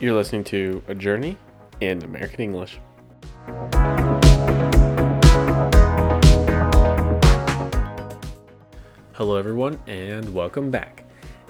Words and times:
You're 0.00 0.14
listening 0.14 0.44
to 0.44 0.82
A 0.88 0.94
Journey 0.94 1.36
in 1.82 2.02
American 2.02 2.40
English. 2.40 2.78
Hello, 9.12 9.36
everyone, 9.36 9.78
and 9.86 10.32
welcome 10.32 10.70
back. 10.70 11.04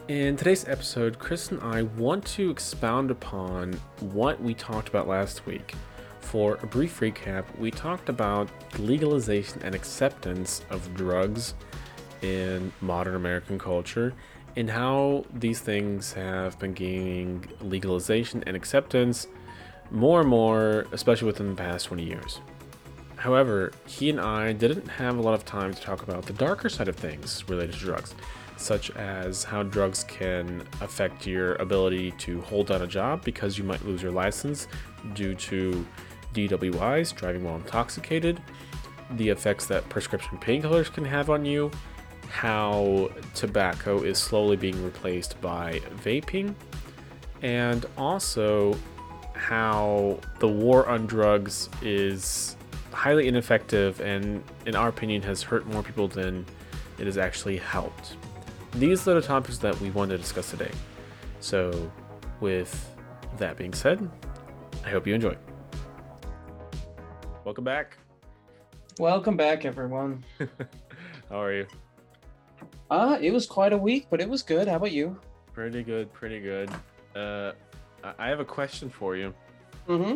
In 0.09 0.37
today's 0.37 0.67
episode, 0.67 1.21
Chris 1.21 1.53
and 1.53 1.63
I 1.63 1.83
want 1.83 2.27
to 2.27 2.51
expound 2.51 3.13
upon 3.13 3.75
what 4.01 4.42
we 4.42 4.54
talked 4.54 4.88
about 4.88 5.06
last 5.06 5.46
week. 5.46 5.76
For 6.19 6.58
a 6.60 6.67
brief 6.67 6.98
recap, 6.98 7.44
we 7.56 7.71
talked 7.71 8.08
about 8.08 8.48
legalization 8.80 9.62
and 9.62 9.76
acceptance 9.76 10.62
of 10.71 10.92
drugs 10.94 11.54
in 12.22 12.72
modern 12.80 13.14
American 13.14 13.60
culture 13.60 14.12
and 14.56 14.71
how 14.71 15.24
these 15.35 15.60
things 15.60 16.12
have 16.12 16.59
been 16.59 16.73
gaining 16.73 17.46
legalization 17.60 18.42
and 18.46 18.56
acceptance 18.56 19.27
more 19.91 20.20
and 20.20 20.28
more, 20.28 20.86
especially 20.92 21.27
within 21.27 21.50
the 21.50 21.56
past 21.56 21.86
20 21.86 22.04
years. 22.04 22.41
However, 23.16 23.72
he 23.86 24.08
and 24.08 24.20
I 24.20 24.52
didn't 24.52 24.88
have 24.88 25.18
a 25.18 25.20
lot 25.20 25.34
of 25.34 25.44
time 25.44 25.74
to 25.74 25.80
talk 25.80 26.02
about 26.02 26.24
the 26.24 26.32
darker 26.32 26.68
side 26.68 26.88
of 26.88 26.96
things 26.96 27.44
related 27.48 27.74
to 27.74 27.80
drugs, 27.80 28.14
such 28.56 28.91
as 28.92 29.44
how 29.44 29.62
drugs 29.62 30.05
can 30.05 30.66
affect 30.80 31.27
your 31.27 31.56
ability 31.56 32.12
to 32.12 32.41
hold 32.42 32.69
down 32.69 32.82
a 32.82 32.86
job 32.86 33.22
because 33.24 33.58
you 33.58 33.64
might 33.64 33.84
lose 33.84 34.02
your 34.02 34.12
license 34.12 34.69
due 35.14 35.34
to 35.34 35.86
DWIs, 36.32 37.14
driving 37.14 37.44
while 37.44 37.56
intoxicated, 37.56 38.41
the 39.16 39.28
effects 39.28 39.66
that 39.66 39.88
prescription 39.88 40.38
painkillers 40.38 40.92
can 40.92 41.05
have 41.05 41.30
on 41.30 41.44
you, 41.44 41.70
how 42.30 43.11
tobacco 43.34 44.02
is 44.02 44.19
slowly 44.19 44.57
being 44.57 44.83
replaced 44.83 45.41
by 45.41 45.80
vaping, 46.02 46.55
and 47.43 47.84
also 47.98 48.77
how 49.34 50.19
the 50.39 50.48
war 50.48 50.89
on 50.89 51.06
drugs 51.06 51.69
is 51.83 52.56
highly 52.92 53.27
ineffective 53.28 54.00
and, 54.00 54.42
in 54.67 54.77
our 54.77 54.89
opinion, 54.89 55.22
has 55.22 55.42
hurt 55.42 55.67
more 55.67 55.83
people 55.83 56.06
than 56.06 56.47
it 56.98 57.06
has 57.06 57.19
actually 57.19 57.56
helped. 57.56 58.17
These 58.72 59.09
are 59.09 59.15
the 59.15 59.22
topics 59.22 59.59
that 59.59 59.78
we 59.81 59.91
want 59.91 60.11
to 60.11 60.19
discuss 60.19 60.50
today. 60.50 60.70
So, 61.41 61.91
with 62.41 62.89
that 63.39 63.56
being 63.56 63.75
said, 63.75 64.09
I 64.84 64.91
hope 64.91 65.06
you 65.06 65.15
enjoy. 65.15 65.37
Welcome 67.44 67.65
back. 67.65 67.97
Welcome 68.98 69.37
back, 69.37 69.65
everyone. 69.65 70.25
How 71.28 71.42
are 71.42 71.53
you? 71.55 71.67
Uh, 72.91 73.19
it 73.20 73.30
was 73.33 73.46
quite 73.46 73.72
a 73.72 73.78
week, 73.78 74.06
but 74.10 74.20
it 74.20 74.28
was 74.28 74.42
good. 74.42 74.66
How 74.69 74.77
about 74.77 74.92
you? 74.92 75.19
Pretty 75.52 75.83
good, 75.83 76.12
pretty 76.12 76.41
good. 76.41 76.70
Uh, 77.14 77.52
I- 78.19 78.28
have 78.28 78.41
a 78.41 78.44
question 78.44 78.88
for 78.91 79.16
you. 79.16 79.34
Mm-hmm. 79.88 80.14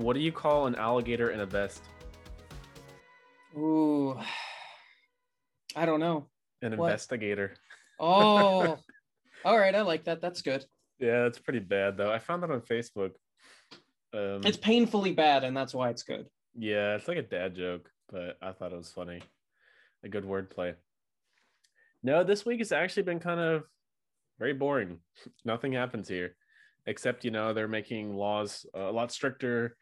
What 0.00 0.14
do 0.14 0.20
you 0.20 0.32
call 0.32 0.66
an 0.66 0.74
alligator 0.76 1.30
in 1.30 1.40
a 1.40 1.46
vest? 1.46 1.82
Ooh, 3.56 4.18
I 5.76 5.86
don't 5.86 6.00
know. 6.00 6.26
An 6.62 6.76
What? 6.76 6.86
investigator. 6.86 7.54
Oh, 8.00 8.78
all 9.44 9.58
right. 9.58 9.74
I 9.74 9.82
like 9.82 10.04
that. 10.04 10.20
That's 10.20 10.42
good. 10.42 10.64
Yeah, 10.98 11.22
that's 11.22 11.38
pretty 11.38 11.60
bad 11.60 11.96
though. 11.96 12.10
I 12.12 12.18
found 12.18 12.42
that 12.42 12.50
on 12.50 12.60
Facebook. 12.60 13.12
Um, 14.12 14.40
It's 14.44 14.56
painfully 14.56 15.12
bad, 15.12 15.44
and 15.44 15.56
that's 15.56 15.74
why 15.74 15.90
it's 15.90 16.02
good. 16.02 16.26
yeah, 16.54 16.94
it's 16.96 17.06
like 17.08 17.18
a 17.18 17.22
dad 17.22 17.54
joke, 17.54 17.90
but 18.10 18.36
I 18.42 18.52
thought 18.52 18.72
it 18.72 18.76
was 18.76 18.90
funny. 18.90 19.20
A 20.04 20.08
good 20.08 20.24
wordplay. 20.24 20.74
No, 22.02 22.22
this 22.24 22.46
week 22.46 22.60
has 22.60 22.72
actually 22.72 23.02
been 23.02 23.20
kind 23.20 23.40
of 23.40 23.64
very 24.38 24.54
boring. 24.54 24.98
Nothing 25.44 25.72
happens 25.72 26.08
here, 26.08 26.36
except 26.86 27.24
you 27.24 27.30
know 27.30 27.52
they're 27.52 27.68
making 27.68 28.14
laws 28.14 28.66
a 28.74 28.92
lot 28.92 29.12
stricter. 29.12 29.76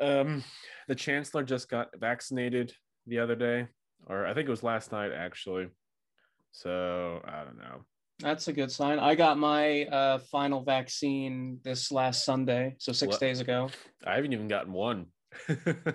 Um, 0.00 0.44
the 0.86 0.94
chancellor 0.94 1.42
just 1.42 1.68
got 1.68 1.88
vaccinated 1.98 2.72
the 3.06 3.18
other 3.18 3.34
day, 3.34 3.66
or 4.06 4.26
I 4.26 4.34
think 4.34 4.46
it 4.46 4.50
was 4.50 4.62
last 4.62 4.92
night 4.92 5.12
actually. 5.12 5.68
So 6.52 7.20
I 7.24 7.44
don't 7.44 7.58
know. 7.58 7.84
That's 8.20 8.48
a 8.48 8.52
good 8.52 8.70
sign. 8.72 8.98
I 8.98 9.14
got 9.14 9.38
my 9.38 9.84
uh, 9.84 10.18
final 10.18 10.62
vaccine 10.62 11.60
this 11.62 11.92
last 11.92 12.24
Sunday, 12.24 12.74
so 12.78 12.92
six 12.92 13.12
What? 13.12 13.20
days 13.20 13.40
ago. 13.40 13.70
I 14.04 14.16
haven't 14.16 14.32
even 14.32 14.48
gotten 14.48 14.72
one. 14.72 15.06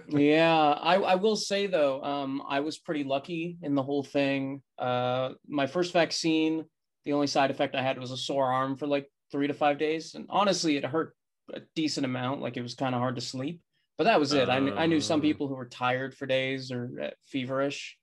Yeah, 0.10 0.54
I, 0.82 0.96
I 0.96 1.16
will 1.16 1.36
say 1.36 1.68
though, 1.68 2.04
um, 2.04 2.44
I 2.48 2.60
was 2.60 2.78
pretty 2.78 3.04
lucky 3.04 3.58
in 3.62 3.76
the 3.76 3.84
whole 3.84 4.04
thing. 4.04 4.62
Uh, 4.78 5.34
my 5.48 5.66
first 5.68 5.94
vaccine, 5.94 6.66
the 7.06 7.14
only 7.14 7.28
side 7.28 7.52
effect 7.52 7.76
I 7.76 7.82
had 7.82 7.98
was 8.00 8.12
a 8.12 8.18
sore 8.18 8.52
arm 8.52 8.76
for 8.76 8.88
like 8.88 9.10
three 9.32 9.48
to 9.48 9.54
five 9.54 9.78
days, 9.78 10.16
and 10.16 10.26
honestly, 10.30 10.78
it 10.78 10.86
hurt 10.86 11.16
a 11.54 11.62
decent 11.76 12.06
amount. 12.06 12.42
Like 12.42 12.58
it 12.58 12.62
was 12.62 12.76
kind 12.76 12.94
of 12.96 13.00
hard 13.02 13.16
to 13.16 13.22
sleep, 13.22 13.62
but 13.98 14.06
that 14.06 14.20
was 14.20 14.34
it. 14.34 14.50
I, 14.50 14.58
I 14.58 14.86
knew 14.86 15.00
some 15.00 15.20
Oh. 15.20 15.24
people 15.24 15.48
who 15.48 15.56
were 15.56 15.66
tired 15.68 16.14
for 16.16 16.26
days 16.26 16.72
or 16.72 16.90
uh, 17.02 17.10
feverish, 17.26 17.98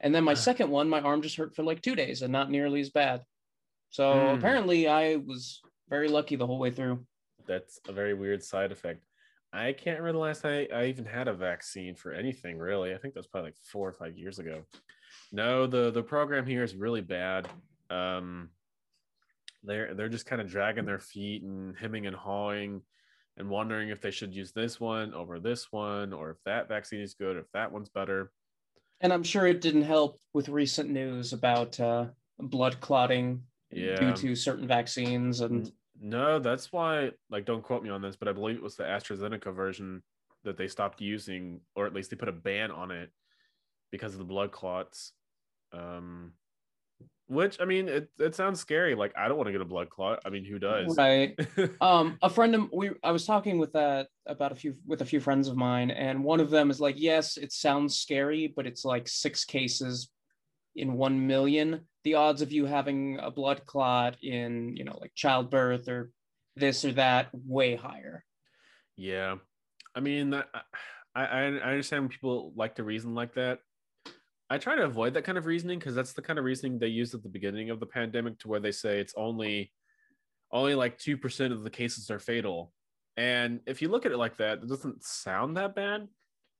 and 0.00 0.14
then 0.14 0.24
my 0.24 0.34
second 0.34 0.70
one, 0.70 0.88
my 0.88 1.00
arm 1.00 1.22
just 1.22 1.36
hurt 1.36 1.54
for 1.54 1.62
like 1.62 1.82
two 1.82 1.94
days 1.96 2.22
and 2.22 2.32
not 2.32 2.50
nearly 2.50 2.80
as 2.80 2.90
bad. 2.90 3.22
So 3.90 4.30
Hmm. 4.30 4.36
apparently, 4.36 4.88
I 4.88 5.16
was 5.16 5.60
very 5.88 6.08
lucky 6.08 6.36
the 6.36 6.46
whole 6.46 6.58
way 6.58 6.70
through. 6.70 7.06
That's 7.46 7.78
a 7.88 7.92
very 7.92 8.14
weird 8.14 8.42
side 8.42 8.72
effect. 8.72 9.04
I 9.52 9.72
can't 9.72 9.98
remember 9.98 10.18
the 10.18 10.24
last 10.24 10.42
time 10.42 10.66
I, 10.74 10.86
even 10.86 11.04
had 11.04 11.28
a 11.28 11.32
vaccine 11.32 11.94
for 11.94 12.12
anything 12.12 12.58
really. 12.58 12.94
I 12.94 12.98
think 12.98 13.14
that's 13.14 13.26
probably 13.26 13.48
like 13.48 13.58
four 13.58 13.88
or 13.88 13.92
five 13.92 14.16
years 14.18 14.38
ago. 14.38 14.62
No, 15.32 15.66
the 15.66 15.90
the 15.90 16.02
program 16.02 16.46
here 16.46 16.62
is 16.62 16.74
really 16.74 17.00
bad. 17.00 17.48
Um, 17.90 18.50
they're 19.62 19.94
they're 19.94 20.08
just 20.08 20.26
kind 20.26 20.40
of 20.42 20.48
dragging 20.48 20.84
their 20.84 20.98
feet 20.98 21.42
and 21.42 21.76
hemming 21.76 22.06
and 22.06 22.14
hawing, 22.14 22.82
and 23.36 23.48
wondering 23.48 23.88
if 23.88 24.00
they 24.00 24.10
should 24.10 24.34
use 24.34 24.52
this 24.52 24.78
one 24.78 25.14
over 25.14 25.40
this 25.40 25.72
one, 25.72 26.12
or 26.12 26.30
if 26.30 26.36
that 26.44 26.68
vaccine 26.68 27.00
is 27.00 27.14
good, 27.14 27.36
or 27.36 27.40
if 27.40 27.50
that 27.52 27.72
one's 27.72 27.88
better. 27.88 28.32
And 29.00 29.12
I'm 29.12 29.22
sure 29.22 29.46
it 29.46 29.60
didn't 29.60 29.82
help 29.82 30.18
with 30.32 30.48
recent 30.48 30.90
news 30.90 31.32
about 31.32 31.78
uh, 31.80 32.06
blood 32.38 32.80
clotting 32.80 33.42
Yeah. 33.70 33.96
due 33.96 34.12
to 34.14 34.34
certain 34.34 34.66
vaccines 34.66 35.40
and 35.40 35.70
No, 36.00 36.38
that's 36.38 36.72
why, 36.72 37.12
like, 37.30 37.46
don't 37.46 37.62
quote 37.62 37.82
me 37.82 37.90
on 37.90 38.02
this, 38.02 38.16
but 38.16 38.28
I 38.28 38.32
believe 38.32 38.56
it 38.56 38.62
was 38.62 38.76
the 38.76 38.84
AstraZeneca 38.84 39.54
version 39.54 40.02
that 40.44 40.56
they 40.56 40.68
stopped 40.68 41.00
using, 41.00 41.60
or 41.74 41.86
at 41.86 41.94
least 41.94 42.10
they 42.10 42.16
put 42.16 42.28
a 42.28 42.32
ban 42.32 42.70
on 42.70 42.90
it 42.90 43.10
because 43.90 44.12
of 44.12 44.18
the 44.18 44.24
blood 44.24 44.52
clots. 44.52 45.12
Um, 45.72 46.32
which 47.28 47.60
I 47.60 47.64
mean, 47.64 47.88
it, 47.88 48.08
it 48.18 48.34
sounds 48.34 48.60
scary. 48.60 48.94
Like, 48.94 49.12
I 49.16 49.26
don't 49.26 49.36
want 49.36 49.48
to 49.48 49.52
get 49.52 49.60
a 49.60 49.66
blood 49.66 49.90
clot. 49.90 50.20
I 50.24 50.30
mean, 50.30 50.44
who 50.44 50.58
does? 50.58 50.96
right. 50.96 51.38
Um, 51.80 52.18
a 52.22 52.30
friend 52.30 52.54
of 52.54 52.68
we 52.72 52.90
I 53.02 53.10
was 53.10 53.26
talking 53.26 53.58
with 53.58 53.72
that 53.72 54.08
about 54.26 54.52
a 54.52 54.54
few 54.54 54.76
with 54.86 55.02
a 55.02 55.04
few 55.04 55.20
friends 55.20 55.48
of 55.48 55.56
mine, 55.56 55.90
and 55.90 56.22
one 56.22 56.40
of 56.40 56.50
them 56.50 56.70
is 56.70 56.80
like, 56.80 56.94
yes, 56.98 57.36
it 57.36 57.52
sounds 57.52 57.98
scary, 57.98 58.52
but 58.54 58.66
it's 58.66 58.84
like 58.84 59.08
six 59.08 59.44
cases 59.44 60.08
in 60.76 60.92
one 60.94 61.26
million. 61.26 61.80
The 62.04 62.14
odds 62.14 62.42
of 62.42 62.52
you 62.52 62.66
having 62.66 63.18
a 63.20 63.30
blood 63.30 63.66
clot 63.66 64.22
in 64.22 64.76
you 64.76 64.84
know 64.84 64.98
like 65.00 65.12
childbirth 65.14 65.88
or 65.88 66.10
this 66.54 66.84
or 66.84 66.92
that 66.92 67.28
way 67.32 67.76
higher. 67.76 68.24
yeah, 68.96 69.36
I 69.94 70.00
mean, 70.00 70.34
I 70.34 70.44
I 71.14 71.24
I 71.24 71.46
understand 71.46 72.04
when 72.04 72.10
people 72.10 72.52
like 72.56 72.76
to 72.76 72.84
reason 72.84 73.14
like 73.14 73.34
that. 73.34 73.60
I 74.48 74.58
try 74.58 74.76
to 74.76 74.84
avoid 74.84 75.14
that 75.14 75.24
kind 75.24 75.38
of 75.38 75.46
reasoning 75.46 75.78
because 75.78 75.94
that's 75.96 76.12
the 76.12 76.22
kind 76.22 76.38
of 76.38 76.44
reasoning 76.44 76.78
they 76.78 76.86
used 76.86 77.14
at 77.14 77.22
the 77.22 77.28
beginning 77.28 77.70
of 77.70 77.80
the 77.80 77.86
pandemic, 77.86 78.38
to 78.40 78.48
where 78.48 78.60
they 78.60 78.70
say 78.70 79.00
it's 79.00 79.14
only 79.16 79.72
only 80.52 80.74
like 80.74 80.98
2% 80.98 81.52
of 81.52 81.64
the 81.64 81.70
cases 81.70 82.10
are 82.10 82.20
fatal. 82.20 82.72
And 83.16 83.60
if 83.66 83.82
you 83.82 83.88
look 83.88 84.06
at 84.06 84.12
it 84.12 84.18
like 84.18 84.36
that, 84.36 84.58
it 84.58 84.68
doesn't 84.68 85.02
sound 85.02 85.56
that 85.56 85.74
bad. 85.74 86.06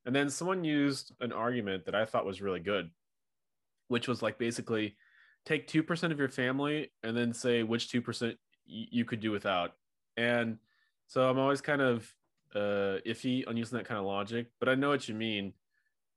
And 0.04 0.14
then 0.14 0.30
someone 0.30 0.64
used 0.64 1.12
an 1.20 1.32
argument 1.32 1.84
that 1.86 1.94
I 1.94 2.04
thought 2.04 2.26
was 2.26 2.42
really 2.42 2.60
good, 2.60 2.90
which 3.88 4.08
was 4.08 4.22
like 4.22 4.38
basically 4.38 4.96
take 5.44 5.66
2% 5.68 6.12
of 6.12 6.18
your 6.18 6.28
family 6.28 6.92
and 7.02 7.16
then 7.16 7.32
say 7.32 7.62
which 7.62 7.88
2% 7.90 8.36
y- 8.68 8.88
you 8.90 9.04
could 9.04 9.20
do 9.20 9.30
without. 9.30 9.72
And 10.16 10.58
so 11.06 11.28
I'm 11.28 11.38
always 11.38 11.60
kind 11.60 11.80
of 11.82 12.12
uh, 12.54 12.98
iffy 13.06 13.46
on 13.46 13.56
using 13.56 13.78
that 13.78 13.86
kind 13.86 13.98
of 13.98 14.06
logic, 14.06 14.48
but 14.60 14.68
I 14.68 14.74
know 14.74 14.88
what 14.88 15.08
you 15.08 15.14
mean. 15.14 15.54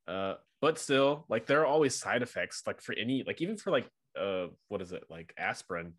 Uh, 0.07 0.36
but 0.62 0.80
still, 0.80 1.25
like 1.30 1.45
there 1.45 1.62
are 1.62 1.66
always 1.66 1.95
side 1.95 2.21
effects, 2.21 2.63
like 2.68 2.81
for 2.81 2.94
any, 2.95 3.24
like 3.25 3.42
even 3.42 3.57
for 3.57 3.72
like, 3.72 3.89
uh, 4.19 4.48
what 4.68 4.81
is 4.81 4.92
it, 4.92 5.06
like 5.10 5.33
aspirin, 5.38 5.94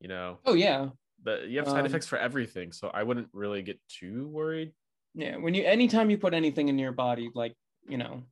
you 0.00 0.08
know, 0.08 0.38
Oh 0.44 0.54
yeah, 0.54 0.90
But 1.22 1.48
you 1.48 1.58
have 1.58 1.68
side 1.68 1.84
Um, 1.84 1.86
effects 1.86 2.06
for 2.08 2.18
everything. 2.18 2.72
So 2.72 2.88
I 2.88 3.02
wouldn't 3.04 3.28
really 3.32 3.62
get 3.62 3.80
too 3.88 4.28
worried. 4.28 4.72
yeah. 5.14 5.36
When 5.36 5.54
you 5.54 5.64
anytime 5.64 6.10
you 6.10 6.18
put 6.18 6.34
anything 6.34 6.68
in 6.68 6.78
your 6.78 6.92
body, 6.92 7.30
like 7.34 7.54
you 7.88 7.98
know, 7.98 8.24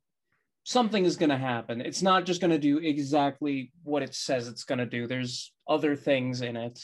something 0.63 1.05
is 1.05 1.17
gonna 1.17 1.37
happen. 1.37 1.81
It's 1.81 2.01
not 2.01 2.25
just 2.25 2.41
gonna 2.41 2.57
do 2.57 2.77
exactly 2.77 3.71
what 3.83 4.03
it 4.03 4.13
says 4.13 4.47
it's 4.47 4.63
gonna 4.63 4.85
do. 4.85 5.07
There's 5.07 5.53
other 5.67 5.95
things 5.95 6.41
in 6.41 6.55
it. 6.55 6.79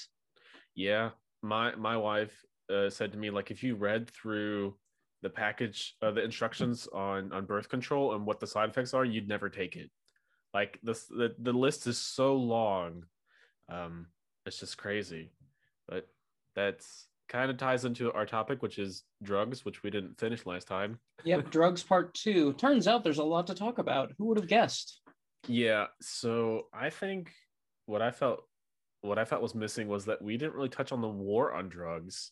Yeah, 0.76 1.12
my 1.42 1.76
my 1.76 1.98
wife 1.98 2.34
uh, 2.74 2.90
said 2.90 3.12
to 3.12 3.18
me 3.18 3.30
like 3.30 3.52
if 3.52 3.64
you 3.64 3.76
read 3.76 4.10
through 4.10 4.76
the 5.24 5.30
package, 5.30 5.96
uh, 6.02 6.12
the 6.12 6.24
instructions 6.24 6.88
on 6.94 7.32
on 7.32 7.46
birth 7.46 7.70
control 7.70 8.16
and 8.16 8.26
what 8.26 8.40
the 8.40 8.48
side 8.48 8.70
effects 8.70 8.94
are, 8.94 9.06
you'd 9.06 9.28
never 9.28 9.50
take 9.50 9.76
it. 9.76 9.90
Like 10.54 10.80
this, 10.84 11.06
the 11.06 11.36
the 11.40 11.54
list 11.54 11.88
is 11.88 11.98
so 11.98 12.36
long, 12.36 13.04
um, 13.70 14.08
it's 14.46 14.60
just 14.60 14.78
crazy. 14.78 15.32
But 15.88 16.08
that's 16.56 17.08
kind 17.28 17.52
of 17.52 17.58
ties 17.58 17.86
into 17.86 18.12
our 18.14 18.26
topic, 18.26 18.62
which 18.62 18.80
is 18.80 19.04
drugs, 19.24 19.66
which 19.66 19.84
we 19.84 19.90
didn't 19.90 20.20
finish 20.20 20.46
last 20.46 20.68
time. 20.68 21.00
Yep, 21.24 21.50
drugs 21.52 21.84
part 21.84 22.14
two. 22.14 22.54
Turns 22.54 22.88
out 22.88 23.04
there's 23.04 23.18
a 23.18 23.24
lot 23.24 23.48
to 23.48 23.56
talk 23.56 23.78
about. 23.78 24.12
Who 24.18 24.26
would 24.26 24.38
have 24.38 24.48
guessed? 24.48 25.02
Yeah. 25.48 25.88
So 26.02 26.68
I 26.74 26.90
think 26.90 27.32
what 27.86 28.02
I 28.02 28.12
felt 28.12 28.44
what 29.02 29.20
I 29.20 29.26
felt 29.26 29.42
was 29.42 29.56
missing 29.56 29.88
was 29.88 30.06
that 30.06 30.22
we 30.22 30.38
didn't 30.38 30.56
really 30.56 30.70
touch 30.70 30.92
on 30.92 31.02
the 31.02 31.08
war 31.08 31.54
on 31.54 31.70
drugs. 31.70 32.32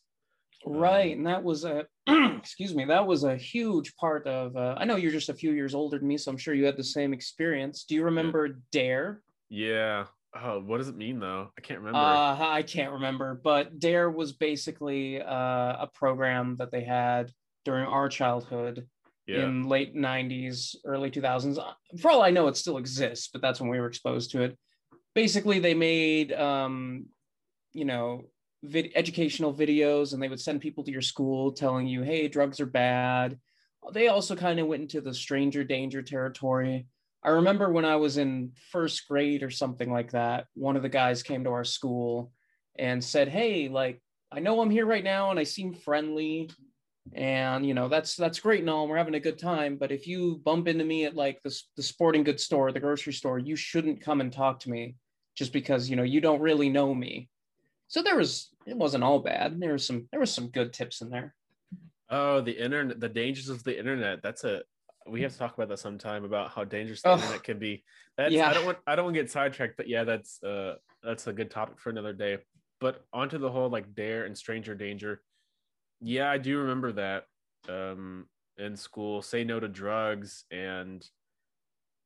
Right, 0.65 1.11
um, 1.13 1.19
and 1.19 1.27
that 1.27 1.43
was 1.43 1.63
a 1.63 1.85
excuse 2.07 2.73
me, 2.73 2.85
that 2.85 3.05
was 3.05 3.23
a 3.23 3.35
huge 3.35 3.95
part 3.95 4.25
of. 4.27 4.55
Uh, 4.55 4.75
I 4.77 4.85
know 4.85 4.95
you're 4.95 5.11
just 5.11 5.29
a 5.29 5.33
few 5.33 5.51
years 5.51 5.75
older 5.75 5.99
than 5.99 6.07
me, 6.07 6.17
so 6.17 6.31
I'm 6.31 6.37
sure 6.37 6.53
you 6.53 6.65
had 6.65 6.77
the 6.77 6.83
same 6.83 7.13
experience. 7.13 7.83
Do 7.83 7.95
you 7.95 8.03
remember 8.03 8.47
yeah. 8.47 8.53
Dare? 8.71 9.21
Yeah. 9.49 10.05
Oh, 10.43 10.59
what 10.59 10.79
does 10.79 10.89
it 10.89 10.97
mean 10.97 11.19
though? 11.19 11.51
I 11.57 11.61
can't 11.61 11.79
remember. 11.79 11.99
Uh, 11.99 12.37
I 12.39 12.63
can't 12.63 12.93
remember, 12.93 13.39
but 13.41 13.79
Dare 13.79 14.09
was 14.09 14.33
basically 14.33 15.21
uh, 15.21 15.25
a 15.83 15.89
program 15.93 16.57
that 16.57 16.71
they 16.71 16.83
had 16.83 17.31
during 17.63 17.85
our 17.85 18.09
childhood 18.09 18.87
yeah. 19.27 19.45
in 19.45 19.63
late 19.63 19.95
90s, 19.95 20.75
early 20.85 21.09
2000s. 21.09 21.57
For 21.99 22.11
all 22.11 22.21
I 22.21 22.31
know, 22.31 22.47
it 22.47 22.57
still 22.57 22.77
exists, 22.77 23.29
but 23.31 23.41
that's 23.41 23.61
when 23.61 23.69
we 23.69 23.79
were 23.79 23.87
exposed 23.87 24.31
to 24.31 24.43
it. 24.43 24.57
Basically, 25.13 25.59
they 25.59 25.73
made, 25.73 26.33
um, 26.33 27.05
you 27.73 27.85
know, 27.85 28.25
vid- 28.63 28.91
educational 28.95 29.53
videos 29.53 30.13
and 30.13 30.21
they 30.21 30.27
would 30.27 30.41
send 30.41 30.61
people 30.61 30.83
to 30.83 30.91
your 30.91 31.01
school 31.01 31.53
telling 31.53 31.87
you, 31.87 32.01
hey, 32.01 32.27
drugs 32.27 32.59
are 32.59 32.65
bad. 32.65 33.39
They 33.93 34.07
also 34.07 34.35
kind 34.35 34.59
of 34.59 34.67
went 34.67 34.81
into 34.81 34.99
the 34.99 35.13
stranger 35.13 35.63
danger 35.63 36.01
territory. 36.01 36.87
I 37.25 37.29
remember 37.29 37.71
when 37.71 37.85
I 37.85 37.95
was 37.95 38.17
in 38.17 38.51
first 38.71 39.07
grade 39.07 39.43
or 39.43 39.49
something 39.49 39.91
like 39.91 40.11
that, 40.11 40.45
one 40.53 40.75
of 40.75 40.83
the 40.83 40.89
guys 40.89 41.23
came 41.23 41.43
to 41.43 41.49
our 41.49 41.63
school 41.63 42.31
and 42.77 43.03
said, 43.03 43.27
Hey, 43.27 43.67
like, 43.67 44.01
I 44.31 44.39
know 44.39 44.61
I'm 44.61 44.69
here 44.69 44.85
right 44.85 45.03
now 45.03 45.31
and 45.31 45.39
I 45.39 45.43
seem 45.43 45.73
friendly 45.73 46.49
and 47.13 47.63
you 47.63 47.75
know 47.75 47.87
that's 47.87 48.15
that's 48.15 48.39
great 48.39 48.61
and 48.61 48.69
all 48.69 48.87
we're 48.87 48.97
having 48.97 49.13
a 49.13 49.19
good 49.19 49.37
time 49.37 49.77
but 49.77 49.91
if 49.91 50.07
you 50.07 50.41
bump 50.43 50.67
into 50.67 50.83
me 50.83 51.05
at 51.05 51.15
like 51.15 51.39
the, 51.43 51.55
the 51.77 51.83
sporting 51.83 52.23
goods 52.23 52.43
store 52.43 52.71
the 52.71 52.79
grocery 52.79 53.13
store 53.13 53.37
you 53.37 53.55
shouldn't 53.55 54.01
come 54.01 54.21
and 54.21 54.33
talk 54.33 54.59
to 54.59 54.71
me 54.71 54.95
just 55.35 55.51
because 55.51 55.89
you 55.89 55.95
know 55.95 56.03
you 56.03 56.21
don't 56.21 56.41
really 56.41 56.69
know 56.69 56.93
me. 56.93 57.29
So 57.87 58.01
there 58.01 58.15
was 58.15 58.49
it 58.65 58.75
wasn't 58.75 59.03
all 59.03 59.19
bad. 59.19 59.59
There 59.59 59.73
was 59.73 59.85
some 59.85 60.07
there 60.11 60.19
was 60.19 60.33
some 60.33 60.47
good 60.47 60.73
tips 60.73 61.01
in 61.01 61.09
there. 61.09 61.35
Oh 62.09 62.41
the 62.41 62.57
internet 62.57 62.99
the 62.99 63.09
dangers 63.09 63.49
of 63.49 63.63
the 63.63 63.77
internet. 63.77 64.23
That's 64.23 64.43
a 64.43 64.63
we 65.07 65.21
have 65.21 65.31
to 65.31 65.37
talk 65.37 65.53
about 65.53 65.69
that 65.69 65.79
sometime 65.79 66.23
about 66.23 66.49
how 66.51 66.63
dangerous 66.63 67.01
the 67.01 67.09
oh, 67.09 67.15
internet 67.15 67.43
can 67.43 67.59
be 67.59 67.83
that's 68.17 68.33
yeah. 68.33 68.49
i 68.49 68.53
don't 68.53 68.65
want 68.65 68.77
i 68.87 68.95
don't 68.95 69.05
want 69.05 69.15
to 69.15 69.21
get 69.21 69.29
sidetracked 69.29 69.77
but 69.77 69.87
yeah 69.87 70.03
that's 70.03 70.41
uh 70.43 70.75
that's 71.03 71.27
a 71.27 71.33
good 71.33 71.51
topic 71.51 71.79
for 71.79 71.89
another 71.89 72.13
day 72.13 72.37
but 72.81 73.05
onto 73.13 73.37
the 73.37 73.49
whole 73.49 73.69
like 73.69 73.93
dare 73.93 74.25
and 74.25 74.37
stranger 74.37 74.73
danger 74.73 75.21
yeah, 76.01 76.29
I 76.29 76.37
do 76.37 76.59
remember 76.59 76.91
that 76.93 77.23
um, 77.69 78.27
in 78.57 78.75
school. 78.75 79.21
Say 79.21 79.43
no 79.43 79.59
to 79.59 79.67
drugs, 79.67 80.45
and 80.51 81.05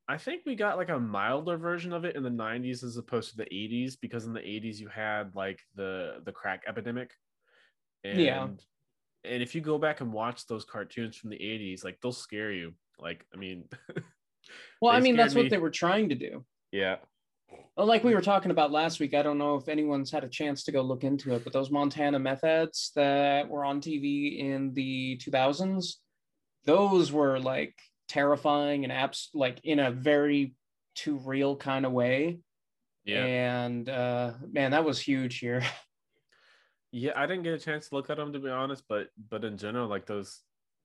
I 0.08 0.18
think 0.18 0.44
we 0.46 0.56
got 0.56 0.78
like 0.78 0.90
a 0.90 1.00
milder 1.00 1.58
version 1.58 1.94
of 1.94 2.06
it 2.06 2.16
in 2.16 2.24
the 2.24 2.30
'90s 2.30 2.84
as 2.84 2.98
opposed 2.98 3.32
to 3.32 3.38
the 3.38 3.46
'80s 3.46 3.96
because 4.00 4.26
in 4.26 4.34
the 4.34 4.40
'80s 4.40 4.80
you 4.80 4.88
had 4.88 5.36
like 5.36 5.60
the 5.76 6.22
the 6.24 6.32
crack 6.32 6.64
epidemic, 6.68 7.12
and 8.04 8.22
yeah. 8.22 8.44
and 8.44 9.44
if 9.44 9.56
you 9.56 9.62
go 9.62 9.78
back 9.78 10.02
and 10.02 10.14
watch 10.14 10.46
those 10.46 10.66
cartoons 10.66 11.18
from 11.18 11.30
the 11.30 11.38
'80s, 11.38 11.84
like 11.84 12.00
they'll 12.02 12.12
scare 12.12 12.52
you. 12.52 12.74
Like, 13.02 13.26
I 13.34 13.38
mean, 13.38 13.66
well, 14.82 14.94
I 14.96 15.00
mean 15.00 15.16
that's 15.16 15.36
me. 15.36 15.44
what 15.44 15.50
they 15.50 15.58
were 15.58 15.70
trying 15.70 16.10
to 16.10 16.16
do. 16.16 16.46
Yeah, 16.72 16.98
well, 17.80 17.88
like 17.88 18.04
we 18.04 18.14
were 18.14 18.22
talking 18.22 18.52
about 18.52 18.72
last 18.72 19.00
week, 19.00 19.14
I 19.14 19.22
don't 19.22 19.38
know 19.38 19.56
if 19.56 19.70
anyone's 19.70 20.12
had 20.12 20.24
a 20.24 20.30
chance 20.30 20.64
to 20.64 20.72
go 20.72 20.82
look 20.82 21.04
into 21.04 21.34
it, 21.34 21.44
but 21.44 21.54
those 21.54 21.72
Montana 21.72 22.20
meth 22.20 22.44
ads 22.44 22.92
that 22.96 23.48
were 23.48 23.64
on 23.64 23.82
TV 23.82 24.40
in 24.40 24.74
the 24.74 25.18
2000s, 25.24 25.94
those 26.66 27.12
were 27.12 27.40
like 27.40 27.76
terrifying 28.08 28.84
and 28.84 28.92
abs 28.92 29.30
like 29.34 29.62
in 29.64 29.80
a 29.80 29.92
very 29.92 30.56
too 30.96 31.20
real 31.20 31.56
kind 31.56 31.86
of 31.86 31.92
way. 31.92 32.40
Yeah. 33.06 33.24
And 33.24 33.88
uh 33.88 34.34
man, 34.52 34.72
that 34.72 34.84
was 34.84 35.00
huge 35.00 35.40
here. 35.40 35.64
Yeah, 36.92 37.12
I 37.16 37.28
didn't 37.28 37.44
get 37.44 37.54
a 37.54 37.60
chance 37.60 37.88
to 37.88 37.94
look 37.96 38.10
at 38.10 38.18
them 38.18 38.34
to 38.34 38.40
be 38.40 38.50
honest, 38.50 38.84
but 38.90 39.10
but 39.30 39.46
in 39.46 39.58
general, 39.58 39.88
like 39.88 40.08
those 40.08 40.40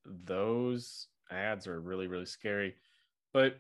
those 0.05 1.07
ads 1.31 1.67
are 1.67 1.81
really, 1.81 2.07
really 2.07 2.27
scary. 2.27 2.75
But 3.33 3.59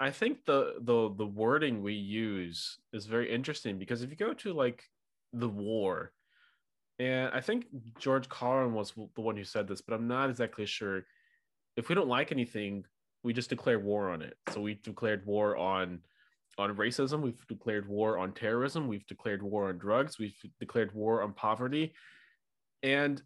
I 0.00 0.10
think 0.10 0.44
the 0.44 0.74
the 0.80 1.14
the 1.16 1.26
wording 1.26 1.82
we 1.82 1.94
use 1.94 2.78
is 2.92 3.06
very 3.06 3.32
interesting 3.32 3.78
because 3.78 4.02
if 4.02 4.10
you 4.10 4.16
go 4.16 4.34
to 4.34 4.52
like 4.52 4.84
the 5.32 5.48
war, 5.48 6.12
and 6.98 7.30
I 7.32 7.40
think 7.40 7.66
George 7.98 8.28
Carlin 8.28 8.74
was 8.74 8.92
the 9.14 9.20
one 9.20 9.36
who 9.36 9.44
said 9.44 9.68
this, 9.68 9.80
but 9.80 9.94
I'm 9.94 10.08
not 10.08 10.30
exactly 10.30 10.66
sure. 10.66 11.04
If 11.76 11.88
we 11.88 11.94
don't 11.94 12.08
like 12.08 12.32
anything, 12.32 12.84
we 13.22 13.32
just 13.32 13.50
declare 13.50 13.78
war 13.78 14.10
on 14.10 14.22
it. 14.22 14.36
So 14.52 14.60
we 14.60 14.74
declared 14.74 15.24
war 15.24 15.56
on 15.56 16.00
on 16.58 16.76
racism. 16.76 17.20
We've 17.20 17.46
declared 17.46 17.88
war 17.88 18.18
on 18.18 18.32
terrorism. 18.32 18.88
We've 18.88 19.06
declared 19.06 19.42
war 19.42 19.68
on 19.68 19.78
drugs. 19.78 20.18
We've 20.18 20.36
declared 20.60 20.92
war 20.94 21.22
on 21.22 21.32
poverty, 21.32 21.94
and 22.82 23.22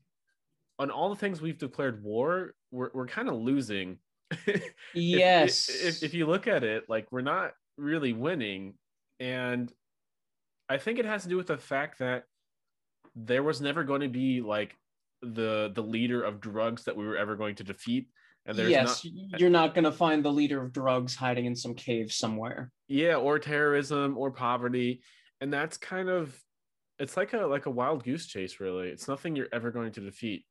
on 0.79 0.91
all 0.91 1.11
the 1.11 1.17
things 1.17 1.41
we've 1.41 1.59
declared 1.59 2.03
war, 2.03 2.55
we're 2.71 2.91
we're 2.95 3.07
kind 3.07 3.29
of 3.29 3.37
losing 3.37 3.99
yes. 4.95 5.69
If, 5.69 5.85
if, 5.85 6.03
if 6.03 6.15
you 6.15 6.27
look 6.27 6.47
at 6.47 6.65
it, 6.65 6.85
like 6.89 7.07
we're 7.11 7.21
not 7.21 7.53
really 7.77 8.13
winning. 8.13 8.75
And 9.21 9.73
I 10.69 10.79
think 10.79 10.99
it 10.99 11.05
has 11.05 11.23
to 11.23 11.29
do 11.29 11.37
with 11.37 11.47
the 11.47 11.57
fact 11.57 11.99
that 12.01 12.25
there 13.15 13.43
was 13.43 13.61
never 13.61 13.85
going 13.85 14.03
to 14.03 14.09
be 14.09 14.41
like 14.41 14.75
the 15.23 15.73
the 15.75 15.83
leader 15.83 16.23
of 16.23 16.41
drugs 16.41 16.85
that 16.85 16.97
we 16.97 17.07
were 17.07 17.17
ever 17.17 17.37
going 17.37 17.55
to 17.57 17.65
defeat. 17.65 18.09
And 18.45 18.57
there's 18.57 18.71
yes, 18.71 19.05
not, 19.05 19.41
you're 19.41 19.51
not 19.51 19.75
going 19.75 19.85
to 19.85 19.93
find 19.93 20.25
the 20.25 20.33
leader 20.33 20.63
of 20.63 20.73
drugs 20.73 21.17
hiding 21.17 21.47
in 21.47 21.57
some 21.57 21.75
cave 21.75 22.13
somewhere. 22.13 22.71
Yeah, 22.87 23.17
or 23.17 23.41
terrorism 23.41 24.17
or 24.17 24.31
poverty, 24.31 25.03
and 25.41 25.53
that's 25.53 25.77
kind 25.77 26.09
of 26.09 26.39
it's 26.99 27.17
like 27.17 27.33
a 27.33 27.39
like 27.39 27.67
a 27.67 27.71
wild 27.71 28.05
goose 28.05 28.27
chase. 28.27 28.61
Really, 28.61 28.89
it's 28.89 29.09
nothing 29.09 29.35
you're 29.35 29.49
ever 29.53 29.71
going 29.71 29.93
to 29.93 30.01
defeat. 30.01 30.45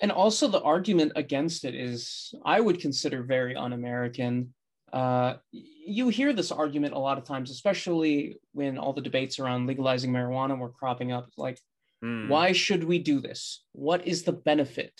And 0.00 0.10
also, 0.12 0.48
the 0.48 0.62
argument 0.62 1.12
against 1.16 1.64
it 1.64 1.74
is, 1.74 2.34
I 2.44 2.60
would 2.60 2.80
consider 2.80 3.22
very 3.22 3.56
un 3.56 3.72
American. 3.72 4.54
Uh, 4.92 5.34
you 5.52 6.08
hear 6.08 6.32
this 6.32 6.50
argument 6.50 6.94
a 6.94 6.98
lot 6.98 7.18
of 7.18 7.24
times, 7.24 7.50
especially 7.50 8.38
when 8.52 8.78
all 8.78 8.92
the 8.92 9.00
debates 9.00 9.38
around 9.38 9.66
legalizing 9.66 10.12
marijuana 10.12 10.58
were 10.58 10.70
cropping 10.70 11.12
up. 11.12 11.28
Like, 11.36 11.58
mm. 12.04 12.28
why 12.28 12.52
should 12.52 12.84
we 12.84 12.98
do 12.98 13.20
this? 13.20 13.64
What 13.72 14.06
is 14.06 14.22
the 14.22 14.32
benefit? 14.32 14.92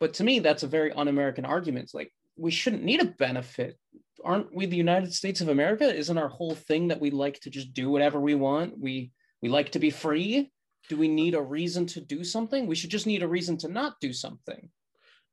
But 0.00 0.14
to 0.14 0.24
me, 0.24 0.40
that's 0.40 0.62
a 0.62 0.68
very 0.68 0.92
un 0.92 1.08
American 1.08 1.44
argument. 1.44 1.84
It's 1.84 1.94
like, 1.94 2.12
we 2.36 2.50
shouldn't 2.50 2.84
need 2.84 3.02
a 3.02 3.06
benefit. 3.06 3.78
Aren't 4.24 4.54
we 4.54 4.66
the 4.66 4.76
United 4.76 5.12
States 5.12 5.40
of 5.40 5.48
America? 5.48 5.94
Isn't 5.94 6.18
our 6.18 6.28
whole 6.28 6.54
thing 6.54 6.88
that 6.88 7.00
we 7.00 7.10
like 7.10 7.40
to 7.40 7.50
just 7.50 7.74
do 7.74 7.90
whatever 7.90 8.20
we 8.20 8.34
want? 8.34 8.78
We 8.78 9.12
we 9.42 9.48
like 9.48 9.72
to 9.72 9.80
be 9.80 9.90
free 9.90 10.52
do 10.88 10.96
we 10.96 11.08
need 11.08 11.34
a 11.34 11.42
reason 11.42 11.86
to 11.86 12.00
do 12.00 12.24
something? 12.24 12.66
We 12.66 12.74
should 12.74 12.90
just 12.90 13.06
need 13.06 13.22
a 13.22 13.28
reason 13.28 13.56
to 13.58 13.68
not 13.68 14.00
do 14.00 14.12
something. 14.12 14.70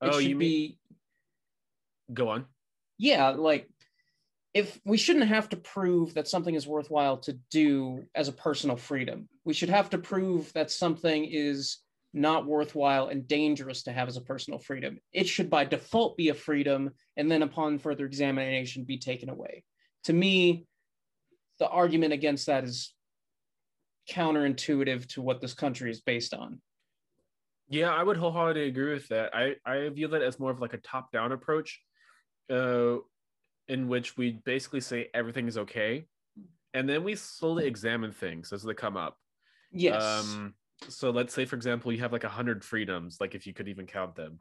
It 0.01 0.09
oh, 0.09 0.19
should 0.19 0.29
you 0.29 0.35
mean... 0.35 0.49
be 0.49 0.77
go 2.13 2.29
on. 2.29 2.45
Yeah, 2.97 3.29
like 3.29 3.67
if 4.53 4.79
we 4.85 4.97
shouldn't 4.97 5.27
have 5.27 5.49
to 5.49 5.57
prove 5.57 6.15
that 6.15 6.27
something 6.27 6.55
is 6.55 6.67
worthwhile 6.67 7.17
to 7.17 7.33
do 7.51 8.03
as 8.15 8.27
a 8.27 8.33
personal 8.33 8.77
freedom. 8.77 9.29
We 9.45 9.53
should 9.53 9.69
have 9.69 9.91
to 9.91 9.97
prove 9.97 10.51
that 10.53 10.71
something 10.71 11.25
is 11.25 11.77
not 12.13 12.47
worthwhile 12.47 13.09
and 13.09 13.27
dangerous 13.27 13.83
to 13.83 13.91
have 13.91 14.07
as 14.07 14.17
a 14.17 14.21
personal 14.21 14.59
freedom. 14.59 14.99
It 15.13 15.27
should 15.27 15.49
by 15.49 15.65
default 15.65 16.17
be 16.17 16.29
a 16.29 16.33
freedom 16.33 16.91
and 17.17 17.31
then 17.31 17.43
upon 17.43 17.77
further 17.77 18.05
examination 18.05 18.83
be 18.83 18.97
taken 18.97 19.29
away. 19.29 19.63
To 20.05 20.13
me, 20.13 20.65
the 21.59 21.67
argument 21.67 22.13
against 22.13 22.47
that 22.47 22.63
is 22.63 22.93
counterintuitive 24.09 25.07
to 25.09 25.21
what 25.21 25.41
this 25.41 25.53
country 25.53 25.91
is 25.91 26.01
based 26.01 26.33
on. 26.33 26.61
Yeah, 27.69 27.93
I 27.93 28.01
would 28.01 28.17
wholeheartedly 28.17 28.67
agree 28.67 28.93
with 28.93 29.07
that. 29.09 29.35
I, 29.35 29.55
I 29.65 29.89
view 29.89 30.07
that 30.09 30.23
as 30.23 30.39
more 30.39 30.51
of 30.51 30.59
like 30.59 30.73
a 30.73 30.77
top 30.77 31.11
down 31.11 31.31
approach, 31.31 31.79
uh, 32.51 32.97
in 33.67 33.87
which 33.87 34.17
we 34.17 34.39
basically 34.43 34.81
say 34.81 35.09
everything 35.13 35.47
is 35.47 35.57
okay, 35.57 36.05
and 36.73 36.89
then 36.89 37.03
we 37.03 37.15
slowly 37.15 37.67
examine 37.67 38.11
things 38.11 38.51
as 38.51 38.63
they 38.63 38.73
come 38.73 38.97
up. 38.97 39.17
Yes. 39.71 40.01
Um, 40.01 40.55
so 40.87 41.11
let's 41.11 41.33
say, 41.33 41.45
for 41.45 41.55
example, 41.55 41.91
you 41.91 41.99
have 41.99 42.11
like 42.11 42.23
a 42.23 42.29
hundred 42.29 42.63
freedoms, 42.63 43.17
like 43.19 43.35
if 43.35 43.45
you 43.45 43.53
could 43.53 43.67
even 43.67 43.85
count 43.85 44.15
them, 44.15 44.39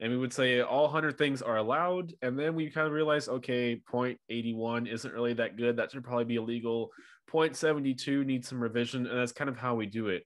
and 0.00 0.12
we 0.12 0.18
would 0.18 0.32
say 0.32 0.60
all 0.60 0.88
hundred 0.88 1.18
things 1.18 1.42
are 1.42 1.56
allowed, 1.56 2.12
and 2.22 2.38
then 2.38 2.54
we 2.54 2.70
kind 2.70 2.86
of 2.86 2.92
realize, 2.92 3.28
okay, 3.28 3.76
point 3.76 4.18
eighty 4.28 4.54
one 4.54 4.86
isn't 4.86 5.12
really 5.12 5.34
that 5.34 5.56
good. 5.56 5.76
That 5.76 5.90
should 5.90 6.04
probably 6.04 6.24
be 6.24 6.36
illegal. 6.36 6.92
0.72 7.32 8.24
needs 8.24 8.48
some 8.48 8.62
revision 8.62 9.06
and 9.06 9.18
that's 9.18 9.32
kind 9.32 9.50
of 9.50 9.56
how 9.56 9.74
we 9.74 9.86
do 9.86 10.08
it 10.08 10.24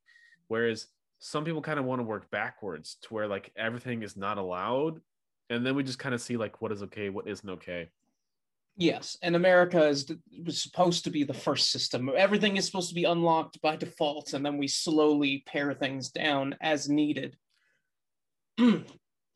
whereas 0.49 0.87
some 1.19 1.45
people 1.45 1.63
kind 1.63 1.79
of 1.79 1.85
want 1.85 1.99
to 1.99 2.05
work 2.05 2.31
backwards 2.31 2.97
to 3.03 3.15
where 3.15 3.27
like 3.27 3.51
everything 3.57 4.03
is 4.03 4.17
not 4.17 4.39
allowed 4.39 5.01
and 5.49 5.65
then 5.65 5.75
we 5.75 5.83
just 5.83 5.99
kind 5.99 6.15
of 6.15 6.21
see 6.21 6.37
like 6.37 6.61
what 6.61 6.73
is 6.73 6.83
okay 6.83 7.09
what 7.09 7.27
isn't 7.27 7.51
okay 7.51 7.89
Yes, 8.77 9.19
and 9.21 9.37
America 9.37 9.89
is 9.89 10.11
was 10.47 10.63
supposed 10.63 11.05
to 11.05 11.11
be 11.11 11.23
the 11.23 11.35
first 11.35 11.71
system. 11.71 12.11
Everything 12.17 12.57
is 12.57 12.65
supposed 12.65 12.89
to 12.89 12.95
be 12.95 13.05
unlocked 13.05 13.61
by 13.61 13.77
default, 13.77 14.33
and 14.33 14.47
then 14.47 14.57
we 14.57 14.69
slowly 14.69 15.43
pare 15.45 15.75
things 15.75 16.09
down 16.09 16.57
as 16.63 16.89
needed. 16.89 17.37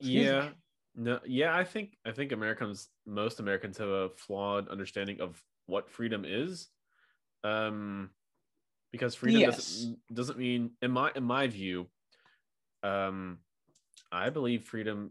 Yeah. 0.04 0.50
No, 0.96 1.20
yeah, 1.26 1.56
I 1.56 1.64
think 1.64 1.96
I 2.04 2.12
think 2.12 2.32
Americans 2.32 2.88
most 3.04 3.40
Americans 3.40 3.78
have 3.78 3.88
a 3.88 4.11
flawed 4.11 4.68
understanding 4.68 5.20
of 5.20 5.42
what 5.66 5.90
freedom 5.90 6.25
is. 6.25 6.68
Um 7.42 8.11
because 8.92 9.16
freedom 9.16 9.40
Yes. 9.40 9.56
doesn't 9.56 9.99
doesn't 10.14 10.38
mean 10.38 10.70
in 10.82 10.92
my 10.92 11.11
in 11.16 11.25
my 11.25 11.49
view 11.49 11.88
um 12.84 13.38
I 14.12 14.30
believe 14.30 14.62
freedom 14.64 15.11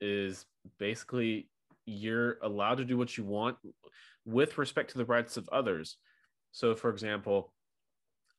is 0.00 0.44
basically 0.78 1.48
you're 1.86 2.38
allowed 2.42 2.78
to 2.78 2.84
do 2.84 2.96
what 2.96 3.16
you 3.16 3.24
want 3.24 3.58
with 4.24 4.58
respect 4.58 4.90
to 4.90 4.98
the 4.98 5.04
rights 5.04 5.36
of 5.36 5.48
others. 5.50 5.96
So 6.50 6.74
for 6.74 6.90
example, 6.90 7.52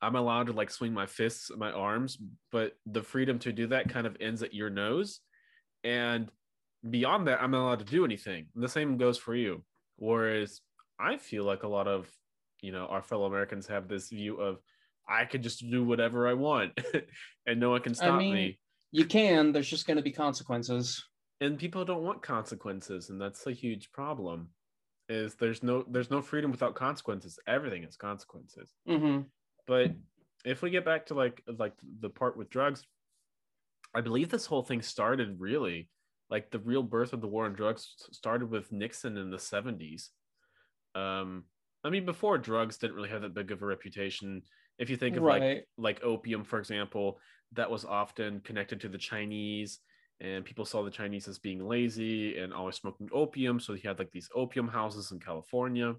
I'm 0.01 0.15
allowed 0.15 0.47
to 0.47 0.53
like 0.53 0.69
swing 0.69 0.93
my 0.93 1.05
fists, 1.05 1.49
my 1.55 1.71
arms, 1.71 2.17
but 2.51 2.73
the 2.85 3.01
freedom 3.01 3.39
to 3.39 3.53
do 3.53 3.67
that 3.67 3.89
kind 3.89 4.05
of 4.05 4.17
ends 4.19 4.43
at 4.43 4.53
your 4.53 4.69
nose. 4.69 5.21
And 5.83 6.29
beyond 6.89 7.27
that, 7.27 7.41
I'm 7.41 7.51
not 7.51 7.65
allowed 7.65 7.79
to 7.79 7.85
do 7.85 8.05
anything. 8.05 8.47
And 8.55 8.63
the 8.63 8.69
same 8.69 8.97
goes 8.97 9.17
for 9.17 9.35
you. 9.35 9.63
Whereas 9.97 10.61
I 10.99 11.17
feel 11.17 11.43
like 11.43 11.63
a 11.63 11.67
lot 11.67 11.87
of, 11.87 12.09
you 12.61 12.71
know, 12.71 12.85
our 12.87 13.01
fellow 13.01 13.25
Americans 13.25 13.67
have 13.67 13.87
this 13.87 14.09
view 14.09 14.37
of 14.37 14.59
I 15.07 15.25
can 15.25 15.41
just 15.41 15.59
do 15.69 15.83
whatever 15.83 16.27
I 16.27 16.33
want 16.33 16.79
and 17.45 17.59
no 17.59 17.71
one 17.71 17.81
can 17.81 17.93
stop 17.93 18.17
mean- 18.19 18.33
me. 18.33 18.59
You 18.91 19.05
can. 19.05 19.51
There's 19.51 19.67
just 19.69 19.87
going 19.87 19.97
to 19.97 20.03
be 20.03 20.11
consequences. 20.11 21.03
And 21.41 21.57
people 21.57 21.83
don't 21.83 22.03
want 22.03 22.21
consequences, 22.21 23.09
and 23.09 23.19
that's 23.19 23.47
a 23.47 23.51
huge 23.51 23.91
problem. 23.91 24.49
Is 25.09 25.33
there's 25.35 25.63
no 25.63 25.83
there's 25.89 26.11
no 26.11 26.21
freedom 26.21 26.51
without 26.51 26.75
consequences. 26.75 27.37
Everything 27.47 27.83
has 27.83 27.97
consequences. 27.97 28.69
hmm 28.87 29.21
But 29.65 29.91
if 30.45 30.61
we 30.61 30.69
get 30.69 30.85
back 30.85 31.07
to 31.07 31.15
like 31.15 31.41
like 31.57 31.73
the 32.01 32.09
part 32.09 32.37
with 32.37 32.49
drugs, 32.51 32.85
I 33.95 34.01
believe 34.01 34.29
this 34.29 34.45
whole 34.45 34.63
thing 34.63 34.81
started 34.81 35.39
really 35.39 35.89
like 36.29 36.49
the 36.49 36.59
real 36.59 36.83
birth 36.83 37.13
of 37.13 37.21
the 37.21 37.27
war 37.27 37.45
on 37.45 37.53
drugs 37.53 37.93
started 38.11 38.49
with 38.49 38.71
Nixon 38.71 39.17
in 39.17 39.29
the 39.29 39.37
70s. 39.37 40.09
Um 40.95 41.43
I 41.83 41.89
mean 41.89 42.05
before 42.05 42.37
drugs 42.37 42.77
didn't 42.77 42.95
really 42.95 43.09
have 43.09 43.21
that 43.21 43.33
big 43.33 43.51
of 43.51 43.61
a 43.61 43.65
reputation. 43.65 44.41
If 44.79 44.89
you 44.89 44.97
think 44.97 45.17
of 45.17 45.23
like 45.23 45.41
Right. 45.41 45.63
like 45.77 46.03
opium 46.03 46.43
for 46.43 46.59
example, 46.59 47.19
that 47.53 47.69
was 47.69 47.85
often 47.85 48.39
connected 48.41 48.81
to 48.81 48.89
the 48.89 48.97
Chinese 48.97 49.79
and 50.21 50.45
people 50.45 50.65
saw 50.65 50.83
the 50.83 50.91
Chinese 50.91 51.27
as 51.27 51.39
being 51.39 51.67
lazy 51.67 52.37
and 52.37 52.53
always 52.53 52.75
smoking 52.75 53.09
opium, 53.11 53.59
so 53.59 53.73
you 53.73 53.81
had 53.83 53.99
like 53.99 54.11
these 54.11 54.29
opium 54.33 54.67
houses 54.67 55.11
in 55.11 55.19
California. 55.19 55.95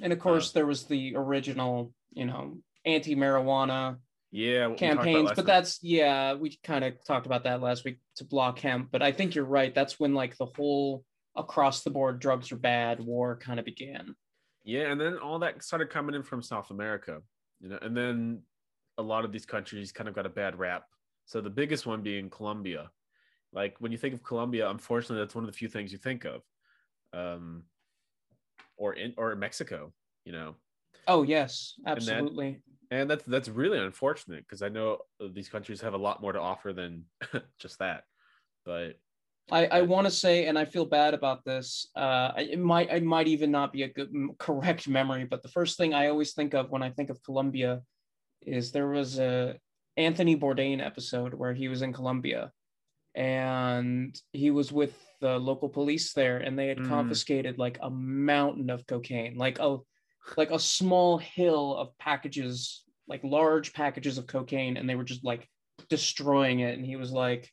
And 0.00 0.12
of 0.12 0.18
course, 0.20 0.52
there 0.52 0.64
was 0.66 0.84
the 0.84 1.14
original, 1.16 1.92
you 2.12 2.24
know, 2.24 2.58
anti-marijuana 2.86 3.98
Yeah, 4.30 4.66
what 4.66 4.80
we 4.80 4.86
talked 4.88 4.92
about 4.92 5.04
campaigns, 5.04 5.32
but 5.34 5.46
that's 5.46 5.82
yeah, 5.82 6.34
we 6.34 6.58
kind 6.62 6.84
of 6.84 7.02
talked 7.04 7.26
about 7.26 7.44
that 7.44 7.62
last 7.62 7.84
week 7.84 7.98
to 8.16 8.24
block 8.24 8.58
hemp. 8.58 8.90
But 8.90 9.02
I 9.02 9.10
think 9.12 9.34
you're 9.34 9.44
right. 9.44 9.74
That's 9.74 9.98
when 9.98 10.14
like 10.14 10.36
the 10.36 10.46
whole 10.46 11.04
across 11.34 11.82
the 11.82 11.90
board 11.90 12.20
drugs 12.20 12.52
are 12.52 12.56
bad 12.56 13.00
war 13.00 13.36
kind 13.36 13.58
of 13.58 13.64
began. 13.64 14.14
Yeah, 14.64 14.90
and 14.92 15.00
then 15.00 15.16
all 15.18 15.38
that 15.38 15.62
started 15.62 15.88
coming 15.88 16.14
in 16.14 16.22
from 16.22 16.42
South 16.42 16.70
America, 16.70 17.22
you 17.60 17.70
know, 17.70 17.78
and 17.80 17.96
then 17.96 18.42
a 18.98 19.02
lot 19.02 19.24
of 19.24 19.32
these 19.32 19.46
countries 19.46 19.92
kind 19.92 20.08
of 20.08 20.14
got 20.14 20.26
a 20.26 20.30
bad 20.30 20.58
rap. 20.58 20.84
So 21.24 21.40
the 21.40 21.50
biggest 21.50 21.86
one 21.86 22.02
being 22.02 22.28
Colombia. 22.28 22.90
Like 23.52 23.76
when 23.78 23.92
you 23.92 23.98
think 23.98 24.12
of 24.12 24.22
Colombia, 24.22 24.68
unfortunately, 24.68 25.24
that's 25.24 25.34
one 25.34 25.44
of 25.44 25.50
the 25.50 25.56
few 25.56 25.68
things 25.68 25.90
you 25.90 25.96
think 25.96 26.26
of, 26.26 26.42
um, 27.14 27.62
or 28.76 28.92
in 28.92 29.14
or 29.16 29.34
Mexico, 29.36 29.94
you 30.26 30.32
know, 30.32 30.56
Oh 31.08 31.22
yes, 31.22 31.74
absolutely. 31.86 32.60
And 32.90 33.08
that's 33.10 33.24
that's 33.24 33.48
really 33.48 33.78
unfortunate 33.78 34.44
because 34.46 34.62
I 34.62 34.68
know 34.68 34.98
these 35.32 35.48
countries 35.48 35.80
have 35.82 35.94
a 35.94 35.98
lot 35.98 36.20
more 36.22 36.32
to 36.32 36.40
offer 36.40 36.72
than 36.72 37.04
just 37.58 37.78
that. 37.80 38.04
But 38.64 38.98
I, 39.50 39.66
I 39.66 39.82
want 39.82 40.06
to 40.06 40.10
say, 40.10 40.46
and 40.46 40.58
I 40.58 40.66
feel 40.66 40.84
bad 40.84 41.14
about 41.14 41.44
this. 41.44 41.88
Uh, 41.96 42.32
I- 42.36 42.48
it 42.52 42.58
might 42.58 42.90
it 42.90 43.02
might 43.02 43.28
even 43.28 43.50
not 43.50 43.72
be 43.72 43.82
a 43.84 43.88
good 43.88 44.10
correct 44.38 44.88
memory, 44.88 45.24
but 45.24 45.42
the 45.42 45.48
first 45.48 45.76
thing 45.78 45.94
I 45.94 46.08
always 46.08 46.32
think 46.34 46.54
of 46.54 46.70
when 46.70 46.82
I 46.82 46.90
think 46.90 47.10
of 47.10 47.22
Colombia 47.22 47.82
is 48.42 48.72
there 48.72 48.88
was 48.88 49.18
a 49.18 49.58
Anthony 49.96 50.36
Bourdain 50.36 50.84
episode 50.84 51.34
where 51.34 51.54
he 51.54 51.68
was 51.68 51.82
in 51.82 51.92
Colombia, 51.92 52.52
and 53.14 54.18
he 54.32 54.50
was 54.50 54.70
with 54.70 54.94
the 55.20 55.38
local 55.38 55.68
police 55.68 56.12
there, 56.12 56.38
and 56.38 56.58
they 56.58 56.68
had 56.68 56.78
Mm. 56.78 56.88
confiscated 56.88 57.58
like 57.58 57.78
a 57.82 57.90
mountain 57.90 58.70
of 58.70 58.86
cocaine, 58.86 59.36
like 59.36 59.58
a 59.58 59.78
like 60.36 60.50
a 60.50 60.58
small 60.58 61.18
hill 61.18 61.76
of 61.76 61.96
packages, 61.98 62.84
like 63.06 63.22
large 63.24 63.72
packages 63.72 64.18
of 64.18 64.26
cocaine, 64.26 64.76
and 64.76 64.88
they 64.88 64.94
were 64.94 65.04
just 65.04 65.24
like 65.24 65.48
destroying 65.88 66.60
it. 66.60 66.76
And 66.76 66.84
he 66.84 66.96
was 66.96 67.12
like, 67.12 67.50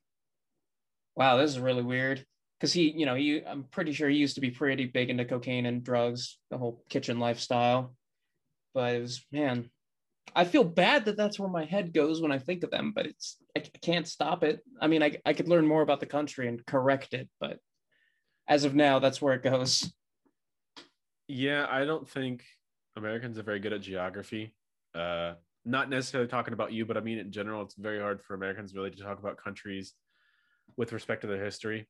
wow, 1.16 1.38
this 1.38 1.52
is 1.52 1.60
really 1.60 1.84
weird. 1.84 2.26
Because 2.60 2.74
he, 2.74 2.92
you 2.92 3.06
know, 3.06 3.16
he, 3.16 3.44
I'm 3.46 3.64
pretty 3.64 3.92
sure 3.92 4.10
he 4.10 4.18
used 4.18 4.36
to 4.36 4.42
be 4.42 4.52
pretty 4.52 4.86
big 4.86 5.10
into 5.10 5.26
cocaine 5.26 5.66
and 5.66 5.84
drugs, 5.84 6.38
the 6.50 6.58
whole 6.58 6.84
kitchen 6.90 7.20
lifestyle. 7.20 7.94
But 8.74 8.96
it 8.96 9.02
was, 9.02 9.26
man, 9.32 9.70
I 10.36 10.46
feel 10.46 10.64
bad 10.64 11.06
that 11.06 11.18
that's 11.18 11.40
where 11.40 11.50
my 11.50 11.66
head 11.66 11.94
goes 11.94 12.22
when 12.22 12.32
I 12.32 12.40
think 12.40 12.64
of 12.64 12.72
them, 12.72 12.94
but 12.96 13.06
it's, 13.06 13.38
I, 13.58 13.60
I 13.60 13.78
can't 13.82 14.08
stop 14.08 14.44
it. 14.44 14.62
I 14.82 14.88
mean, 14.88 15.04
I, 15.04 15.18
I 15.26 15.34
could 15.34 15.48
learn 15.48 15.68
more 15.68 15.82
about 15.82 16.00
the 16.00 16.06
country 16.06 16.48
and 16.48 16.66
correct 16.66 17.14
it, 17.14 17.30
but 17.40 17.60
as 18.48 18.64
of 18.64 18.76
now, 18.76 19.00
that's 19.00 19.22
where 19.22 19.34
it 19.34 19.44
goes. 19.44 19.92
yeah, 21.28 21.68
I 21.70 21.86
don't 21.86 22.08
think 22.08 22.44
Americans 22.96 23.38
are 23.38 23.44
very 23.44 23.60
good 23.60 23.74
at 23.74 23.82
geography. 23.82 24.54
Uh, 24.94 25.34
not 25.66 25.90
necessarily 25.90 26.30
talking 26.30 26.54
about 26.54 26.72
you, 26.72 26.86
but 26.86 26.98
I 26.98 27.02
mean 27.02 27.18
in 27.18 27.32
general, 27.32 27.62
it's 27.64 27.76
very 27.76 28.00
hard 28.00 28.22
for 28.22 28.36
Americans 28.36 28.74
really 28.76 28.92
to 28.92 29.04
talk 29.04 29.20
about 29.20 29.38
countries 29.44 29.94
with 30.78 30.94
respect 30.94 31.22
to 31.22 31.28
their 31.28 31.44
history. 31.44 31.88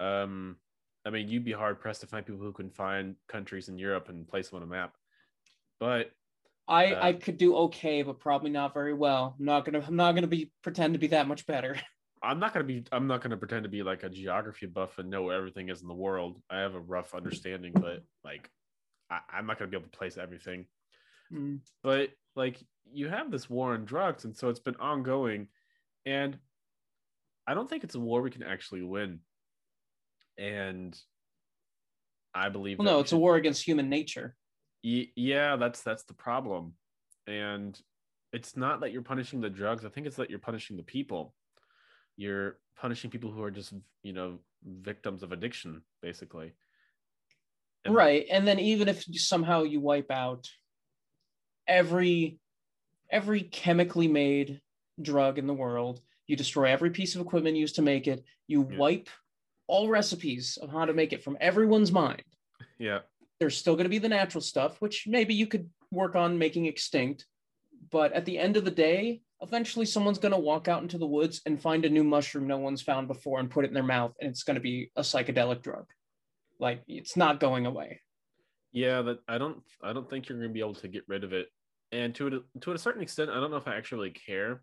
Um, 0.00 0.56
I 1.04 1.10
mean, 1.10 1.28
you'd 1.28 1.44
be 1.44 1.52
hard 1.52 1.80
pressed 1.80 2.02
to 2.02 2.06
find 2.06 2.24
people 2.24 2.42
who 2.42 2.52
can 2.52 2.70
find 2.70 3.16
countries 3.28 3.68
in 3.68 3.78
Europe 3.78 4.08
and 4.08 4.28
place 4.28 4.50
them 4.50 4.58
on 4.58 4.62
a 4.62 4.66
map. 4.66 4.94
But 5.80 6.10
I, 6.66 6.92
Uh, 6.92 7.06
I 7.06 7.12
could 7.14 7.38
do 7.38 7.56
okay, 7.56 8.02
but 8.02 8.20
probably 8.20 8.50
not 8.50 8.74
very 8.74 8.92
well. 8.92 9.34
I'm 9.38 9.44
not 9.44 9.64
gonna 9.64 9.82
I'm 9.86 9.96
not 9.96 10.14
gonna 10.14 10.26
be 10.26 10.52
pretend 10.62 10.92
to 10.94 10.98
be 10.98 11.06
that 11.08 11.26
much 11.26 11.46
better. 11.46 11.76
I'm 12.22 12.40
not 12.40 12.52
gonna 12.52 12.64
be. 12.64 12.84
I'm 12.92 13.06
not 13.06 13.22
gonna 13.22 13.36
pretend 13.36 13.62
to 13.62 13.68
be 13.68 13.82
like 13.82 14.02
a 14.02 14.08
geography 14.08 14.66
buff 14.66 14.98
and 14.98 15.08
know 15.08 15.22
where 15.22 15.36
everything 15.36 15.68
is 15.68 15.82
in 15.82 15.88
the 15.88 15.94
world. 15.94 16.42
I 16.50 16.58
have 16.58 16.74
a 16.74 16.80
rough 16.80 17.14
understanding, 17.14 17.72
but 17.72 18.02
like, 18.24 18.50
I, 19.10 19.20
I'm 19.32 19.46
not 19.46 19.58
gonna 19.58 19.70
be 19.70 19.76
able 19.76 19.88
to 19.88 19.96
place 19.98 20.16
everything. 20.18 20.66
Mm. 21.32 21.60
but 21.82 22.08
like 22.36 22.58
you 22.90 23.08
have 23.08 23.30
this 23.30 23.50
war 23.50 23.74
on 23.74 23.84
drugs 23.84 24.24
and 24.24 24.34
so 24.34 24.48
it's 24.48 24.60
been 24.60 24.76
ongoing 24.76 25.48
and 26.06 26.38
i 27.46 27.52
don't 27.52 27.68
think 27.68 27.84
it's 27.84 27.96
a 27.96 28.00
war 28.00 28.22
we 28.22 28.30
can 28.30 28.42
actually 28.42 28.80
win 28.80 29.20
and 30.38 30.98
i 32.34 32.48
believe 32.48 32.78
Well, 32.78 32.86
no, 32.86 33.00
it's 33.00 33.12
a 33.12 33.18
war 33.18 33.36
against 33.36 33.62
human 33.62 33.90
nature. 33.90 34.36
Ye- 34.82 35.12
yeah 35.16 35.56
that's 35.56 35.82
that's 35.82 36.04
the 36.04 36.14
problem 36.14 36.74
and 37.26 37.78
it's 38.32 38.56
not 38.56 38.80
that 38.80 38.92
you're 38.92 39.02
punishing 39.02 39.40
the 39.42 39.50
drugs 39.50 39.84
i 39.84 39.88
think 39.90 40.06
it's 40.06 40.16
that 40.16 40.30
you're 40.30 40.38
punishing 40.38 40.78
the 40.78 40.82
people 40.82 41.34
you're 42.16 42.58
punishing 42.76 43.10
people 43.10 43.30
who 43.32 43.42
are 43.42 43.50
just 43.50 43.74
you 44.02 44.12
know 44.14 44.38
victims 44.64 45.22
of 45.22 45.32
addiction 45.32 45.82
basically 46.00 46.52
And- 47.84 47.94
right 47.94 48.26
and 48.30 48.46
then 48.46 48.58
even 48.58 48.88
if 48.88 49.06
you, 49.08 49.18
somehow 49.18 49.62
you 49.62 49.80
wipe 49.80 50.10
out 50.10 50.48
every 51.66 52.38
every 53.10 53.42
chemically 53.42 54.08
made 54.08 54.60
drug 55.00 55.38
in 55.38 55.46
the 55.46 55.54
world 55.54 56.00
you 56.26 56.36
destroy 56.36 56.64
every 56.66 56.90
piece 56.90 57.14
of 57.14 57.20
equipment 57.20 57.56
used 57.56 57.76
to 57.76 57.82
make 57.82 58.06
it 58.06 58.24
you 58.46 58.66
Yeah. 58.70 58.78
wipe 58.78 59.08
all 59.66 59.88
recipes 59.88 60.58
of 60.60 60.70
how 60.70 60.86
to 60.86 60.94
make 60.94 61.12
it 61.12 61.22
from 61.22 61.36
everyone's 61.42 61.92
mind. 61.92 62.22
Yeah. 62.78 63.00
There's 63.38 63.54
still 63.54 63.74
going 63.74 63.84
to 63.84 63.90
be 63.90 63.98
the 63.98 64.08
natural 64.08 64.40
stuff 64.40 64.80
which 64.80 65.06
maybe 65.06 65.34
you 65.34 65.46
could 65.46 65.68
work 65.90 66.14
on 66.16 66.38
making 66.38 66.66
extinct 66.66 67.26
but 67.90 68.12
at 68.12 68.24
the 68.24 68.38
end 68.38 68.56
of 68.56 68.64
the 68.64 68.70
day 68.70 69.20
eventually 69.40 69.86
someone's 69.86 70.18
going 70.18 70.32
to 70.32 70.38
walk 70.38 70.68
out 70.68 70.82
into 70.82 70.98
the 70.98 71.06
woods 71.06 71.40
and 71.46 71.60
find 71.60 71.84
a 71.84 71.90
new 71.90 72.02
mushroom 72.04 72.46
no 72.46 72.58
one's 72.58 72.82
found 72.82 73.06
before 73.08 73.38
and 73.40 73.50
put 73.50 73.64
it 73.64 73.68
in 73.68 73.74
their 73.74 73.82
mouth 73.82 74.14
and 74.20 74.30
it's 74.30 74.42
going 74.42 74.56
to 74.56 74.60
be 74.60 74.90
a 74.96 75.00
psychedelic 75.02 75.62
drug 75.62 75.86
like 76.58 76.82
it's 76.88 77.16
not 77.16 77.40
going 77.40 77.66
away 77.66 78.00
Yeah, 78.72 79.02
that 79.02 79.18
I 79.28 79.38
don't 79.38 79.62
I 79.82 79.92
don't 79.92 80.08
think 80.08 80.28
you're 80.28 80.38
gonna 80.38 80.52
be 80.52 80.60
able 80.60 80.74
to 80.74 80.88
get 80.88 81.04
rid 81.08 81.24
of 81.24 81.32
it. 81.32 81.48
And 81.90 82.14
to 82.16 82.26
a, 82.26 82.60
to 82.60 82.72
a 82.72 82.78
certain 82.78 83.02
extent, 83.02 83.30
I 83.30 83.34
don't 83.34 83.50
know 83.50 83.56
if 83.56 83.68
I 83.68 83.76
actually 83.76 84.10
care. 84.10 84.62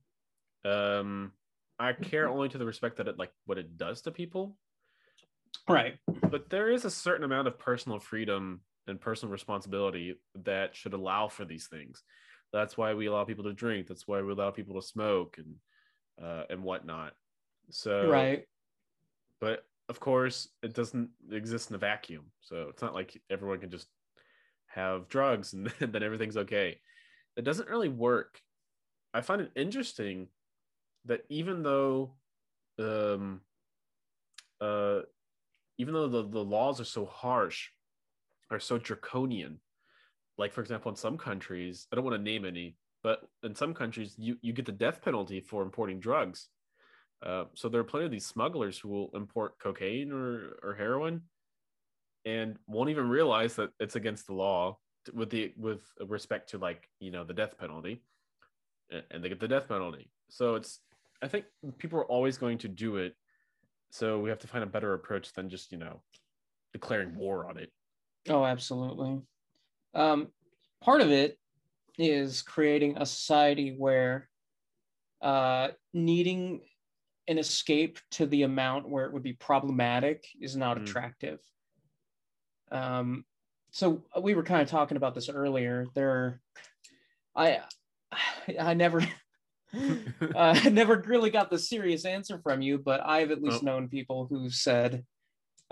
Um, 0.64 1.32
I 1.80 1.94
care 1.94 2.30
only 2.30 2.50
to 2.50 2.58
the 2.58 2.66
respect 2.66 2.98
that 2.98 3.08
it 3.08 3.18
like 3.18 3.32
what 3.46 3.58
it 3.58 3.78
does 3.78 4.02
to 4.02 4.12
people. 4.12 4.58
right 5.68 5.96
But 6.30 6.50
there 6.50 6.72
is 6.72 6.86
a 6.86 6.92
certain 6.92 7.24
amount 7.24 7.48
of 7.48 7.58
personal 7.58 8.00
freedom 8.00 8.62
and 8.88 9.02
personal 9.02 9.32
responsibility 9.32 10.16
that 10.44 10.76
should 10.76 10.94
allow 10.94 11.28
for 11.28 11.46
these 11.46 11.68
things. 11.68 12.04
That's 12.54 12.78
why 12.78 12.94
we 12.94 13.08
allow 13.08 13.24
people 13.24 13.46
to 13.46 13.54
drink. 13.54 13.88
That's 13.88 14.08
why 14.08 14.22
we 14.22 14.32
allow 14.32 14.52
people 14.52 14.80
to 14.80 14.86
smoke 14.86 15.38
and 15.38 15.56
uh, 16.24 16.44
and 16.50 16.64
whatnot. 16.64 17.14
So 17.72 18.10
right 18.10 18.46
but 19.42 19.66
of 19.90 20.00
course 20.00 20.48
it 20.64 20.74
doesn't 20.74 21.10
exist 21.32 21.70
in 21.70 21.76
a 21.76 21.80
vacuum 21.80 22.26
so 22.42 22.68
it's 22.70 22.82
not 22.82 22.96
like 22.96 23.22
everyone 23.30 23.60
can 23.60 23.70
just 23.70 23.88
have 24.76 25.08
drugs 25.08 25.54
and 25.54 25.68
then 25.80 26.04
everything's 26.04 26.38
okay. 26.38 26.80
It 27.36 27.44
doesn't 27.44 27.70
really 27.70 27.90
work. 27.90 28.40
I 29.14 29.22
find 29.22 29.42
it 29.42 29.52
interesting 29.56 30.28
that 31.06 31.22
even 31.30 31.64
though 31.64 32.14
um 32.78 33.40
uh 34.60 35.00
even 35.78 35.94
though 35.94 36.08
the, 36.08 36.28
the 36.28 36.44
laws 36.44 36.82
are 36.82 36.86
so 36.86 37.06
harsh 37.06 37.70
are 38.52 38.60
so 38.60 38.78
draconian 38.78 39.60
like 40.38 40.52
for 40.52 40.60
example 40.60 40.90
in 40.90 40.96
some 40.98 41.18
countries 41.18 41.88
i 41.92 41.96
don't 41.96 42.04
want 42.04 42.18
to 42.18 42.22
name 42.22 42.44
any 42.44 42.76
but 43.02 43.22
in 43.44 43.56
some 43.56 43.74
countries 43.74 44.14
you, 44.18 44.36
you 44.42 44.52
get 44.52 44.66
the 44.66 44.74
death 44.74 45.02
penalty 45.02 45.40
for 45.40 45.64
importing 45.64 46.02
drugs 46.02 46.50
uh, 47.24 47.46
so 47.54 47.70
there 47.70 47.82
are 47.82 47.86
plenty 47.86 48.06
of 48.06 48.12
these 48.12 48.26
smugglers 48.26 48.78
who 48.78 48.90
will 48.90 49.10
import 49.14 49.58
cocaine 49.60 50.12
or, 50.12 50.58
or 50.62 50.76
heroin 50.76 51.22
and 52.26 52.58
won't 52.68 52.90
even 52.90 53.08
realize 53.08 53.56
that 53.56 53.70
it's 53.80 53.96
against 53.96 54.28
the 54.28 54.34
law 54.34 54.78
with 55.14 55.30
the 55.30 55.54
with 55.58 55.82
respect 56.08 56.50
to 56.50 56.58
like 56.58 56.90
you 57.00 57.12
know 57.12 57.24
the 57.24 57.34
death 57.34 57.58
penalty 57.58 58.02
and 59.12 59.24
they 59.24 59.30
get 59.30 59.40
the 59.40 59.48
death 59.48 59.68
penalty. 59.68 60.10
So 60.30 60.56
it's 60.56 60.80
i 61.22 61.28
think 61.28 61.46
people 61.78 61.98
are 62.00 62.06
always 62.06 62.38
going 62.38 62.58
to 62.60 62.68
do 62.68 62.98
it. 62.98 63.14
So 63.92 64.20
we 64.20 64.30
have 64.30 64.40
to 64.40 64.48
find 64.48 64.64
a 64.64 64.68
better 64.68 64.94
approach 64.94 65.32
than 65.34 65.50
just 65.50 65.72
you 65.72 65.78
know 65.78 66.02
declaring 66.74 67.16
war 67.16 67.48
on 67.48 67.58
it. 67.58 67.72
Oh 68.30 68.44
absolutely. 68.44 69.22
Um, 69.94 70.28
part 70.82 71.02
of 71.02 71.12
it 71.12 71.38
is 71.98 72.42
creating 72.42 72.98
a 72.98 73.06
society 73.06 73.76
where 73.78 74.28
uh, 75.22 75.70
needing 75.94 76.62
an 77.28 77.38
escape 77.38 78.00
to 78.12 78.26
the 78.26 78.44
amount 78.44 78.90
where 78.90 79.06
it 79.06 79.14
would 79.14 79.24
be 79.24 79.34
problematic 79.34 80.26
is 80.40 80.56
not 80.56 80.78
mm. 80.78 80.84
attractive. 80.84 81.40
Um, 82.72 83.26
so 83.72 84.04
we 84.22 84.36
were 84.36 84.44
kind 84.44 84.62
of 84.62 84.70
talking 84.70 84.98
about 84.98 85.16
this 85.16 85.30
earlier. 85.30 85.86
There, 85.96 86.42
I, 87.36 87.60
I 88.60 88.74
never, 88.74 89.06
uh, 90.36 90.60
never 90.72 91.04
really 91.06 91.30
got 91.30 91.50
the 91.50 91.60
serious 91.60 92.06
answer 92.06 92.40
from 92.40 92.62
you, 92.62 92.78
but 92.78 93.02
I've 93.06 93.32
at 93.32 93.42
least 93.42 93.60
oh. 93.62 93.66
known 93.66 93.90
people 93.90 94.28
who 94.30 94.50
said, 94.50 95.04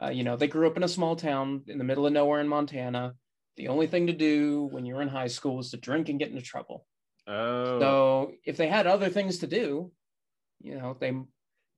uh, 0.01 0.09
you 0.09 0.23
know, 0.23 0.35
they 0.35 0.47
grew 0.47 0.67
up 0.67 0.77
in 0.77 0.83
a 0.83 0.87
small 0.87 1.15
town 1.15 1.63
in 1.67 1.77
the 1.77 1.83
middle 1.83 2.05
of 2.05 2.13
nowhere 2.13 2.41
in 2.41 2.47
Montana 2.47 3.13
the 3.57 3.67
only 3.67 3.87
thing 3.87 4.07
to 4.07 4.13
do 4.13 4.67
when 4.71 4.85
you're 4.85 5.01
in 5.01 5.09
high 5.09 5.27
school 5.27 5.59
is 5.59 5.71
to 5.71 5.77
drink 5.77 6.09
and 6.09 6.19
get 6.19 6.29
into 6.29 6.41
trouble. 6.41 6.85
Oh. 7.27 7.79
So 7.79 8.31
if 8.45 8.57
they 8.57 8.67
had 8.67 8.87
other 8.87 9.09
things 9.09 9.39
to 9.39 9.47
do, 9.47 9.91
you 10.61 10.75
know, 10.75 10.97
they 10.99 11.13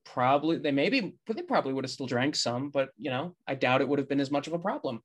probably 0.06 0.58
they 0.58 0.70
maybe 0.70 1.16
they 1.26 1.42
probably 1.42 1.72
would 1.72 1.84
have 1.84 1.90
still 1.90 2.06
drank 2.06 2.36
some, 2.36 2.70
but 2.70 2.90
you 2.96 3.10
know, 3.10 3.34
I 3.46 3.54
doubt 3.54 3.80
it 3.80 3.88
would 3.88 3.98
have 3.98 4.08
been 4.08 4.20
as 4.20 4.30
much 4.30 4.46
of 4.46 4.52
a 4.52 4.58
problem. 4.58 5.02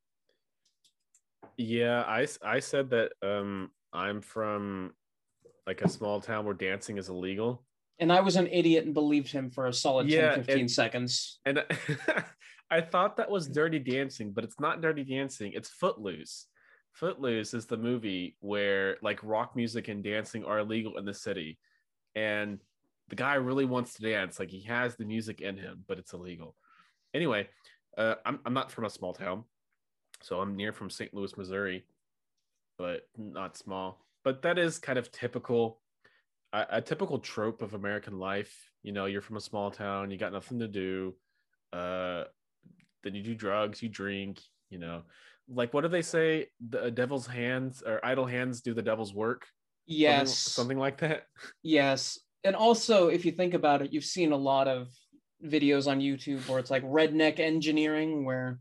Yeah, 1.57 2.01
I 2.07 2.27
I 2.41 2.59
said 2.59 2.91
that 2.91 3.11
um 3.21 3.71
I'm 3.91 4.21
from 4.21 4.93
like 5.67 5.81
a 5.81 5.89
small 5.89 6.21
town 6.21 6.45
where 6.45 6.53
dancing 6.53 6.97
is 6.97 7.09
illegal. 7.09 7.65
And 7.99 8.11
I 8.11 8.21
was 8.21 8.35
an 8.35 8.47
idiot 8.47 8.85
and 8.85 8.93
believed 8.93 9.31
him 9.31 9.51
for 9.51 9.67
a 9.67 9.73
solid 9.73 10.09
yeah, 10.09 10.35
10, 10.35 10.43
15 10.43 10.59
and, 10.59 10.71
seconds. 10.71 11.39
And 11.45 11.63
I 12.71 12.81
thought 12.81 13.17
that 13.17 13.29
was 13.29 13.47
dirty 13.47 13.77
dancing, 13.77 14.31
but 14.31 14.43
it's 14.43 14.59
not 14.59 14.81
dirty 14.81 15.03
dancing, 15.03 15.51
it's 15.53 15.69
footloose. 15.69 16.47
Footloose 16.93 17.53
is 17.53 17.67
the 17.67 17.77
movie 17.77 18.37
where 18.39 18.97
like 19.03 19.19
rock 19.21 19.55
music 19.55 19.87
and 19.87 20.03
dancing 20.03 20.43
are 20.45 20.59
illegal 20.59 20.97
in 20.97 21.05
the 21.05 21.13
city. 21.13 21.59
And 22.15 22.59
the 23.11 23.15
guy 23.15 23.35
really 23.35 23.65
wants 23.65 23.93
to 23.93 24.01
dance. 24.01 24.39
Like 24.39 24.49
he 24.49 24.61
has 24.61 24.95
the 24.95 25.05
music 25.05 25.41
in 25.41 25.57
him, 25.57 25.83
but 25.87 25.99
it's 25.99 26.13
illegal. 26.13 26.55
Anyway, 27.13 27.47
uh, 27.97 28.15
I'm, 28.25 28.39
I'm 28.45 28.55
not 28.55 28.71
from 28.71 28.85
a 28.85 28.89
small 28.89 29.13
town. 29.13 29.43
So 30.23 30.39
I'm 30.39 30.55
near 30.55 30.73
from 30.73 30.89
St. 30.89 31.13
Louis, 31.13 31.37
Missouri, 31.37 31.85
but 32.77 33.07
not 33.15 33.57
small. 33.57 34.03
But 34.23 34.41
that 34.41 34.57
is 34.57 34.79
kind 34.79 34.97
of 34.97 35.11
typical, 35.11 35.79
a, 36.53 36.65
a 36.71 36.81
typical 36.81 37.19
trope 37.19 37.61
of 37.61 37.75
American 37.75 38.17
life. 38.17 38.71
You 38.81 38.91
know, 38.91 39.05
you're 39.05 39.21
from 39.21 39.37
a 39.37 39.41
small 39.41 39.69
town, 39.69 40.09
you 40.09 40.17
got 40.17 40.33
nothing 40.33 40.59
to 40.59 40.67
do. 40.67 41.13
Uh, 41.71 42.23
then 43.03 43.13
you 43.13 43.23
do 43.23 43.35
drugs, 43.35 43.83
you 43.83 43.89
drink, 43.89 44.39
you 44.71 44.79
know 44.79 45.03
like 45.53 45.73
what 45.73 45.81
do 45.81 45.87
they 45.87 46.01
say 46.01 46.47
the 46.69 46.89
devil's 46.89 47.27
hands 47.27 47.83
or 47.85 48.03
idle 48.03 48.25
hands 48.25 48.61
do 48.61 48.73
the 48.73 48.81
devil's 48.81 49.13
work 49.13 49.45
yes 49.85 50.31
something, 50.31 50.53
something 50.63 50.79
like 50.79 50.97
that 50.99 51.23
yes 51.63 52.17
and 52.43 52.55
also 52.55 53.07
if 53.07 53.25
you 53.25 53.31
think 53.31 53.53
about 53.53 53.81
it 53.81 53.93
you've 53.93 54.03
seen 54.03 54.31
a 54.31 54.37
lot 54.37 54.67
of 54.67 54.87
videos 55.45 55.87
on 55.87 55.99
youtube 55.99 56.47
where 56.47 56.59
it's 56.59 56.71
like 56.71 56.83
redneck 56.83 57.39
engineering 57.39 58.25
where 58.25 58.59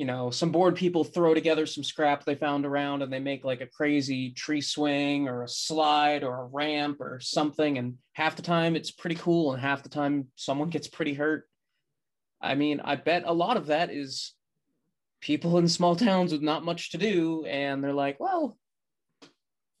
you 0.00 0.06
know 0.06 0.30
some 0.30 0.50
bored 0.50 0.76
people 0.76 1.04
throw 1.04 1.34
together 1.34 1.66
some 1.66 1.84
scrap 1.84 2.24
they 2.24 2.34
found 2.34 2.64
around 2.64 3.02
and 3.02 3.12
they 3.12 3.18
make 3.18 3.44
like 3.44 3.60
a 3.60 3.66
crazy 3.66 4.30
tree 4.30 4.62
swing 4.62 5.28
or 5.28 5.42
a 5.42 5.48
slide 5.48 6.24
or 6.24 6.40
a 6.40 6.46
ramp 6.46 7.02
or 7.02 7.20
something. 7.20 7.76
And 7.76 7.98
half 8.14 8.34
the 8.34 8.40
time 8.40 8.76
it's 8.76 8.90
pretty 8.90 9.16
cool 9.16 9.52
and 9.52 9.60
half 9.60 9.82
the 9.82 9.90
time 9.90 10.28
someone 10.36 10.70
gets 10.70 10.88
pretty 10.88 11.12
hurt. 11.12 11.46
I 12.40 12.54
mean 12.54 12.80
i 12.82 12.96
bet 12.96 13.24
a 13.26 13.34
lot 13.34 13.58
of 13.58 13.66
that 13.66 13.92
is 13.92 14.32
people 15.20 15.58
in 15.58 15.68
small 15.68 15.94
towns 15.94 16.32
with 16.32 16.40
not 16.40 16.64
much 16.64 16.92
to 16.92 16.96
do. 16.96 17.44
And 17.44 17.84
they're 17.84 17.92
like 17.92 18.18
well 18.18 18.56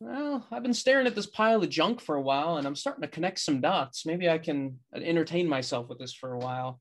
well 0.00 0.46
i've 0.50 0.62
been 0.62 0.74
staring 0.74 1.06
at 1.06 1.14
this 1.14 1.26
pile 1.26 1.62
of 1.62 1.68
junk 1.68 2.00
for 2.00 2.16
a 2.16 2.20
while 2.20 2.56
and 2.56 2.66
i'm 2.66 2.74
starting 2.74 3.02
to 3.02 3.08
connect 3.08 3.38
some 3.38 3.60
dots 3.60 4.06
maybe 4.06 4.28
i 4.28 4.38
can 4.38 4.78
entertain 4.94 5.48
myself 5.48 5.88
with 5.88 5.98
this 5.98 6.14
for 6.14 6.32
a 6.32 6.38
while 6.38 6.80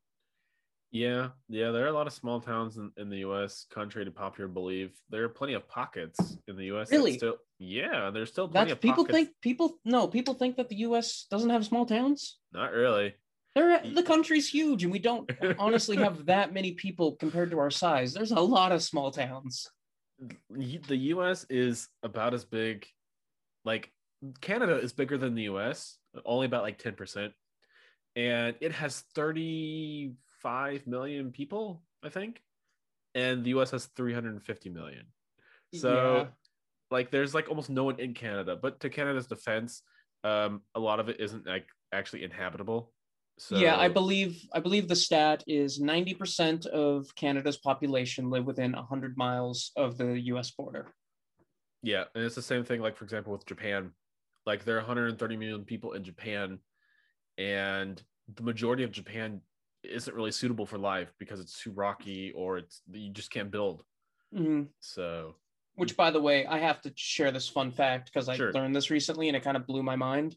yeah 0.91 1.27
yeah 1.49 1.69
there 1.69 1.85
are 1.85 1.89
a 1.89 1.93
lot 1.93 2.07
of 2.07 2.13
small 2.13 2.39
towns 2.39 2.77
in, 2.77 2.91
in 2.97 3.09
the 3.09 3.17
us 3.17 3.67
contrary 3.71 4.05
to 4.05 4.11
popular 4.11 4.47
belief 4.47 4.91
there 5.09 5.23
are 5.23 5.29
plenty 5.29 5.53
of 5.53 5.67
pockets 5.67 6.37
in 6.47 6.55
the 6.55 6.65
us 6.65 6.91
really 6.91 7.17
still 7.17 7.35
yeah 7.59 8.09
there's 8.09 8.31
still 8.31 8.47
plenty 8.47 8.69
That's, 8.69 8.77
of 8.77 8.81
people 8.81 9.03
pockets. 9.05 9.17
think 9.17 9.29
people 9.41 9.77
no 9.85 10.07
people 10.07 10.33
think 10.33 10.55
that 10.55 10.69
the 10.69 10.77
us 10.77 11.27
doesn't 11.29 11.51
have 11.51 11.65
small 11.65 11.85
towns 11.85 12.39
not 12.53 12.71
really 12.71 13.13
they're, 13.55 13.81
the 13.81 14.03
country's 14.03 14.49
huge, 14.49 14.83
and 14.83 14.91
we 14.91 14.99
don't 14.99 15.29
honestly 15.59 15.97
have 15.97 16.25
that 16.27 16.53
many 16.53 16.73
people 16.73 17.15
compared 17.15 17.51
to 17.51 17.59
our 17.59 17.71
size. 17.71 18.13
There's 18.13 18.31
a 18.31 18.39
lot 18.39 18.71
of 18.71 18.83
small 18.83 19.11
towns. 19.11 19.67
The 20.49 20.97
U.S. 20.97 21.45
is 21.49 21.87
about 22.03 22.33
as 22.33 22.45
big, 22.45 22.85
like 23.65 23.91
Canada 24.41 24.77
is 24.77 24.93
bigger 24.93 25.17
than 25.17 25.35
the 25.35 25.43
U.S. 25.43 25.97
Only 26.25 26.45
about 26.45 26.63
like 26.63 26.77
ten 26.77 26.93
percent, 26.93 27.33
and 28.15 28.55
it 28.61 28.71
has 28.73 29.01
thirty-five 29.15 30.87
million 30.87 31.31
people, 31.31 31.83
I 32.03 32.09
think, 32.09 32.41
and 33.15 33.43
the 33.43 33.51
U.S. 33.51 33.71
has 33.71 33.85
three 33.95 34.13
hundred 34.13 34.33
and 34.33 34.43
fifty 34.43 34.69
million. 34.69 35.05
So, 35.75 36.15
yeah. 36.17 36.25
like, 36.89 37.11
there's 37.11 37.35
like 37.35 37.47
almost 37.47 37.69
no 37.69 37.83
one 37.83 37.99
in 37.99 38.15
Canada. 38.15 38.57
But 38.59 38.79
to 38.79 38.89
Canada's 38.89 39.27
defense, 39.27 39.83
um, 40.23 40.61
a 40.73 40.79
lot 40.79 40.99
of 40.99 41.09
it 41.09 41.19
isn't 41.19 41.45
like 41.45 41.67
actually 41.93 42.23
inhabitable 42.23 42.91
so 43.39 43.55
yeah, 43.55 43.77
I 43.77 43.87
believe 43.87 44.45
I 44.53 44.59
believe 44.59 44.89
the 44.89 44.97
stat 44.97 45.45
is 45.47 45.79
90% 45.79 46.65
of 46.67 47.15
Canada's 47.15 47.55
population 47.55 48.29
live 48.29 48.45
within 48.45 48.73
100 48.73 49.15
miles 49.15 49.71
of 49.77 49.97
the 49.97 50.19
US 50.33 50.51
border. 50.51 50.87
Yeah, 51.81 52.05
and 52.13 52.23
it's 52.23 52.35
the 52.35 52.41
same 52.41 52.63
thing 52.63 52.81
like 52.81 52.95
for 52.95 53.03
example 53.03 53.33
with 53.33 53.45
Japan. 53.45 53.91
Like 54.45 54.65
there 54.65 54.75
are 54.75 54.79
130 54.79 55.37
million 55.37 55.63
people 55.63 55.93
in 55.93 56.03
Japan 56.03 56.59
and 57.37 58.01
the 58.35 58.43
majority 58.43 58.83
of 58.83 58.91
Japan 58.91 59.41
isn't 59.83 60.15
really 60.15 60.31
suitable 60.31 60.65
for 60.65 60.77
life 60.77 61.13
because 61.19 61.39
it's 61.39 61.61
too 61.61 61.71
rocky 61.71 62.31
or 62.35 62.57
it's 62.57 62.81
you 62.91 63.11
just 63.11 63.31
can't 63.31 63.51
build. 63.51 63.83
Mm-hmm. 64.35 64.63
So 64.79 65.35
which 65.75 65.95
by 65.95 66.11
the 66.11 66.21
way, 66.21 66.45
I 66.45 66.59
have 66.59 66.81
to 66.81 66.91
share 66.95 67.31
this 67.31 67.47
fun 67.47 67.71
fact 67.71 68.11
because 68.11 68.27
I 68.27 68.35
sure. 68.35 68.51
learned 68.51 68.75
this 68.75 68.89
recently 68.89 69.29
and 69.29 69.37
it 69.37 69.43
kind 69.43 69.55
of 69.55 69.65
blew 69.65 69.81
my 69.81 69.95
mind. 69.95 70.35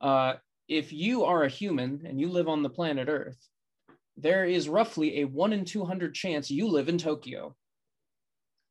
Uh, 0.00 0.34
if 0.68 0.92
you 0.92 1.24
are 1.24 1.42
a 1.42 1.48
human 1.48 2.04
and 2.06 2.20
you 2.20 2.28
live 2.28 2.46
on 2.46 2.62
the 2.62 2.70
planet 2.70 3.08
Earth, 3.08 3.48
there 4.16 4.44
is 4.44 4.68
roughly 4.68 5.20
a 5.20 5.24
one 5.24 5.52
in 5.52 5.64
200 5.64 6.14
chance 6.14 6.50
you 6.50 6.68
live 6.68 6.88
in 6.88 6.98
Tokyo. 6.98 7.56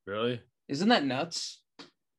Really? 0.06 0.42
Isn't 0.68 0.90
that 0.90 1.06
nuts? 1.06 1.62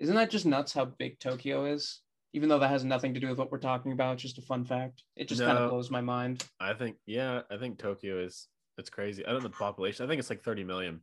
Isn't 0.01 0.17
that 0.17 0.31
just 0.31 0.47
nuts 0.47 0.73
how 0.73 0.87
big 0.87 1.19
Tokyo 1.19 1.67
is? 1.67 2.01
Even 2.35 2.49
though 2.49 2.59
that 2.59 2.71
has 2.71 2.85
nothing 2.85 3.15
to 3.15 3.21
do 3.21 3.29
with 3.29 3.39
what 3.39 3.51
we're 3.51 3.59
talking 3.59 3.93
about, 3.93 4.15
it's 4.15 4.23
just 4.23 4.39
a 4.39 4.43
fun 4.43 4.65
fact. 4.65 5.03
It 5.17 5.29
just 5.29 5.41
no, 5.41 5.47
kind 5.47 5.59
of 5.59 5.71
blows 5.71 5.91
my 5.91 6.01
mind. 6.01 6.45
I 6.61 6.75
think, 6.75 6.97
yeah, 7.07 7.43
I 7.51 7.57
think 7.57 7.79
Tokyo 7.79 8.23
is, 8.23 8.49
it's 8.77 8.91
crazy. 8.91 9.25
I 9.25 9.31
don't 9.31 9.43
know 9.43 9.49
the 9.49 9.55
population. 9.55 10.05
I 10.05 10.09
think 10.09 10.19
it's 10.19 10.31
like 10.31 10.43
30 10.43 10.65
million 10.65 11.01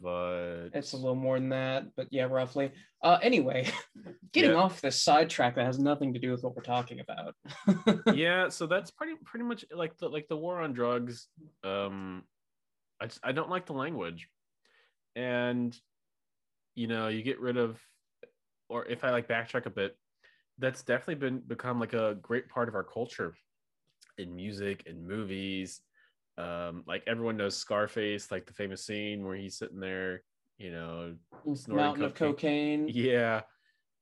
but 0.00 0.70
it's 0.72 0.92
a 0.92 0.96
little 0.96 1.14
more 1.14 1.38
than 1.38 1.48
that 1.48 1.84
but 1.96 2.08
yeah 2.10 2.24
roughly 2.24 2.70
uh 3.02 3.18
anyway 3.22 3.68
getting 4.32 4.50
yeah. 4.50 4.56
off 4.56 4.80
this 4.80 5.00
sidetrack 5.00 5.54
that 5.54 5.66
has 5.66 5.78
nothing 5.78 6.12
to 6.12 6.18
do 6.18 6.30
with 6.30 6.42
what 6.42 6.56
we're 6.56 6.62
talking 6.62 7.00
about 7.00 7.34
yeah 8.14 8.48
so 8.48 8.66
that's 8.66 8.90
pretty 8.90 9.14
pretty 9.24 9.44
much 9.44 9.64
like 9.72 9.96
the 9.98 10.08
like 10.08 10.26
the 10.28 10.36
war 10.36 10.60
on 10.60 10.72
drugs 10.72 11.28
um 11.62 12.24
i 13.00 13.06
just, 13.06 13.20
i 13.22 13.30
don't 13.30 13.50
like 13.50 13.66
the 13.66 13.72
language 13.72 14.28
and 15.14 15.76
you 16.74 16.86
know 16.86 17.08
you 17.08 17.22
get 17.22 17.40
rid 17.40 17.56
of 17.56 17.80
or 18.68 18.86
if 18.86 19.04
i 19.04 19.10
like 19.10 19.28
backtrack 19.28 19.66
a 19.66 19.70
bit 19.70 19.96
that's 20.58 20.82
definitely 20.82 21.14
been 21.14 21.40
become 21.46 21.80
like 21.80 21.92
a 21.92 22.16
great 22.22 22.48
part 22.48 22.68
of 22.68 22.74
our 22.74 22.84
culture 22.84 23.34
in 24.18 24.34
music 24.34 24.84
and 24.86 25.06
movies 25.06 25.80
um, 26.36 26.82
like 26.88 27.04
everyone 27.06 27.36
knows 27.36 27.56
Scarface, 27.56 28.32
like 28.32 28.44
the 28.44 28.52
famous 28.52 28.84
scene 28.84 29.24
where 29.24 29.36
he's 29.36 29.56
sitting 29.56 29.78
there 29.78 30.24
you 30.58 30.70
know, 30.70 31.14
snorting 31.54 31.86
mountain 31.86 32.04
of 32.04 32.14
cocaine. 32.14 32.88
Yeah, 32.88 33.42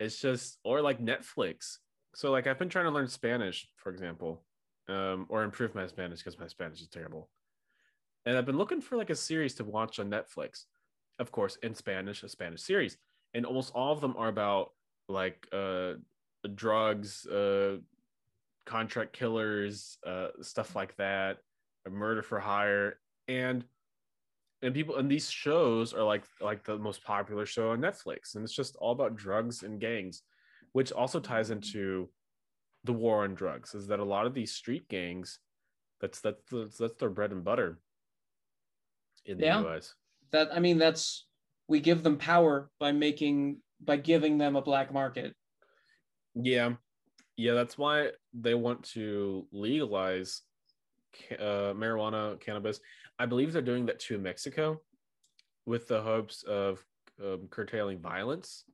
it's 0.01 0.21
just 0.21 0.59
or 0.65 0.81
like 0.81 1.01
Netflix. 1.01 1.79
So 2.15 2.31
like 2.31 2.47
I've 2.47 2.59
been 2.59 2.69
trying 2.69 2.87
to 2.87 2.91
learn 2.91 3.09
Spanish, 3.09 3.69
for 3.77 3.91
example, 3.91 4.45
um, 4.89 5.27
or 5.29 5.45
improve 5.45 5.75
my 5.75 5.87
Spanish 5.87 6.19
because 6.19 6.39
my 6.39 6.47
Spanish 6.47 6.81
is 6.81 6.89
terrible. 6.89 7.31
And 8.27 8.37
I've 8.37 8.47
been 8.47 8.59
looking 8.59 8.81
for 8.81 8.97
like 8.97 9.11
a 9.11 9.17
series 9.17 9.55
to 9.57 9.65
watch 9.65 9.99
on 9.99 10.11
Netflix, 10.11 10.65
of 11.23 11.33
course, 11.33 11.57
in 11.63 11.75
Spanish, 11.75 12.23
a 12.23 12.29
Spanish 12.29 12.61
series, 12.61 12.99
and 13.33 13.47
almost 13.47 13.73
all 13.75 13.93
of 13.93 14.01
them 14.03 14.15
are 14.19 14.29
about 14.29 14.73
like 15.09 15.47
uh, 15.53 15.95
drugs, 16.55 17.27
uh, 17.27 17.77
contract 18.67 19.15
killers, 19.15 19.97
uh, 20.07 20.29
stuff 20.43 20.77
like 20.77 20.95
that, 20.97 21.39
a 21.87 21.91
murder 21.91 22.23
for 22.23 22.39
hire, 22.39 22.99
and 23.29 23.65
and 24.61 24.75
people 24.75 24.97
and 24.97 25.11
these 25.11 25.31
shows 25.31 25.95
are 25.95 26.05
like 26.05 26.25
like 26.41 26.65
the 26.65 26.77
most 26.77 27.03
popular 27.05 27.47
show 27.47 27.71
on 27.71 27.81
Netflix, 27.81 28.35
and 28.35 28.45
it's 28.45 28.55
just 28.55 28.77
all 28.77 28.93
about 28.93 29.17
drugs 29.17 29.63
and 29.63 29.81
gangs, 29.81 30.23
which 30.73 30.93
also 30.93 31.21
ties 31.21 31.51
into 31.51 32.11
the 32.85 32.93
war 32.93 33.25
on 33.25 33.35
drugs. 33.35 33.75
Is 33.75 33.87
that 33.87 34.01
a 34.01 34.05
lot 34.05 34.27
of 34.27 34.35
these 34.35 34.53
street 34.53 34.89
gangs, 34.89 35.39
that's 36.01 36.21
that's 36.21 36.43
that's, 36.51 36.79
that's 36.79 36.99
their 36.99 37.11
bread 37.11 37.31
and 37.31 37.45
butter 37.45 37.79
in 39.25 39.39
the 39.39 39.45
yeah. 39.45 39.61
U.S. 39.61 39.95
That 40.33 40.49
I 40.55 40.61
mean, 40.61 40.79
that's 40.79 41.27
we 41.69 41.81
give 41.81 42.03
them 42.03 42.19
power 42.19 42.71
by 42.81 42.93
making 42.93 43.59
by 43.83 43.97
giving 43.97 44.39
them 44.39 44.57
a 44.57 44.63
black 44.63 44.93
market. 44.93 45.35
Yeah, 46.35 46.75
yeah, 47.37 47.55
that's 47.55 47.77
why 47.77 48.11
they 48.33 48.55
want 48.55 48.85
to 48.91 49.47
legalize 49.53 50.43
uh, 51.39 51.75
marijuana, 51.75 52.41
cannabis. 52.41 52.81
I 53.19 53.27
believe 53.27 53.53
they're 53.53 53.63
doing 53.63 53.87
that 53.87 54.01
to 54.01 54.19
Mexico 54.19 54.81
with 55.67 55.89
the 55.89 56.01
hopes 56.01 56.43
of 56.43 56.85
um, 57.23 57.49
curtailing 57.51 58.01
violence. 58.01 58.65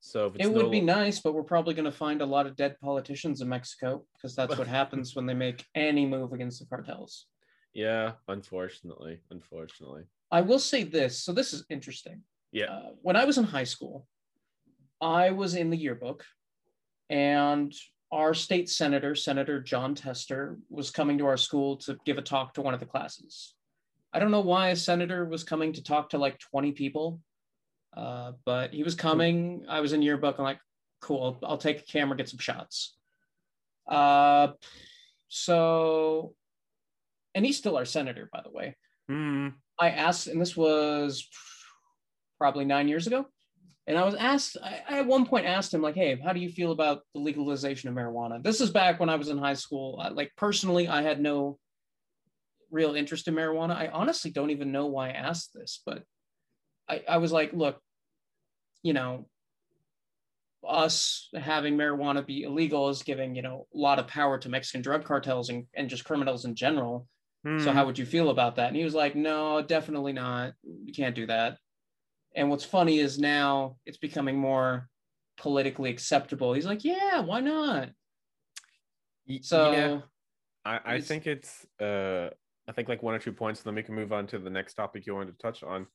So 0.00 0.32
it 0.38 0.52
would 0.52 0.66
no... 0.66 0.70
be 0.70 0.80
nice, 0.80 1.20
but 1.20 1.34
we're 1.34 1.42
probably 1.42 1.74
going 1.74 1.86
to 1.86 1.92
find 1.92 2.22
a 2.22 2.26
lot 2.26 2.46
of 2.46 2.54
dead 2.54 2.76
politicians 2.80 3.40
in 3.40 3.48
Mexico 3.48 4.04
because 4.14 4.36
that's 4.36 4.56
what 4.56 4.66
happens 4.80 5.16
when 5.16 5.26
they 5.26 5.34
make 5.34 5.64
any 5.74 6.06
move 6.06 6.32
against 6.32 6.60
the 6.60 6.66
cartels. 6.66 7.26
Yeah, 7.74 8.12
unfortunately, 8.28 9.20
unfortunately. 9.30 10.04
I 10.30 10.40
will 10.40 10.58
say 10.58 10.84
this. 10.84 11.22
So 11.22 11.32
this 11.32 11.52
is 11.52 11.64
interesting. 11.70 12.22
Yeah. 12.52 12.66
Uh, 12.66 12.90
when 13.02 13.16
I 13.16 13.24
was 13.24 13.38
in 13.38 13.44
high 13.44 13.64
school, 13.64 14.06
I 15.00 15.30
was 15.30 15.54
in 15.54 15.70
the 15.70 15.76
yearbook, 15.76 16.24
and 17.10 17.72
our 18.12 18.34
state 18.34 18.68
senator, 18.68 19.14
Senator 19.14 19.60
Jon 19.60 19.94
Tester, 19.94 20.58
was 20.70 20.90
coming 20.90 21.18
to 21.18 21.26
our 21.26 21.36
school 21.36 21.76
to 21.78 21.98
give 22.06 22.18
a 22.18 22.22
talk 22.22 22.54
to 22.54 22.62
one 22.62 22.74
of 22.74 22.80
the 22.80 22.86
classes. 22.86 23.54
I 24.12 24.18
don't 24.18 24.30
know 24.30 24.40
why 24.40 24.68
a 24.68 24.76
senator 24.76 25.24
was 25.26 25.44
coming 25.44 25.72
to 25.74 25.82
talk 25.82 26.10
to 26.10 26.18
like 26.18 26.38
20 26.38 26.72
people, 26.72 27.20
uh, 27.96 28.32
but 28.44 28.72
he 28.72 28.82
was 28.82 28.94
coming. 28.94 29.64
I 29.68 29.80
was 29.80 29.92
in 29.92 30.02
yearbook. 30.02 30.36
I'm 30.38 30.44
like, 30.44 30.60
cool, 31.00 31.38
I'll 31.42 31.58
take 31.58 31.80
a 31.80 31.84
camera, 31.84 32.16
get 32.16 32.28
some 32.28 32.38
shots. 32.38 32.96
Uh, 33.86 34.48
so, 35.28 36.34
and 37.34 37.44
he's 37.44 37.58
still 37.58 37.76
our 37.76 37.84
senator, 37.84 38.28
by 38.32 38.40
the 38.42 38.50
way. 38.50 38.76
Mm. 39.10 39.54
I 39.78 39.90
asked, 39.90 40.26
and 40.26 40.40
this 40.40 40.56
was 40.56 41.28
probably 42.38 42.64
nine 42.64 42.88
years 42.88 43.06
ago. 43.06 43.26
And 43.86 43.96
I 43.96 44.04
was 44.04 44.14
asked, 44.14 44.56
I, 44.62 44.82
I, 44.88 44.98
at 44.98 45.06
one 45.06 45.26
point 45.26 45.46
asked 45.46 45.72
him, 45.72 45.82
like, 45.82 45.94
hey, 45.94 46.20
how 46.22 46.32
do 46.32 46.40
you 46.40 46.48
feel 46.48 46.72
about 46.72 47.02
the 47.14 47.20
legalization 47.20 47.88
of 47.88 47.94
marijuana? 47.94 48.42
This 48.42 48.60
is 48.60 48.70
back 48.70 48.98
when 48.98 49.08
I 49.08 49.16
was 49.16 49.28
in 49.28 49.38
high 49.38 49.54
school. 49.54 50.00
I, 50.02 50.08
like, 50.08 50.32
personally, 50.36 50.88
I 50.88 51.02
had 51.02 51.20
no 51.20 51.58
real 52.70 52.96
interest 52.96 53.28
in 53.28 53.34
marijuana. 53.34 53.76
I 53.76 53.88
honestly 53.88 54.32
don't 54.32 54.50
even 54.50 54.72
know 54.72 54.86
why 54.86 55.10
I 55.10 55.12
asked 55.12 55.54
this, 55.54 55.82
but 55.86 56.02
I, 56.88 57.02
I 57.08 57.18
was 57.18 57.30
like, 57.30 57.52
look, 57.52 57.80
you 58.82 58.92
know, 58.92 59.28
us 60.66 61.28
having 61.34 61.76
marijuana 61.76 62.26
be 62.26 62.42
illegal 62.42 62.88
is 62.88 63.04
giving, 63.04 63.36
you 63.36 63.42
know, 63.42 63.68
a 63.72 63.78
lot 63.78 64.00
of 64.00 64.08
power 64.08 64.36
to 64.38 64.48
Mexican 64.48 64.82
drug 64.82 65.04
cartels 65.04 65.48
and, 65.48 65.66
and 65.74 65.88
just 65.88 66.04
criminals 66.04 66.44
in 66.44 66.56
general. 66.56 67.06
Mm. 67.46 67.62
So, 67.62 67.70
hmm. 67.70 67.76
how 67.76 67.86
would 67.86 67.98
you 67.98 68.06
feel 68.06 68.30
about 68.30 68.56
that? 68.56 68.68
And 68.68 68.76
he 68.76 68.84
was 68.84 68.94
like, 68.94 69.14
no, 69.14 69.62
definitely 69.62 70.12
not. 70.12 70.54
You 70.64 70.92
can't 70.92 71.14
do 71.14 71.26
that. 71.26 71.58
And 72.34 72.50
what's 72.50 72.64
funny 72.64 72.98
is 72.98 73.18
now 73.18 73.76
it's 73.86 73.98
becoming 73.98 74.36
more 74.36 74.88
politically 75.38 75.90
acceptable. 75.90 76.52
He's 76.52 76.66
like, 76.66 76.84
yeah, 76.84 77.20
why 77.20 77.40
not? 77.40 77.90
So 79.42 79.72
yeah. 79.72 80.00
I, 80.64 80.94
I 80.96 81.00
think 81.00 81.26
it's 81.26 81.66
uh 81.80 82.30
I 82.68 82.72
think 82.72 82.88
like 82.88 83.02
one 83.02 83.14
or 83.14 83.18
two 83.18 83.32
points, 83.32 83.60
and 83.60 83.66
then 83.66 83.74
we 83.76 83.82
can 83.82 83.94
move 83.94 84.12
on 84.12 84.26
to 84.28 84.38
the 84.38 84.50
next 84.50 84.74
topic 84.74 85.06
you 85.06 85.14
wanted 85.14 85.32
to 85.32 85.38
touch 85.38 85.62
on. 85.62 85.86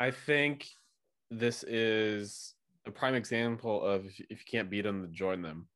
I 0.00 0.10
think 0.10 0.66
this 1.30 1.62
is 1.64 2.54
a 2.86 2.90
prime 2.90 3.14
example 3.14 3.82
of 3.82 4.04
if, 4.06 4.20
if 4.20 4.38
you 4.40 4.44
can't 4.50 4.70
beat 4.70 4.82
them, 4.82 5.08
join 5.12 5.42
them. 5.42 5.68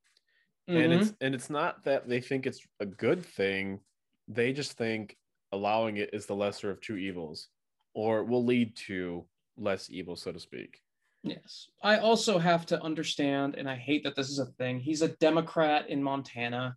Mm-hmm. 0.68 0.80
And 0.80 0.92
it's 0.92 1.12
and 1.20 1.34
it's 1.34 1.50
not 1.50 1.84
that 1.84 2.08
they 2.08 2.20
think 2.20 2.46
it's 2.46 2.60
a 2.80 2.86
good 2.86 3.24
thing; 3.24 3.80
they 4.28 4.52
just 4.52 4.72
think 4.72 5.16
allowing 5.52 5.96
it 5.98 6.10
is 6.12 6.26
the 6.26 6.34
lesser 6.34 6.70
of 6.70 6.80
two 6.80 6.96
evils, 6.96 7.48
or 7.94 8.24
will 8.24 8.44
lead 8.44 8.76
to 8.76 9.24
less 9.56 9.90
evil, 9.90 10.16
so 10.16 10.32
to 10.32 10.40
speak. 10.40 10.80
Yes. 11.22 11.68
I 11.82 11.98
also 11.98 12.38
have 12.38 12.66
to 12.66 12.82
understand, 12.82 13.54
and 13.56 13.68
I 13.68 13.74
hate 13.74 14.04
that 14.04 14.14
this 14.14 14.28
is 14.28 14.38
a 14.38 14.46
thing. 14.46 14.80
He's 14.80 15.02
a 15.02 15.08
Democrat 15.08 15.88
in 15.88 16.02
Montana. 16.02 16.76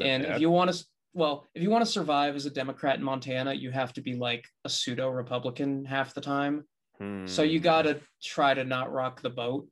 And 0.00 0.24
bad? 0.24 0.32
if 0.32 0.40
you 0.40 0.50
want 0.50 0.72
to, 0.72 0.84
well, 1.14 1.46
if 1.54 1.62
you 1.62 1.70
want 1.70 1.84
to 1.84 1.90
survive 1.90 2.34
as 2.34 2.46
a 2.46 2.50
Democrat 2.50 2.98
in 2.98 3.04
Montana, 3.04 3.52
you 3.52 3.70
have 3.70 3.92
to 3.94 4.00
be 4.00 4.14
like 4.14 4.44
a 4.64 4.68
pseudo 4.68 5.08
Republican 5.08 5.84
half 5.84 6.14
the 6.14 6.20
time. 6.20 6.64
Hmm. 6.98 7.26
So 7.26 7.42
you 7.42 7.60
got 7.60 7.82
to 7.82 8.00
try 8.22 8.54
to 8.54 8.64
not 8.64 8.92
rock 8.92 9.22
the 9.22 9.30
boat. 9.30 9.68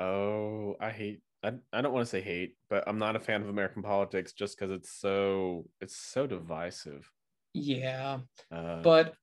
Oh, 0.00 0.74
I 0.80 0.90
hate 0.90 1.20
I, 1.44 1.52
I 1.72 1.82
don't 1.82 1.92
want 1.92 2.06
to 2.06 2.10
say 2.10 2.22
hate, 2.22 2.56
but 2.70 2.84
I'm 2.86 2.98
not 2.98 3.16
a 3.16 3.20
fan 3.20 3.42
of 3.42 3.48
American 3.48 3.82
politics 3.82 4.32
just 4.32 4.58
because 4.58 4.74
it's 4.74 4.90
so 4.90 5.66
it's 5.80 5.96
so 5.96 6.26
divisive. 6.26 7.10
Yeah. 7.52 8.20
Uh, 8.50 8.80
but 8.80 9.14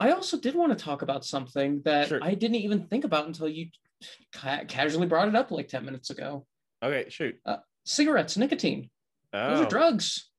I 0.00 0.12
also 0.12 0.38
did 0.38 0.54
want 0.54 0.76
to 0.76 0.84
talk 0.84 1.02
about 1.02 1.24
something 1.24 1.82
that 1.84 2.08
sure. 2.08 2.20
I 2.22 2.34
didn't 2.34 2.56
even 2.56 2.86
think 2.86 3.04
about 3.04 3.26
until 3.26 3.48
you 3.48 3.68
ca- 4.32 4.64
casually 4.66 5.06
brought 5.06 5.28
it 5.28 5.36
up 5.36 5.50
like 5.50 5.68
10 5.68 5.84
minutes 5.84 6.10
ago. 6.10 6.46
Okay, 6.82 7.08
shoot. 7.10 7.36
Uh, 7.44 7.58
cigarettes, 7.84 8.36
nicotine. 8.36 8.90
Oh. 9.32 9.50
Those 9.50 9.60
are 9.60 9.66
oh. 9.66 9.68
drugs. 9.68 10.30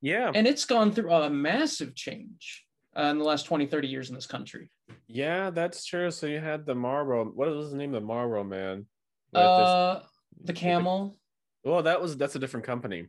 Yeah. 0.00 0.32
And 0.34 0.46
it's 0.46 0.64
gone 0.64 0.92
through 0.92 1.12
a 1.12 1.30
massive 1.30 1.94
change 1.94 2.64
uh, 2.96 3.04
in 3.04 3.18
the 3.18 3.24
last 3.24 3.44
20, 3.44 3.66
30 3.66 3.88
years 3.88 4.08
in 4.08 4.14
this 4.14 4.26
country. 4.26 4.70
Yeah, 5.08 5.50
that's 5.50 5.84
true. 5.84 6.10
So 6.10 6.26
you 6.26 6.40
had 6.40 6.66
the 6.66 6.74
Marlboro. 6.74 7.24
What 7.26 7.48
was 7.48 7.70
the 7.70 7.76
name 7.76 7.94
of 7.94 8.02
the 8.02 8.06
Marlboro 8.06 8.44
man? 8.44 8.86
Uh, 9.34 10.00
the 10.42 10.52
Camel. 10.52 11.16
Well, 11.64 11.82
that 11.82 12.00
was 12.00 12.16
that's 12.16 12.36
a 12.36 12.38
different 12.38 12.66
company. 12.66 13.06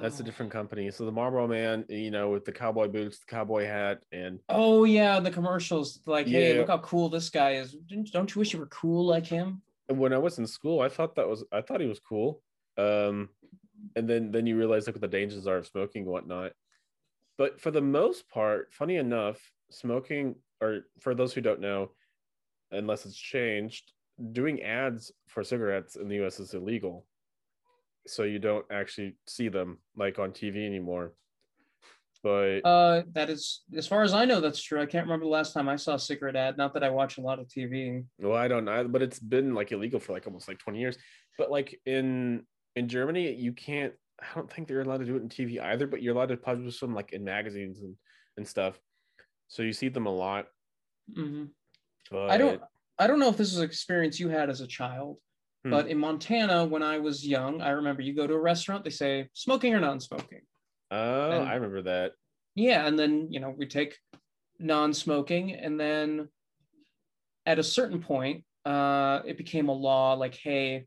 That's 0.00 0.18
a 0.18 0.22
oh. 0.22 0.26
different 0.26 0.52
company. 0.52 0.90
So 0.90 1.04
the 1.04 1.12
Marlboro 1.12 1.46
Man, 1.46 1.84
you 1.88 2.10
know, 2.10 2.30
with 2.30 2.44
the 2.44 2.52
cowboy 2.52 2.88
boots, 2.88 3.20
the 3.20 3.26
cowboy 3.26 3.66
hat, 3.66 4.00
and 4.12 4.40
oh 4.48 4.84
yeah, 4.84 5.20
the 5.20 5.30
commercials 5.30 6.00
like, 6.06 6.26
yeah. 6.26 6.40
hey, 6.40 6.58
look 6.58 6.68
how 6.68 6.78
cool 6.78 7.08
this 7.08 7.30
guy 7.30 7.54
is. 7.54 7.76
Don't 8.12 8.34
you 8.34 8.38
wish 8.38 8.52
you 8.52 8.58
were 8.58 8.66
cool 8.66 9.06
like 9.06 9.26
him? 9.26 9.62
When 9.88 10.12
I 10.12 10.18
was 10.18 10.38
in 10.38 10.46
school, 10.46 10.80
I 10.80 10.88
thought 10.88 11.14
that 11.16 11.28
was 11.28 11.44
I 11.52 11.60
thought 11.60 11.80
he 11.80 11.86
was 11.86 12.00
cool. 12.00 12.42
Um, 12.76 13.28
and 13.94 14.08
then 14.08 14.32
then 14.32 14.46
you 14.46 14.56
realize 14.56 14.86
like 14.86 14.96
what 14.96 15.02
the 15.02 15.08
dangers 15.08 15.46
are 15.46 15.58
of 15.58 15.66
smoking 15.66 16.02
and 16.02 16.10
whatnot. 16.10 16.52
But 17.38 17.60
for 17.60 17.70
the 17.70 17.82
most 17.82 18.28
part, 18.28 18.72
funny 18.72 18.96
enough, 18.96 19.40
smoking, 19.70 20.36
or 20.60 20.86
for 21.00 21.14
those 21.14 21.32
who 21.32 21.40
don't 21.40 21.60
know, 21.60 21.90
unless 22.70 23.06
it's 23.06 23.16
changed, 23.16 23.92
doing 24.32 24.62
ads 24.62 25.12
for 25.26 25.42
cigarettes 25.42 25.96
in 25.96 26.08
the 26.08 26.16
U.S. 26.16 26.40
is 26.40 26.54
illegal 26.54 27.06
so 28.06 28.22
you 28.24 28.38
don't 28.38 28.66
actually 28.70 29.16
see 29.26 29.48
them 29.48 29.78
like 29.96 30.18
on 30.18 30.30
TV 30.30 30.66
anymore. 30.66 31.12
But 32.22 32.60
uh, 32.60 33.02
that 33.12 33.28
is, 33.28 33.62
as 33.76 33.86
far 33.86 34.02
as 34.02 34.14
I 34.14 34.24
know, 34.24 34.40
that's 34.40 34.62
true. 34.62 34.80
I 34.80 34.86
can't 34.86 35.04
remember 35.04 35.26
the 35.26 35.30
last 35.30 35.52
time 35.52 35.68
I 35.68 35.76
saw 35.76 35.94
a 35.94 35.98
cigarette 35.98 36.36
ad. 36.36 36.56
Not 36.56 36.72
that 36.72 36.82
I 36.82 36.88
watch 36.88 37.18
a 37.18 37.20
lot 37.20 37.38
of 37.38 37.48
TV. 37.48 38.02
Well, 38.18 38.36
I 38.36 38.48
don't 38.48 38.64
know, 38.64 38.88
but 38.88 39.02
it's 39.02 39.18
been 39.18 39.54
like 39.54 39.72
illegal 39.72 40.00
for 40.00 40.12
like 40.12 40.26
almost 40.26 40.48
like 40.48 40.58
twenty 40.58 40.78
years. 40.78 40.96
But 41.36 41.50
like 41.50 41.78
in 41.84 42.44
in 42.76 42.88
Germany, 42.88 43.34
you 43.34 43.52
can't. 43.52 43.92
I 44.20 44.26
don't 44.34 44.50
think 44.50 44.68
they're 44.68 44.80
allowed 44.80 45.00
to 45.00 45.04
do 45.04 45.16
it 45.16 45.22
in 45.22 45.28
TV 45.28 45.60
either. 45.60 45.86
But 45.86 46.00
you're 46.02 46.14
allowed 46.14 46.30
to 46.30 46.38
publish 46.38 46.80
them 46.80 46.94
like 46.94 47.12
in 47.12 47.24
magazines 47.24 47.80
and 47.80 47.94
and 48.38 48.48
stuff. 48.48 48.78
So 49.48 49.62
you 49.62 49.74
see 49.74 49.88
them 49.88 50.06
a 50.06 50.14
lot. 50.14 50.46
Mm-hmm. 51.14 51.44
But 52.10 52.30
I 52.30 52.38
don't. 52.38 52.62
I 52.98 53.06
don't 53.06 53.18
know 53.18 53.28
if 53.28 53.36
this 53.36 53.52
is 53.52 53.58
an 53.58 53.64
experience 53.64 54.20
you 54.20 54.28
had 54.28 54.50
as 54.50 54.60
a 54.60 54.66
child, 54.66 55.18
Hmm. 55.64 55.70
But 55.70 55.88
in 55.88 55.98
Montana, 55.98 56.64
when 56.64 56.82
I 56.82 56.98
was 56.98 57.26
young, 57.26 57.60
I 57.60 57.70
remember 57.70 58.02
you 58.02 58.14
go 58.14 58.26
to 58.26 58.34
a 58.34 58.40
restaurant, 58.40 58.84
they 58.84 58.90
say 58.90 59.28
smoking 59.32 59.74
or 59.74 59.80
non-smoking. 59.80 60.42
Oh, 60.90 61.30
and, 61.30 61.48
I 61.48 61.54
remember 61.54 61.82
that. 61.82 62.12
Yeah, 62.54 62.86
and 62.86 62.98
then 62.98 63.28
you 63.30 63.40
know 63.40 63.52
we 63.56 63.66
take 63.66 63.98
non-smoking, 64.58 65.52
and 65.54 65.80
then 65.80 66.28
at 67.46 67.58
a 67.58 67.64
certain 67.64 68.00
point, 68.00 68.44
uh, 68.64 69.20
it 69.26 69.36
became 69.36 69.68
a 69.68 69.72
law 69.72 70.14
like, 70.14 70.34
hey, 70.34 70.86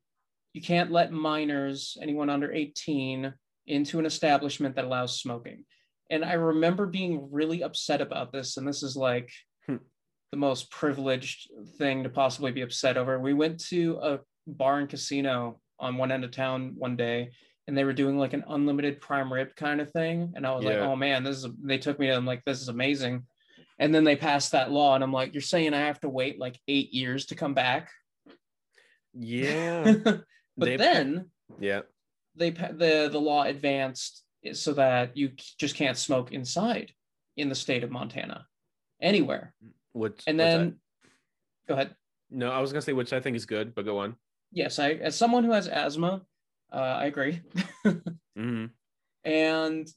you 0.54 0.62
can't 0.62 0.91
let 0.91 1.12
minors, 1.12 1.98
anyone 2.02 2.30
under 2.30 2.52
18, 2.52 3.34
into 3.67 4.00
an 4.00 4.06
establishment 4.06 4.76
that 4.76 4.86
allows 4.86 5.20
smoking. 5.20 5.65
And 6.10 6.24
I 6.24 6.34
remember 6.34 6.86
being 6.86 7.30
really 7.32 7.63
upset 7.63 8.00
about 8.00 8.32
this. 8.32 8.58
And 8.58 8.67
this 8.67 8.84
is 8.84 8.96
like. 8.96 9.32
The 10.32 10.38
most 10.38 10.70
privileged 10.72 11.50
thing 11.78 12.04
to 12.04 12.10
possibly 12.10 12.52
be 12.52 12.62
upset 12.62 12.98
over. 12.98 13.20
We 13.20 13.34
went 13.34 13.60
to 13.68 14.00
a 14.02 14.20
bar 14.46 14.80
and 14.80 14.90
casino 14.90 15.60
on 15.80 15.98
one 15.98 16.12
end 16.12 16.24
of 16.24 16.32
town 16.32 16.74
one 16.78 16.96
day 16.96 17.32
and 17.68 17.78
they 17.78 17.84
were 17.84 17.94
doing 17.94 18.18
like 18.18 18.34
an 18.34 18.46
unlimited 18.48 19.02
prime 19.02 19.32
rib 19.32 19.56
kind 19.56 19.82
of 19.82 19.92
thing. 19.92 20.34
And 20.36 20.48
I 20.48 20.56
was 20.56 20.63
like, 20.63 20.78
oh 20.78 20.96
man, 20.96 21.24
this 21.24 21.38
is, 21.44 21.48
they 21.62 21.78
took 21.78 22.00
me, 22.00 22.10
I'm 22.10 22.26
like, 22.26 22.44
this 22.46 22.62
is 22.62 22.70
amazing. 22.70 23.24
And 23.80 23.94
then 23.94 24.04
they 24.04 24.16
passed 24.16 24.54
that 24.54 24.72
law 24.72 24.96
and 24.96 25.04
I'm 25.04 25.12
like, 25.12 25.34
you're 25.34 25.42
saying 25.42 25.74
I 25.74 25.82
have 25.86 26.00
to 26.02 26.10
wait 26.10 26.40
like 26.40 26.60
eight 26.68 26.94
years 26.94 27.28
to 27.28 27.36
come 27.36 27.54
back. 27.54 27.90
Yeah. 29.13 29.96
but 30.04 30.24
They- 30.58 30.78
then 30.78 31.30
yeah. 31.60 31.82
they, 32.36 32.52
the, 32.52 33.10
the 33.12 33.20
law 33.20 33.44
advanced 33.44 34.24
so 34.54 34.74
that 34.74 35.18
you 35.18 35.32
just 35.60 35.76
can't 35.76 35.98
smoke 35.98 36.32
inside 36.32 36.94
in 37.36 37.50
the 37.50 37.56
state 37.56 37.84
of 37.84 37.92
Montana 37.92 38.46
anywhere. 39.02 39.54
Mm. 39.63 39.72
Which 39.93 40.23
And 40.28 40.39
then 40.39 40.78
go 41.67 41.73
ahead. 41.76 41.95
no, 42.30 42.52
I 42.52 42.60
was 42.60 42.71
gonna 42.71 42.82
say 42.82 42.93
which 42.93 43.13
I 43.13 43.19
think 43.19 43.36
is 43.36 43.45
good, 43.45 43.73
but 43.73 43.86
go 43.86 44.00
on. 44.00 44.15
Yes, 44.52 44.80
I, 44.80 44.91
as 44.91 45.15
someone 45.15 45.43
who 45.43 45.52
has 45.52 45.67
asthma, 45.67 46.21
uh, 46.71 46.76
I 46.76 47.06
agree. 47.06 47.41
hmm 48.36 48.65
and 49.26 49.88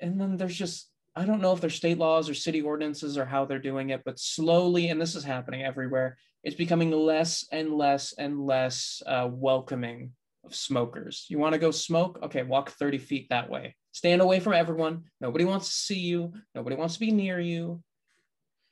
and 0.00 0.18
then 0.18 0.36
there's 0.36 0.56
just 0.56 0.90
i 1.16 1.24
don't 1.24 1.42
know 1.42 1.52
if 1.52 1.60
they're 1.60 1.68
state 1.68 1.98
laws 1.98 2.30
or 2.30 2.34
city 2.34 2.62
ordinances 2.62 3.18
or 3.18 3.24
how 3.24 3.44
they're 3.44 3.58
doing 3.58 3.90
it 3.90 4.00
but 4.04 4.18
slowly 4.18 4.88
and 4.88 5.00
this 5.00 5.14
is 5.16 5.24
happening 5.24 5.62
everywhere 5.62 6.16
it's 6.42 6.56
becoming 6.56 6.90
less 6.90 7.44
and 7.52 7.74
less 7.74 8.14
and 8.16 8.46
less 8.46 9.02
uh, 9.06 9.28
welcoming 9.30 10.12
of 10.44 10.54
smokers. 10.54 11.26
You 11.28 11.38
want 11.38 11.52
to 11.52 11.58
go 11.58 11.70
smoke? 11.70 12.18
Okay 12.22 12.42
walk 12.42 12.70
30 12.70 12.98
feet 12.98 13.28
that 13.30 13.50
way. 13.50 13.76
Stand 13.92 14.22
away 14.22 14.40
from 14.40 14.54
everyone. 14.54 15.04
Nobody 15.20 15.44
wants 15.44 15.68
to 15.68 15.74
see 15.74 15.98
you. 15.98 16.32
Nobody 16.54 16.76
wants 16.76 16.94
to 16.94 17.00
be 17.00 17.10
near 17.10 17.40
you 17.40 17.82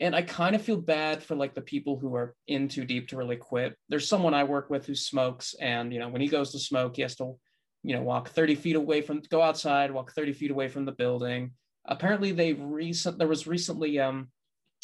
and 0.01 0.15
i 0.15 0.23
kind 0.23 0.55
of 0.55 0.63
feel 0.63 0.77
bad 0.77 1.23
for 1.23 1.35
like 1.35 1.55
the 1.55 1.61
people 1.61 1.99
who 1.99 2.15
are 2.15 2.35
in 2.47 2.69
too 2.69 2.85
deep 2.85 3.09
to 3.09 3.17
really 3.17 3.37
quit 3.37 3.77
there's 3.89 4.09
someone 4.09 4.35
i 4.35 4.45
work 4.45 4.71
with 4.71 4.87
who 4.87 4.95
smokes 4.95 5.55
and 5.61 5.93
you 5.93 5.99
know 5.99 6.09
when 6.09 6.21
he 6.21 6.29
goes 6.29 6.53
to 6.53 6.59
smoke 6.59 6.97
he 6.97 7.03
has 7.03 7.17
to 7.17 7.37
you 7.83 7.95
know 7.95 8.03
walk 8.03 8.29
30 8.31 8.55
feet 8.55 8.77
away 8.77 9.01
from 9.01 9.21
go 9.31 9.43
outside 9.43 9.91
walk 9.91 10.13
30 10.13 10.33
feet 10.33 10.51
away 10.51 10.69
from 10.69 10.85
the 10.85 10.93
building 10.93 11.53
apparently 11.87 12.33
they 12.33 12.53
recent 12.53 13.19
there 13.19 13.29
was 13.29 13.47
recently 13.47 13.99
um 13.99 14.29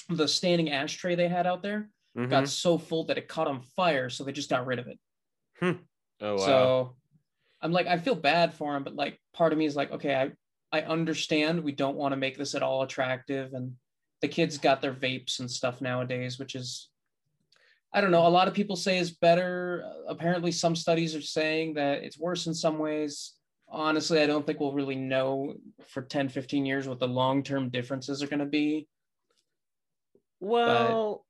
the 0.08 0.28
standing 0.28 0.70
ashtray 0.70 1.14
they 1.14 1.28
had 1.28 1.46
out 1.46 1.62
there 1.62 1.88
Mhm. 2.16 2.30
got 2.30 2.48
so 2.48 2.78
full 2.78 3.04
that 3.06 3.18
it 3.18 3.26
caught 3.26 3.48
on 3.48 3.60
fire 3.60 4.08
so 4.08 4.22
they 4.22 4.30
just 4.30 4.48
got 4.50 4.66
rid 4.66 4.78
of 4.78 4.86
it 4.86 4.98
oh 6.20 6.34
wow. 6.34 6.36
so 6.36 6.96
i'm 7.60 7.72
like 7.72 7.88
i 7.88 7.98
feel 7.98 8.14
bad 8.14 8.54
for 8.54 8.76
him 8.76 8.84
but 8.84 8.94
like 8.94 9.18
part 9.32 9.52
of 9.52 9.58
me 9.58 9.66
is 9.66 9.74
like 9.74 9.90
okay 9.90 10.14
i 10.14 10.30
i 10.72 10.82
understand 10.82 11.62
we 11.64 11.72
don't 11.72 11.96
want 11.96 12.12
to 12.12 12.16
make 12.16 12.38
this 12.38 12.54
at 12.54 12.62
all 12.62 12.82
attractive 12.82 13.52
and 13.52 13.72
the 14.24 14.28
kids 14.28 14.56
got 14.56 14.80
their 14.80 14.94
vapes 14.94 15.40
and 15.40 15.50
stuff 15.50 15.82
nowadays 15.82 16.38
which 16.38 16.54
is 16.54 16.88
i 17.92 18.00
don't 18.00 18.10
know 18.10 18.26
a 18.26 18.36
lot 18.38 18.48
of 18.48 18.54
people 18.54 18.74
say 18.74 18.96
is 18.96 19.10
better. 19.10 19.84
Apparently 20.08 20.50
some 20.50 20.74
studies 20.74 21.14
are 21.14 21.20
saying 21.38 21.74
that 21.74 22.02
it's 22.02 22.18
worse 22.18 22.46
in 22.46 22.54
some 22.54 22.78
ways. 22.78 23.34
Honestly 23.68 24.22
i 24.22 24.26
don't 24.26 24.46
think 24.46 24.60
we'll 24.60 24.72
really 24.80 24.96
know 24.96 25.54
for 25.92 26.00
10 26.00 26.30
15 26.30 26.64
years 26.64 26.88
what 26.88 27.00
the 27.00 27.06
long-term 27.06 27.68
differences 27.68 28.22
are 28.22 28.26
going 28.26 28.46
to 28.48 28.54
be 28.62 28.88
Well, 30.40 31.26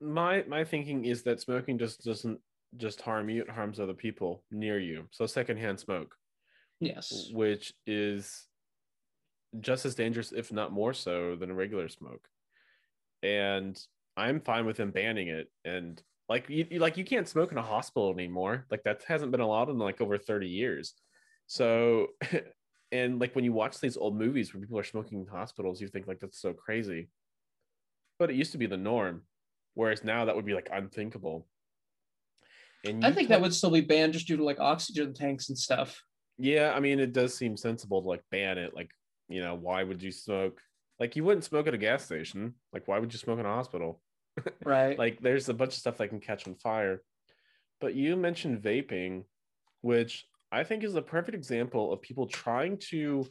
my 0.00 0.44
my 0.46 0.62
thinking 0.64 1.04
is 1.04 1.22
that 1.22 1.40
smoking 1.40 1.78
just 1.78 2.04
doesn't 2.04 2.38
just 2.76 3.00
harm 3.00 3.28
you; 3.28 3.42
it 3.42 3.50
harms 3.50 3.80
other 3.80 3.94
people 3.94 4.44
near 4.50 4.78
you. 4.78 5.06
So 5.10 5.26
secondhand 5.26 5.80
smoke, 5.80 6.14
yes. 6.80 7.28
which 7.32 7.74
is 7.86 8.46
just 9.58 9.84
as 9.84 9.94
dangerous, 9.94 10.32
if 10.32 10.52
not 10.52 10.72
more 10.72 10.92
so, 10.92 11.34
than 11.36 11.50
a 11.50 11.54
regular 11.54 11.88
smoke. 11.88 12.28
And 13.22 13.80
I'm 14.16 14.40
fine 14.40 14.66
with 14.66 14.76
them 14.76 14.90
banning 14.90 15.28
it. 15.28 15.50
And 15.64 16.00
like 16.28 16.48
you, 16.48 16.66
you- 16.70 16.78
like 16.78 16.96
you 16.96 17.04
can't 17.04 17.28
smoke 17.28 17.52
in 17.52 17.58
a 17.58 17.62
hospital 17.62 18.12
anymore. 18.12 18.66
Like 18.70 18.84
that 18.84 19.02
hasn't 19.08 19.32
been 19.32 19.40
allowed 19.40 19.68
in 19.70 19.78
like 19.78 20.00
over 20.00 20.18
30 20.18 20.48
years. 20.48 20.94
So, 21.46 22.08
and 22.92 23.18
like 23.18 23.34
when 23.34 23.44
you 23.44 23.52
watch 23.52 23.80
these 23.80 23.96
old 23.96 24.16
movies 24.16 24.54
where 24.54 24.60
people 24.60 24.78
are 24.78 24.84
smoking 24.84 25.20
in 25.20 25.26
hospitals, 25.26 25.80
you 25.80 25.88
think 25.88 26.06
like 26.06 26.20
that's 26.20 26.40
so 26.40 26.52
crazy. 26.52 27.08
But 28.18 28.30
it 28.30 28.36
used 28.36 28.52
to 28.52 28.58
be 28.58 28.66
the 28.66 28.76
norm, 28.76 29.22
whereas 29.74 30.04
now 30.04 30.26
that 30.26 30.36
would 30.36 30.44
be 30.44 30.54
like 30.54 30.68
unthinkable. 30.72 31.46
And 32.84 33.04
i 33.04 33.12
think 33.12 33.28
that 33.28 33.40
would 33.40 33.52
still 33.54 33.70
be 33.70 33.82
banned 33.82 34.14
just 34.14 34.26
due 34.26 34.38
to 34.38 34.44
like 34.44 34.58
oxygen 34.58 35.12
tanks 35.12 35.48
and 35.50 35.58
stuff 35.58 36.02
Yeah, 36.38 36.72
I 36.74 36.80
mean, 36.80 36.98
it 37.00 37.12
does 37.12 37.34
seem 37.34 37.56
sensible 37.56 38.00
to 38.02 38.08
like 38.08 38.22
ban 38.30 38.56
it. 38.56 38.74
Like, 38.74 38.90
you 39.30 39.40
know, 39.40 39.54
why 39.54 39.82
would 39.82 40.02
you 40.02 40.12
smoke? 40.12 40.60
Like, 40.98 41.16
you 41.16 41.24
wouldn't 41.24 41.44
smoke 41.44 41.66
at 41.66 41.74
a 41.74 41.78
gas 41.78 42.04
station. 42.04 42.54
Like, 42.72 42.86
why 42.86 42.98
would 42.98 43.12
you 43.12 43.18
smoke 43.18 43.38
in 43.38 43.46
a 43.46 43.54
hospital? 43.54 44.02
right 44.64 44.98
Like, 44.98 45.20
there's 45.20 45.48
a 45.48 45.54
bunch 45.54 45.72
of 45.72 45.78
stuff 45.78 45.98
that 45.98 46.08
can 46.08 46.20
catch 46.20 46.46
on 46.46 46.56
fire. 46.56 47.02
But 47.80 47.94
you 47.94 48.16
mentioned 48.16 48.62
vaping, 48.62 49.24
which 49.80 50.26
I 50.52 50.64
think 50.64 50.84
is 50.84 50.96
a 50.96 51.02
perfect 51.02 51.34
example 51.34 51.92
of 51.92 52.02
people 52.02 52.26
trying 52.26 52.76
to 52.90 53.26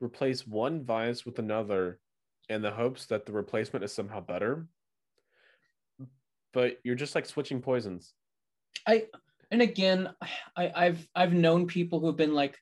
replace 0.00 0.46
one 0.46 0.84
vice 0.84 1.24
with 1.24 1.38
another 1.38 2.00
in 2.48 2.62
the 2.62 2.70
hopes 2.70 3.06
that 3.06 3.26
the 3.26 3.32
replacement 3.32 3.84
is 3.84 3.92
somehow 3.92 4.20
better. 4.20 4.66
But 6.52 6.78
you're 6.82 6.94
just 6.94 7.14
like 7.14 7.26
switching 7.26 7.60
poisons. 7.60 8.14
I 8.86 9.06
and 9.50 9.62
again, 9.62 10.08
I, 10.56 10.72
I've 10.74 11.08
I've 11.14 11.32
known 11.32 11.66
people 11.66 12.00
who've 12.00 12.16
been 12.16 12.34
like, 12.34 12.58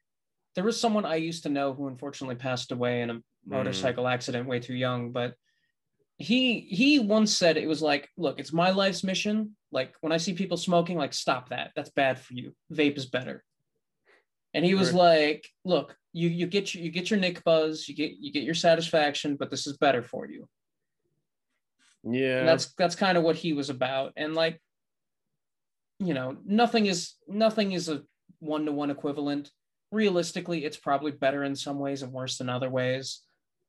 there 0.56 0.64
was 0.64 0.80
someone 0.80 1.04
I 1.04 1.16
used 1.16 1.42
to 1.44 1.50
know 1.50 1.74
who 1.74 1.86
unfortunately 1.86 2.34
passed 2.34 2.72
away 2.72 3.02
in 3.02 3.10
a 3.10 3.20
motorcycle 3.46 4.04
mm. 4.04 4.12
accident 4.12 4.48
way 4.48 4.58
too 4.58 4.74
young, 4.74 5.12
but 5.12 5.34
he 6.16 6.60
he 6.60 6.98
once 6.98 7.36
said 7.36 7.58
it 7.58 7.68
was 7.68 7.82
like, 7.82 8.08
look, 8.16 8.40
it's 8.40 8.54
my 8.54 8.70
life's 8.70 9.04
mission. 9.04 9.54
Like 9.70 9.94
when 10.00 10.12
I 10.12 10.16
see 10.16 10.32
people 10.32 10.56
smoking, 10.56 10.96
like 10.96 11.12
stop 11.12 11.50
that. 11.50 11.72
That's 11.76 11.90
bad 11.90 12.18
for 12.18 12.32
you. 12.32 12.54
Vape 12.72 12.96
is 12.96 13.04
better. 13.04 13.44
And 14.54 14.64
he 14.64 14.74
was 14.74 14.92
Right. 14.92 14.98
like, 14.98 15.48
look, 15.66 15.94
you 16.14 16.30
you 16.30 16.46
get 16.46 16.74
your 16.74 16.82
you 16.82 16.90
get 16.90 17.10
your 17.10 17.20
nick 17.20 17.44
buzz, 17.44 17.86
you 17.86 17.94
get 17.94 18.12
you 18.18 18.32
get 18.32 18.42
your 18.42 18.54
satisfaction, 18.54 19.36
but 19.36 19.50
this 19.50 19.66
is 19.66 19.76
better 19.76 20.02
for 20.02 20.26
you. 20.26 20.48
Yeah. 22.02 22.38
And 22.38 22.48
that's 22.48 22.72
that's 22.78 22.96
kind 22.96 23.18
of 23.18 23.24
what 23.24 23.36
he 23.36 23.52
was 23.52 23.68
about 23.68 24.14
and 24.16 24.34
like 24.34 24.60
you 25.98 26.14
know 26.14 26.36
nothing 26.46 26.86
is 26.86 27.14
nothing 27.26 27.72
is 27.72 27.88
a 27.88 28.02
one-to-one 28.38 28.90
equivalent 28.90 29.50
realistically 29.96 30.64
it's 30.64 30.76
probably 30.76 31.10
better 31.10 31.42
in 31.44 31.56
some 31.56 31.78
ways 31.78 32.02
and 32.02 32.12
worse 32.12 32.40
in 32.40 32.48
other 32.48 32.70
ways 32.70 33.22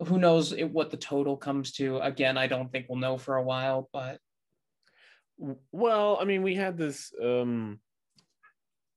who 0.08 0.20
knows 0.20 0.52
it, 0.54 0.70
what 0.78 0.92
the 0.92 0.98
total 0.98 1.36
comes 1.38 1.72
to 1.72 1.98
again 2.00 2.38
i 2.38 2.46
don't 2.48 2.72
think 2.72 2.86
we'll 2.88 3.00
know 3.00 3.18
for 3.18 3.36
a 3.38 3.44
while 3.44 3.90
but 3.94 4.20
Well, 5.72 6.18
I 6.20 6.26
mean, 6.26 6.42
we 6.44 6.56
had 6.56 6.78
this 6.78 7.13
um 7.22 7.80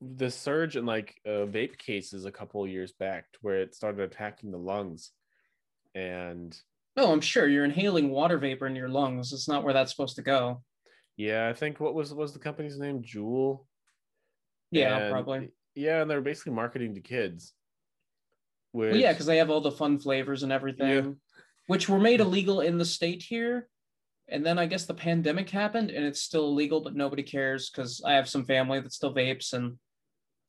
this 0.01 0.35
surge 0.35 0.77
in 0.77 0.87
like 0.87 1.15
uh, 1.27 1.45
vape 1.57 1.77
cases 1.77 2.25
a 2.25 2.33
couple 2.33 2.65
of 2.65 2.71
years 2.71 2.93
back 2.93 3.27
where 3.43 3.61
it 3.61 3.75
started 3.75 4.01
attacking 4.01 4.51
the 4.51 4.59
lungs. 4.73 5.13
And 5.95 6.57
oh, 6.97 7.13
i'm 7.13 7.21
sure 7.21 7.47
you're 7.49 7.65
inhaling 7.65 8.11
water 8.11 8.39
vapor 8.39 8.67
in 8.67 8.77
your 8.77 8.89
lungs 8.89 9.33
it's 9.33 9.49
not 9.49 9.63
where 9.65 9.75
that's 9.75 9.93
supposed 9.93 10.17
to 10.17 10.23
go 10.23 10.63
yeah, 11.17 11.51
I 11.51 11.53
think 11.53 11.81
what 11.81 11.95
was 11.95 12.15
was 12.15 12.33
the 12.33 12.39
company's 12.39 12.79
name? 12.79 13.03
Juul. 13.03 13.67
yeah 14.71 14.97
And- 14.97 15.13
probably 15.13 15.51
Yeah, 15.75 16.03
and 16.03 16.11
they're 16.11 16.21
basically 16.21 16.53
marketing 16.53 16.95
to 16.95 17.01
kids. 17.01 17.53
Which, 18.73 18.93
well, 18.93 19.01
yeah 19.01 19.13
because 19.13 19.27
they 19.27 19.39
have 19.39 19.51
all 19.51 19.61
the 19.61 19.73
fun 19.73 19.99
flavors 19.99 20.43
and 20.43 20.53
everything 20.53 21.17
which 21.67 21.89
were 21.89 22.01
made 22.01 22.21
illegal 22.21 22.61
in 22.61 22.79
the 22.79 22.85
state 22.85 23.23
here. 23.23 23.69
And 24.29 24.47
then 24.47 24.61
i 24.61 24.67
guess 24.67 24.87
the 24.87 24.95
pandemic 24.95 25.51
happened 25.51 25.91
and 25.91 26.05
it's 26.05 26.23
still 26.23 26.45
illegal 26.49 26.81
but 26.81 26.95
nobody 26.95 27.25
cares 27.25 27.69
because 27.69 28.01
i 28.07 28.13
have 28.13 28.29
some 28.29 28.45
family 28.45 28.79
that 28.79 28.93
still 28.93 29.13
vapes 29.13 29.55
and 29.55 29.77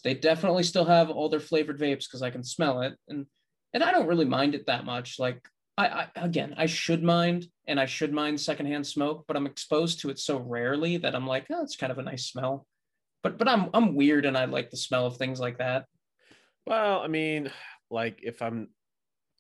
they 0.03 0.13
definitely 0.13 0.62
still 0.62 0.86
have 0.86 1.10
all 1.10 1.29
their 1.29 1.39
flavored 1.39 1.79
vapes 1.79 2.05
because 2.05 2.21
i 2.21 2.29
can 2.29 2.43
smell 2.43 2.81
it. 2.81 2.93
And 3.07 3.25
and 3.73 3.84
i 3.84 3.91
don't 3.91 4.07
really 4.07 4.25
mind 4.25 4.53
it 4.53 4.67
that 4.67 4.86
much. 4.86 5.17
Like 5.17 5.47
I, 5.77 5.88
I 5.88 6.07
again 6.15 6.53
i 6.57 6.65
should 6.65 7.01
mind 7.01 7.45
and 7.67 7.79
i 7.79 7.86
should 7.86 8.13
mind 8.13 8.39
secondhand 8.39 8.86
smoke 8.86 9.23
but 9.27 9.38
i'm 9.38 9.47
exposed 9.47 10.01
to 10.01 10.10
it 10.10 10.19
so 10.19 10.38
rarely 10.38 10.97
that 10.97 11.15
i'm 11.15 11.25
like 11.25 11.47
oh 11.49 11.63
it's 11.63 11.77
kind 11.77 11.91
of 11.91 11.97
a 11.97 12.03
nice 12.03 12.27
smell 12.27 12.67
but 13.23 13.38
but 13.38 13.47
i'm 13.47 13.69
i'm 13.73 13.95
weird 13.95 14.25
and 14.25 14.38
i 14.38 14.45
like 14.45 14.69
the 14.69 14.77
smell 14.77 15.05
of 15.05 15.17
things 15.17 15.39
like 15.39 15.57
that 15.57 15.86
Well, 16.65 17.01
I 17.01 17.07
mean, 17.07 17.51
like 17.89 18.19
if 18.21 18.41
I'm 18.41 18.69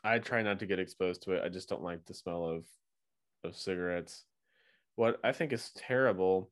I 0.03 0.17
try 0.17 0.41
not 0.41 0.59
to 0.59 0.65
get 0.65 0.79
exposed 0.79 1.21
to 1.23 1.33
it. 1.33 1.43
I 1.45 1.49
just 1.49 1.69
don't 1.69 1.83
like 1.83 2.05
the 2.05 2.13
smell 2.13 2.45
of 2.45 2.65
of 3.43 3.55
cigarettes. 3.55 4.25
What 4.95 5.19
I 5.23 5.31
think 5.31 5.53
is 5.53 5.71
terrible 5.75 6.51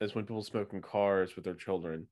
is 0.00 0.14
when 0.14 0.24
people 0.24 0.42
smoke 0.42 0.72
in 0.72 0.82
cars 0.82 1.36
with 1.36 1.44
their 1.44 1.54
children. 1.54 2.08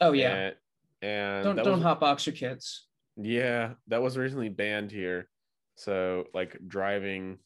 oh 0.00 0.12
yeah 0.12 0.34
And, 0.34 0.54
and 1.02 1.44
don't 1.44 1.56
don't 1.56 1.74
was, 1.74 1.82
hot 1.82 2.00
box 2.00 2.26
your 2.26 2.34
kids 2.34 2.88
Yeah, 3.16 3.74
that 3.88 4.02
was 4.02 4.16
originally 4.16 4.48
banned 4.48 4.90
here. 4.90 5.28
So 5.76 6.24
like 6.34 6.58
driving 6.66 7.38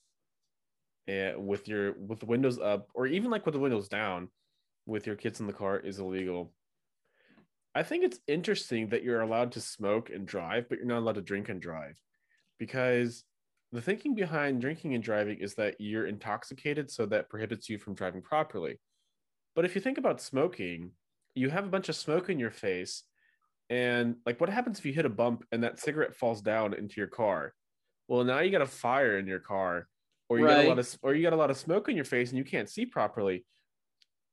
eh, 1.09 1.35
with 1.37 1.69
your 1.69 1.93
with 1.99 2.21
the 2.21 2.27
windows 2.27 2.59
up 2.59 2.89
or 2.95 3.07
even 3.07 3.31
like 3.31 3.45
with 3.45 3.55
the 3.55 3.61
windows 3.61 3.89
down 3.89 4.29
with 4.87 5.07
your 5.07 5.17
kids 5.17 5.41
in 5.41 5.47
the 5.47 5.53
car 5.53 5.79
is 5.79 5.99
illegal. 5.99 6.53
I 7.75 7.83
think 7.83 8.05
it's 8.05 8.21
interesting 8.27 8.89
that 8.89 9.03
you're 9.03 9.23
allowed 9.23 9.53
to 9.53 9.61
smoke 9.61 10.11
and 10.11 10.27
drive, 10.27 10.69
but 10.69 10.79
you're 10.79 10.87
not 10.87 10.99
allowed 10.99 11.15
to 11.15 11.23
drink 11.23 11.49
and 11.49 11.61
drive 11.61 11.99
because 12.59 13.25
the 13.73 13.81
thinking 13.81 14.15
behind 14.15 14.61
drinking 14.61 14.95
and 14.95 15.03
driving 15.03 15.39
is 15.39 15.55
that 15.55 15.77
you're 15.79 16.07
intoxicated, 16.07 16.91
so 16.91 17.07
that 17.07 17.31
prohibits 17.31 17.71
you 17.71 17.79
from 17.79 17.95
driving 17.95 18.21
properly. 18.21 18.79
But 19.57 19.65
if 19.65 19.75
you 19.75 19.81
think 19.81 19.97
about 19.97 20.21
smoking, 20.21 20.91
you 21.35 21.49
have 21.49 21.65
a 21.65 21.71
bunch 21.71 21.89
of 21.89 21.97
smoke 21.97 22.29
in 22.29 22.39
your 22.39 22.51
face, 22.51 23.05
and 23.71 24.17
like, 24.27 24.39
what 24.39 24.51
happens 24.51 24.79
if 24.79 24.85
you 24.85 24.93
hit 24.93 25.07
a 25.07 25.11
bump 25.11 25.45
and 25.51 25.65
that 25.65 25.81
cigarette 25.81 26.15
falls 26.15 26.43
down 26.43 26.75
into 26.75 26.97
your 26.99 27.07
car? 27.07 27.55
Well, 28.09 28.25
now 28.25 28.41
you 28.41 28.51
got 28.51 28.61
a 28.61 28.67
fire 28.67 29.19
in 29.19 29.27
your 29.27 29.41
car, 29.41 29.89
or 30.29 30.39
you 30.39 30.47
got 30.47 30.67
a 30.67 30.69
lot 30.69 30.79
of, 30.79 30.99
or 31.03 31.15
you 31.15 31.23
got 31.23 31.33
a 31.33 31.37
lot 31.37 31.51
of 31.51 31.57
smoke 31.57 31.89
in 31.89 31.97
your 31.97 32.05
face, 32.05 32.29
and 32.29 32.37
you 32.37 32.45
can't 32.45 32.69
see 32.69 32.85
properly. 32.85 33.47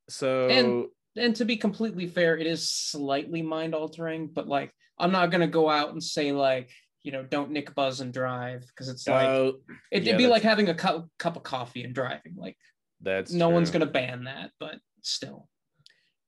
So 0.10 0.48
And- 0.50 0.86
and 1.16 1.36
to 1.38 1.46
be 1.46 1.58
completely 1.58 2.08
fair, 2.08 2.38
it 2.38 2.48
is 2.48 2.70
slightly 2.70 3.42
mind 3.42 3.74
altering, 3.76 4.28
but 4.28 4.48
like 4.48 4.74
I'm 4.98 5.12
not 5.12 5.32
gonna 5.32 5.48
go 5.48 5.70
out 5.70 5.92
and 5.92 6.04
say 6.04 6.32
like 6.32 6.70
you 7.02 7.12
know 7.12 7.24
don't 7.24 7.52
nic 7.52 7.74
buzz 7.74 8.02
and 8.02 8.14
drive 8.14 8.62
because 8.68 8.90
it's 8.90 9.08
like 9.08 9.28
uh, 9.28 9.52
it'd 9.92 10.08
yeah, 10.08 10.18
be 10.18 10.28
like 10.28 10.44
having 10.44 10.70
a 10.70 10.74
cup 10.76 11.08
cup 11.18 11.36
of 11.36 11.44
coffee 11.44 11.84
and 11.84 11.96
driving. 11.96 12.36
Like 12.36 12.58
that's 13.02 13.32
no 13.32 13.50
one's 13.50 13.72
gonna 13.72 13.86
ban 13.86 14.26
that, 14.26 14.52
but 14.60 14.80
still, 15.02 15.48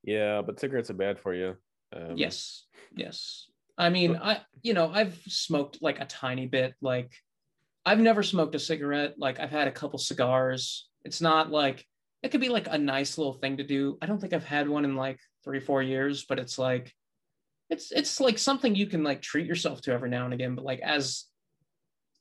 Yeah, 0.04 0.42
but 0.42 0.60
cigarettes 0.60 0.90
are 0.90 0.96
bad 0.96 1.20
for 1.20 1.34
you. 1.34 1.58
Um, 1.94 2.16
yes, 2.16 2.66
yes. 2.96 3.50
I 3.78 3.90
mean, 3.90 4.16
I 4.16 4.42
you 4.62 4.74
know 4.74 4.90
I've 4.92 5.22
smoked 5.28 5.82
like 5.82 6.00
a 6.00 6.06
tiny 6.06 6.48
bit. 6.48 6.74
Like 6.82 7.12
I've 7.86 8.00
never 8.00 8.24
smoked 8.24 8.56
a 8.56 8.60
cigarette. 8.60 9.16
Like 9.18 9.40
I've 9.40 9.52
had 9.52 9.68
a 9.68 9.72
couple 9.72 10.00
cigars. 10.00 10.90
It's 11.04 11.22
not 11.22 11.52
like 11.52 11.86
it 12.24 12.30
could 12.30 12.42
be 12.42 12.50
like 12.50 12.68
a 12.70 12.78
nice 12.78 13.18
little 13.18 13.34
thing 13.34 13.58
to 13.58 13.64
do. 13.64 13.98
I 14.02 14.06
don't 14.06 14.20
think 14.20 14.34
I've 14.34 14.44
had 14.44 14.70
one 14.70 14.86
in 14.86 14.96
like 14.96 15.20
three 15.44 15.60
four 15.60 15.82
years, 15.82 16.26
but 16.28 16.40
it's 16.40 16.58
like 16.58 16.94
it's 17.70 17.92
it's 17.92 18.20
like 18.20 18.38
something 18.38 18.76
you 18.76 18.86
can 18.88 19.04
like 19.04 19.22
treat 19.22 19.48
yourself 19.48 19.82
to 19.82 19.92
every 19.92 20.10
now 20.10 20.26
and 20.26 20.34
again. 20.34 20.56
But 20.56 20.66
like 20.66 20.82
as 20.82 21.26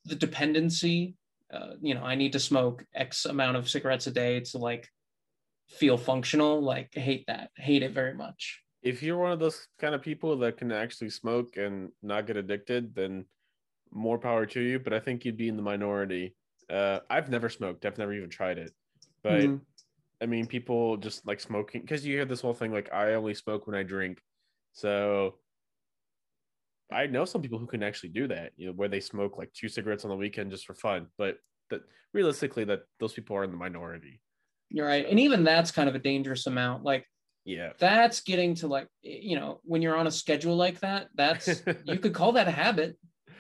the 0.07 0.15
dependency, 0.15 1.17
uh, 1.53 1.73
you 1.81 1.95
know, 1.95 2.03
I 2.03 2.15
need 2.15 2.33
to 2.33 2.41
smoke 2.41 2.85
X 2.95 3.27
amount 3.27 3.57
of 3.57 3.69
cigarettes 3.69 4.07
a 4.07 4.11
day 4.11 4.41
to 4.41 4.59
like 4.59 4.89
feel 5.69 5.99
functional. 5.99 6.63
Like 6.63 6.89
I 6.97 7.01
hate 7.01 7.25
that. 7.27 7.51
I 7.59 7.63
hate 7.63 7.83
it 7.83 7.93
very 7.93 8.15
much. 8.15 8.61
if 8.83 9.03
you're 9.03 9.19
one 9.19 9.31
of 9.33 9.39
those 9.39 9.67
kind 9.79 9.95
of 9.95 10.01
people 10.01 10.39
that 10.39 10.57
can 10.57 10.73
actually 10.73 11.11
smoke 11.11 11.59
and 11.59 11.91
not 12.03 12.27
get 12.27 12.39
addicted, 12.39 12.95
then 12.95 13.27
more 13.93 14.19
power 14.19 14.47
to 14.47 14.61
you. 14.61 14.79
But 14.79 14.95
I 14.95 15.01
think 15.01 15.25
you'd 15.25 15.37
be 15.37 15.49
in 15.49 15.57
the 15.57 15.63
minority. 15.63 16.35
Uh, 16.71 17.01
I've 17.11 17.29
never 17.29 17.51
smoked. 17.51 17.85
I've 17.85 17.99
never 17.99 18.15
even 18.15 18.31
tried 18.31 18.57
it. 18.57 18.73
But 19.23 19.41
Mhm. 19.41 19.61
I 20.23 20.27
mean, 20.27 20.47
people 20.47 20.97
just 20.97 21.27
like 21.27 21.41
smoking 21.41 21.81
because 21.81 22.05
you 22.05 22.15
hear 22.15 22.25
this 22.25 22.41
whole 22.41 22.55
thing 22.55 22.73
like 22.73 22.93
I 22.93 23.15
only 23.15 23.35
smoke 23.35 23.67
when 23.67 23.77
I 23.77 23.83
drink. 23.83 24.21
So 24.73 25.37
I 26.93 27.07
know 27.07 27.25
some 27.25 27.43
people 27.43 27.59
who 27.59 27.67
can 27.67 27.83
actually 27.83 28.11
do 28.11 28.29
that. 28.29 28.53
You 28.57 28.67
know, 28.67 28.73
where 28.73 28.89
they 28.89 29.01
smoke 29.01 29.39
like 29.39 29.53
two 29.53 29.69
cigarettes 29.69 30.05
on 30.05 30.11
the 30.11 30.17
weekend 30.17 30.51
just 30.51 30.67
for 30.67 30.75
fun. 30.75 31.07
But 31.17 31.39
that 31.71 31.83
realistically, 32.13 32.65
that 32.65 32.81
those 32.99 33.13
people 33.13 33.37
are 33.37 33.45
in 33.45 33.51
the 33.51 33.57
minority. 33.57 34.21
You're 34.69 34.87
right. 34.87 35.07
And 35.09 35.19
even 35.19 35.43
that's 35.45 35.73
kind 35.73 35.89
of 35.89 35.95
a 35.95 35.99
dangerous 35.99 36.47
amount. 36.47 36.85
Like 36.85 37.05
Yeah. 37.45 37.73
that's 37.79 38.21
getting 38.21 38.55
to 38.57 38.69
like, 38.69 38.89
you 39.03 39.37
know, 39.37 39.61
when 39.65 39.83
you're 39.83 39.97
on 39.97 40.07
a 40.07 40.11
schedule 40.13 40.57
like 40.57 40.81
that, 40.81 41.09
that's 41.15 41.63
you 41.85 41.99
could 41.99 42.15
call 42.15 42.33
that 42.33 42.47
a 42.49 42.53
habit. 42.53 42.97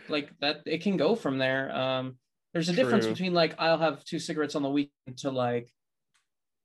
Like 0.09 0.31
that 0.41 0.63
it 0.67 0.83
can 0.83 0.97
go 0.97 1.15
from 1.15 1.39
there. 1.39 1.71
Um 1.75 2.17
there's 2.53 2.69
a 2.69 2.73
difference 2.73 3.07
between 3.07 3.33
like 3.33 3.55
I'll 3.59 3.79
have 3.79 4.05
two 4.05 4.19
cigarettes 4.19 4.57
on 4.57 4.63
the 4.63 4.71
weekend 4.71 5.19
to 5.19 5.31
like, 5.31 5.71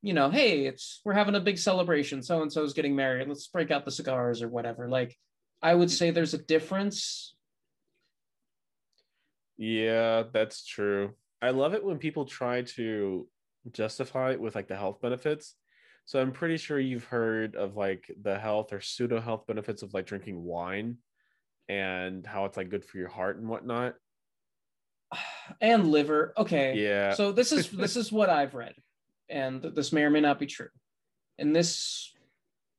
you 0.05 0.13
know, 0.13 0.29
hey, 0.29 0.67
it's 0.67 1.01
we're 1.03 1.13
having 1.13 1.33
a 1.33 1.39
big 1.39 1.57
celebration. 1.57 2.21
So 2.21 2.43
and 2.43 2.53
so's 2.53 2.73
getting 2.73 2.95
married. 2.95 3.27
Let's 3.27 3.47
break 3.47 3.71
out 3.71 3.85
the 3.85 3.91
cigars 3.91 4.43
or 4.43 4.47
whatever. 4.47 4.87
Like 4.87 5.17
I 5.63 5.73
would 5.73 5.89
say 5.89 6.11
there's 6.11 6.35
a 6.35 6.37
difference. 6.37 7.33
Yeah, 9.57 10.23
that's 10.31 10.63
true. 10.63 11.15
I 11.41 11.49
love 11.49 11.73
it 11.73 11.83
when 11.83 11.97
people 11.97 12.25
try 12.25 12.61
to 12.75 13.27
justify 13.71 14.33
it 14.33 14.39
with 14.39 14.53
like 14.53 14.67
the 14.67 14.75
health 14.75 15.01
benefits. 15.01 15.55
So 16.05 16.21
I'm 16.21 16.33
pretty 16.33 16.57
sure 16.57 16.79
you've 16.79 17.05
heard 17.05 17.55
of 17.55 17.75
like 17.75 18.05
the 18.21 18.37
health 18.37 18.73
or 18.73 18.81
pseudo 18.81 19.19
health 19.19 19.47
benefits 19.47 19.81
of 19.81 19.95
like 19.95 20.05
drinking 20.05 20.43
wine 20.43 20.97
and 21.67 22.27
how 22.27 22.45
it's 22.45 22.57
like 22.57 22.69
good 22.69 22.85
for 22.85 22.99
your 22.99 23.09
heart 23.09 23.37
and 23.37 23.49
whatnot. 23.49 23.95
And 25.61 25.91
liver. 25.91 26.33
Okay. 26.37 26.75
Yeah. 26.75 27.13
So 27.13 27.31
this 27.31 27.51
is 27.51 27.69
this 27.71 27.95
is 27.95 28.11
what 28.11 28.29
I've 28.31 28.55
read, 28.55 28.73
and 29.29 29.61
th- 29.61 29.73
this 29.75 29.91
may 29.91 30.03
or 30.03 30.09
may 30.09 30.21
not 30.21 30.39
be 30.39 30.45
true. 30.45 30.69
And 31.38 31.55
this 31.55 32.13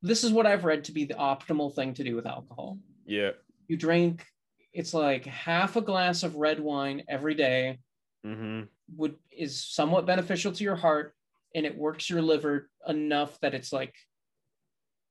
this 0.02 0.24
is 0.24 0.32
what 0.32 0.46
I've 0.46 0.64
read 0.64 0.85
to 0.85 0.92
be 0.92 1.04
the 1.04 1.14
optimal 1.14 1.74
thing 1.74 1.94
to 1.94 2.04
do 2.04 2.14
with 2.16 2.26
alcohol. 2.26 2.78
yeah. 3.06 3.30
You 3.68 3.76
drink 3.76 4.24
it's 4.72 4.92
like 4.94 5.24
half 5.24 5.76
a 5.76 5.80
glass 5.80 6.22
of 6.22 6.37
red 6.37 6.61
wine 6.61 7.02
every 7.09 7.35
day 7.35 7.78
hmm 8.24 8.62
would 8.96 9.16
is 9.37 9.59
somewhat 9.64 10.06
beneficial 10.06 10.52
to 10.52 10.62
your 10.62 10.76
heart 10.76 11.14
and 11.54 11.64
it 11.66 11.76
works 11.76 12.09
your 12.11 12.22
liver 12.22 12.68
enough 12.87 13.40
that 13.40 13.54
it's 13.54 13.72
like 13.72 13.94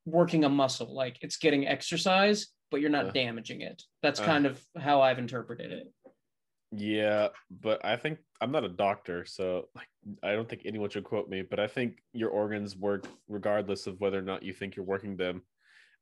working 0.05 0.45
a 0.45 0.49
muscle 0.49 0.93
like 0.93 1.17
it's 1.21 1.37
getting 1.37 1.67
exercise 1.67 2.47
but 2.71 2.79
you're 2.79 2.89
not 2.91 3.07
Uh. 3.07 3.11
damaging 3.11 3.61
it 3.61 3.81
that's 4.03 4.19
Uh. 4.19 4.25
kind 4.25 4.45
of 4.45 4.63
how 4.77 5.01
i've 5.01 5.19
interpreted 5.19 5.71
it 5.71 5.91
Yeah, 6.75 7.29
but 7.49 7.83
I 7.85 7.95
think 7.95 8.19
I'm 8.41 8.51
not 8.51 8.63
a 8.63 8.69
doctor, 8.69 9.25
so 9.25 9.69
like 9.75 9.87
I 10.23 10.33
don't 10.33 10.47
think 10.47 10.63
anyone 10.65 10.89
should 10.89 11.03
quote 11.03 11.29
me, 11.29 11.41
but 11.41 11.59
I 11.59 11.67
think 11.67 11.97
your 12.13 12.29
organs 12.29 12.75
work 12.75 13.07
regardless 13.27 13.87
of 13.87 13.99
whether 13.99 14.19
or 14.19 14.23
not 14.23 14.43
you 14.43 14.53
think 14.53 14.75
you're 14.75 14.85
working 14.85 15.15
them. 15.17 15.41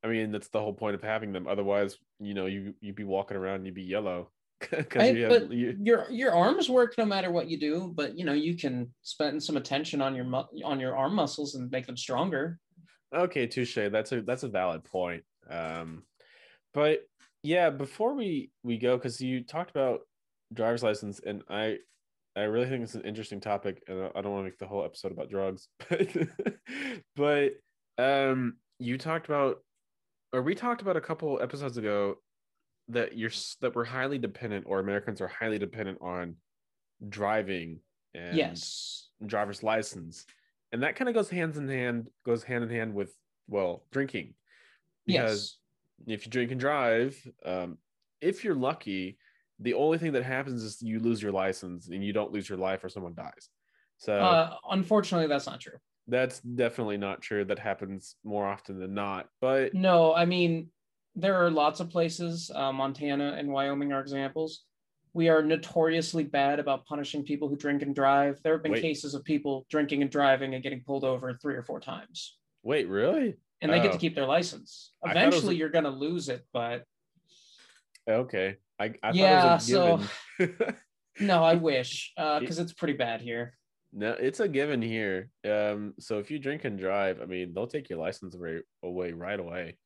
I 0.04 0.08
mean, 0.08 0.32
that's 0.32 0.50
the 0.50 0.60
whole 0.60 0.74
point 0.74 0.96
of 0.96 1.02
having 1.02 1.32
them. 1.32 1.48
Otherwise, 1.48 1.98
you 2.20 2.34
know, 2.34 2.46
you 2.48 2.74
you'd 2.82 2.96
be 2.96 3.04
walking 3.04 3.38
around 3.38 3.58
and 3.58 3.66
you'd 3.66 3.76
be 3.76 3.84
yellow. 3.84 4.32
I- 4.96 5.10
you 5.10 5.28
but 5.28 5.52
you, 5.52 5.78
your 5.82 6.10
your 6.10 6.34
arms 6.34 6.70
work 6.70 6.96
no 6.98 7.06
matter 7.06 7.30
what 7.32 7.50
you 7.50 7.60
do 7.60 7.92
but 7.94 8.18
you 8.18 8.24
know 8.24 8.32
you 8.32 8.56
can 8.56 8.94
spend 9.02 9.44
some 9.44 9.58
attention 9.58 10.02
on 10.02 10.16
your 10.16 10.24
mu- 10.24 10.64
on 10.64 10.80
your 10.80 10.96
arm 10.96 11.16
muscles 11.16 11.56
and 11.56 11.70
make 11.70 11.86
them 11.86 11.98
stronger 11.98 12.60
Okay, 13.14 13.46
touche. 13.46 13.76
That's 13.76 14.12
a 14.12 14.22
that's 14.22 14.44
a 14.44 14.48
valid 14.48 14.84
point. 14.86 15.24
Um, 15.50 16.04
but 16.74 17.02
yeah, 17.44 17.70
before 17.70 18.16
we 18.16 18.50
we 18.64 18.78
go, 18.78 18.98
because 18.98 19.22
you 19.22 19.44
talked 19.44 19.70
about 19.70 20.02
driver's 20.54 20.84
license, 20.84 21.20
and 21.26 21.44
I 21.50 21.78
I 22.36 22.42
really 22.42 22.68
think 22.68 22.84
it's 22.84 22.96
an 22.96 23.02
interesting 23.02 23.40
topic, 23.40 23.84
and 23.88 24.10
I 24.16 24.22
don't 24.22 24.32
want 24.32 24.42
to 24.42 24.50
make 24.50 24.58
the 24.58 24.68
whole 24.68 24.84
episode 24.84 25.12
about 25.12 25.30
drugs, 25.30 25.68
but 25.90 26.08
but 27.16 27.52
um, 27.98 28.58
you 28.80 28.98
talked 28.98 29.28
about, 29.28 29.58
or 30.32 30.42
we 30.42 30.56
talked 30.56 30.82
about 30.82 30.98
a 30.98 31.02
couple 31.02 31.42
episodes 31.42 31.78
ago 31.78 32.16
that 32.90 33.18
you're 33.18 33.32
that 33.62 33.76
we're 33.76 33.86
highly 33.86 34.18
dependent, 34.18 34.66
or 34.68 34.80
Americans 34.80 35.22
are 35.22 35.28
highly 35.28 35.60
dependent 35.60 36.00
on 36.02 36.36
driving 37.10 37.80
and 38.14 38.38
yes. 38.38 39.10
driver's 39.26 39.64
license 39.64 40.26
and 40.72 40.84
that 40.84 40.96
kind 40.96 41.10
of 41.10 41.16
goes 41.16 41.30
hands 41.30 41.58
in 41.58 41.68
hand 41.68 42.08
goes 42.26 42.44
hand 42.44 42.64
in 42.64 42.70
hand 42.70 42.94
with 42.94 43.12
well 43.48 43.84
drinking. 43.92 44.34
Because 45.06 45.58
yes 45.58 45.58
if 46.08 46.26
you 46.26 46.32
drink 46.32 46.52
and 46.52 46.60
drive 46.60 47.16
um, 47.46 47.78
if 48.22 48.44
you're 48.44 48.56
lucky 48.56 49.18
the 49.60 49.74
only 49.74 49.98
thing 49.98 50.12
that 50.14 50.24
happens 50.24 50.64
is 50.64 50.82
you 50.82 51.00
lose 51.00 51.22
your 51.22 51.32
license 51.32 51.88
and 51.90 52.04
you 52.04 52.14
don't 52.14 52.32
lose 52.32 52.50
your 52.50 52.58
life 52.58 52.84
or 52.84 52.90
someone 52.90 53.14
dies 53.14 53.50
so 53.98 54.14
uh, 54.14 54.56
unfortunately 54.72 55.28
that's 55.28 55.46
not 55.46 55.60
true 55.60 55.78
that's 56.08 56.40
definitely 56.42 56.98
not 56.98 57.22
true 57.22 57.46
that 57.46 57.60
happens 57.60 58.16
more 58.24 58.46
often 58.46 58.80
than 58.80 58.94
not 58.94 59.28
but 59.40 59.74
No, 59.74 60.14
I 60.14 60.26
mean, 60.26 60.70
there 61.16 61.36
are 61.36 61.50
lots 61.50 61.80
of 61.80 61.90
places. 61.90 62.52
Uh, 62.54 62.74
Montana 62.74 63.36
and 63.38 63.48
Wyoming 63.50 63.94
are 63.94 64.02
examples. 64.02 64.64
We 65.14 65.30
are 65.30 65.42
notoriously 65.44 66.24
bad 66.24 66.60
about 66.60 66.86
punishing 66.86 67.24
people 67.24 67.48
who 67.48 67.56
drink 67.56 67.84
and 67.84 67.94
drive. 67.96 68.42
There 68.44 68.54
have 68.54 68.64
been 68.64 68.72
Wait. 68.74 68.82
cases 68.82 69.14
of 69.14 69.24
people 69.24 69.66
drinking 69.70 70.02
and 70.02 70.12
driving 70.12 70.56
and 70.56 70.64
getting 70.64 70.82
pulled 70.82 71.04
over 71.06 71.36
three 71.36 71.56
or 71.56 71.64
four 71.64 71.80
times, 71.80 72.38
wait 72.64 72.90
really 72.90 73.36
and 73.62 73.72
they 73.72 73.80
get 73.80 73.92
to 73.92 73.98
Oh. 73.98 74.00
keep 74.00 74.16
their 74.16 74.26
license. 74.26 74.92
It 75.06 75.08
was 75.08 75.16
Eventually, 75.16 75.56
you're 75.56 75.70
going 75.70 75.86
to 75.86 75.90
lose 75.92 76.28
it, 76.28 76.46
but 76.52 76.84
okay 78.10 78.58
i, 78.84 79.08
I 79.08 79.12
Yeah, 79.14 79.42
thought 79.58 79.62
it 79.62 79.66
so- 79.66 79.96
was 79.96 80.10
a 80.40 80.48
given 80.48 80.76
no, 81.20 81.44
I 81.44 81.56
wish 81.70 82.12
because 82.16 82.60
it's 82.60 82.74
pretty 82.74 82.94
bad 82.96 83.22
here. 83.22 83.58
No, 83.96 84.12
it's 84.14 84.40
a 84.40 84.48
given 84.48 84.82
here. 84.82 85.30
Um, 85.46 85.94
so 86.00 86.18
if 86.18 86.32
you 86.32 86.40
drink 86.40 86.66
and 86.66 86.80
drive, 86.80 87.22
I 87.22 87.26
mean, 87.26 87.54
they'll 87.54 87.68
take 87.68 87.90
your 87.92 88.00
license 88.00 88.34
away, 88.34 88.62
away 88.82 89.12
right 89.12 89.40
away. 89.40 89.78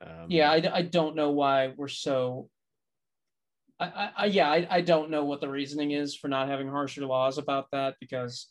Um, 0.00 0.26
Yeah, 0.28 0.50
I, 0.50 0.62
I 0.72 0.82
don't 0.82 1.14
know 1.14 1.30
why 1.30 1.74
we're 1.76 1.88
so. 1.88 2.48
I, 3.78 3.86
I, 3.86 4.10
I 4.16 4.26
yeah, 4.26 4.48
I, 4.50 4.66
I 4.70 4.80
don't 4.80 5.10
know 5.10 5.24
what 5.26 5.42
the 5.42 5.48
reasoning 5.50 5.90
is 5.90 6.16
for 6.16 6.28
not 6.28 6.48
having 6.48 6.68
harsher 6.68 7.04
laws 7.04 7.36
about 7.36 7.66
that 7.72 7.96
because, 8.00 8.48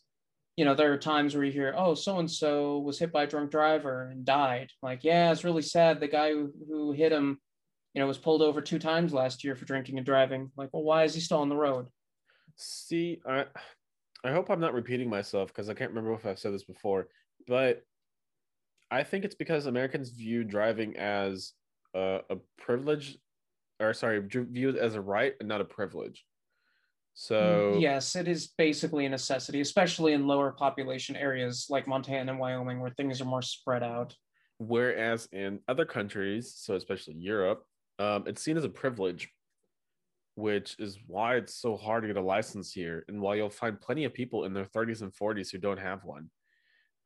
you 0.58 0.66
know, 0.66 0.76
there 0.76 0.94
are 0.94 0.98
times 1.00 1.34
where 1.34 1.44
you 1.46 1.52
hear, 1.52 1.74
oh, 1.76 1.96
so 1.96 2.20
and 2.20 2.30
so 2.30 2.78
was 2.80 3.00
hit 3.00 3.12
by 3.12 3.24
a 3.24 3.28
drunk 3.28 3.50
driver 3.50 4.10
and 4.12 4.24
died. 4.26 4.70
Like, 4.84 5.04
yeah, 5.04 5.32
it's 5.32 5.44
really 5.44 5.62
sad. 5.64 6.00
The 6.02 6.08
guy 6.08 6.30
who, 6.32 6.52
who 6.68 6.92
hit 6.92 7.12
him, 7.12 7.40
you 7.94 8.02
know, 8.02 8.08
was 8.08 8.18
pulled 8.18 8.42
over 8.42 8.62
two 8.62 8.80
times 8.80 9.14
last 9.14 9.44
year 9.44 9.56
for 9.56 9.66
drinking 9.66 9.98
and 9.98 10.06
driving. 10.06 10.52
Like, 10.58 10.70
well, 10.74 10.84
why 10.84 11.04
is 11.04 11.14
he 11.14 11.22
still 11.22 11.40
on 11.40 11.50
the 11.50 11.56
road? 11.56 11.88
See, 12.56 13.20
I, 13.28 13.46
I 14.24 14.32
hope 14.32 14.50
I'm 14.50 14.60
not 14.60 14.74
repeating 14.74 15.10
myself 15.10 15.50
because 15.50 15.70
I 15.70 15.74
can't 15.74 15.92
remember 15.92 16.14
if 16.14 16.26
I've 16.26 16.40
said 16.40 16.54
this 16.54 16.64
before, 16.64 17.08
but 17.48 17.84
I 18.90 19.04
think 19.04 19.26
it's 19.26 19.36
because 19.36 19.66
Americans 19.66 20.10
view 20.10 20.44
driving 20.44 20.98
as 20.98 21.54
a, 21.96 22.20
a 22.30 22.38
privilege, 22.58 23.18
or 23.80 23.94
sorry, 23.94 24.20
view 24.20 24.70
it 24.70 24.76
as 24.76 24.96
a 24.96 25.02
right 25.02 25.34
and 25.40 25.50
not 25.50 25.62
a 25.62 25.66
privilege. 25.66 26.26
So 27.16 27.36
mm, 27.36 27.82
yes, 27.82 28.16
it 28.16 28.28
is 28.28 28.48
basically 28.58 29.06
a 29.06 29.10
necessity, 29.10 29.62
especially 29.62 30.14
in 30.14 30.26
lower 30.26 30.52
population 30.52 31.16
areas 31.16 31.68
like 31.70 31.88
Montana 31.88 32.32
and 32.32 32.40
Wyoming, 32.40 32.80
where 32.80 32.92
things 32.92 33.22
are 33.22 33.26
more 33.26 33.44
spread 33.44 33.84
out. 33.84 34.16
Whereas 34.58 35.28
in 35.32 35.60
other 35.68 35.86
countries, 35.86 36.54
so 36.56 36.76
especially 36.76 37.16
Europe, 37.16 37.66
um, 38.00 38.24
it's 38.28 38.42
seen 38.42 38.58
as 38.58 38.64
a 38.64 38.70
privilege, 38.70 39.30
which 40.36 40.76
is 40.80 40.98
why 41.08 41.36
it's 41.36 41.56
so 41.56 41.78
hard 41.78 42.04
to 42.04 42.08
get 42.08 42.18
a 42.18 42.22
license 42.22 42.72
here, 42.74 43.06
and 43.08 43.22
why 43.22 43.36
you'll 43.36 43.50
find 43.50 43.80
plenty 43.80 44.04
of 44.06 44.14
people 44.14 44.46
in 44.46 44.54
their 44.54 44.66
30s 44.66 45.02
and 45.02 45.14
40s 45.14 45.52
who 45.52 45.58
don't 45.58 45.80
have 45.80 46.04
one, 46.04 46.30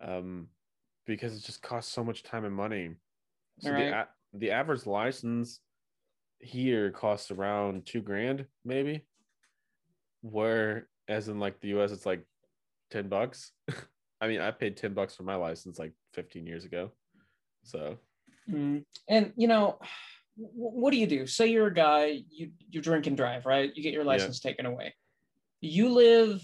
um, 0.02 0.48
because 1.06 1.36
it 1.36 1.44
just 1.44 1.62
costs 1.62 1.92
so 1.92 2.04
much 2.04 2.24
time 2.24 2.46
and 2.46 2.56
money. 2.56 2.96
So 3.60 3.72
Right. 3.72 3.90
the 3.90 3.98
a- 4.00 4.10
the 4.34 4.52
average 4.52 4.86
license 4.86 5.62
here 6.40 6.92
costs 6.92 7.32
around 7.32 7.86
two 7.86 8.02
grand, 8.02 8.46
maybe. 8.64 9.08
Where, 10.22 10.90
as 11.08 11.28
in 11.30 11.40
like 11.40 11.60
the 11.62 11.70
U.S., 11.70 11.92
it's 11.92 12.06
like 12.06 12.24
ten 12.92 13.08
bucks. 13.10 13.52
I 14.22 14.28
mean, 14.28 14.42
I 14.42 14.52
paid 14.52 14.78
ten 14.78 14.94
bucks 14.94 15.16
for 15.16 15.24
my 15.24 15.36
license 15.36 15.80
like 15.80 15.94
15 16.14 16.46
years 16.46 16.66
ago. 16.66 16.92
So 17.64 17.98
Mm. 18.50 18.86
And 19.10 19.34
you 19.36 19.48
know, 19.48 19.78
what 20.38 20.92
do 20.92 20.98
you 20.98 21.08
do? 21.08 21.26
Say 21.26 21.48
you're 21.48 21.68
a 21.68 21.74
guy, 21.74 22.22
you 22.30 22.52
you 22.70 22.82
drink 22.82 23.08
and 23.08 23.18
drive, 23.18 23.46
right? 23.46 23.72
You 23.76 23.84
get 23.84 23.94
your 23.94 24.04
Yeah. 24.04 24.10
license 24.12 24.40
taken 24.40 24.66
away. 24.66 24.94
You 25.62 25.90
live 25.90 26.42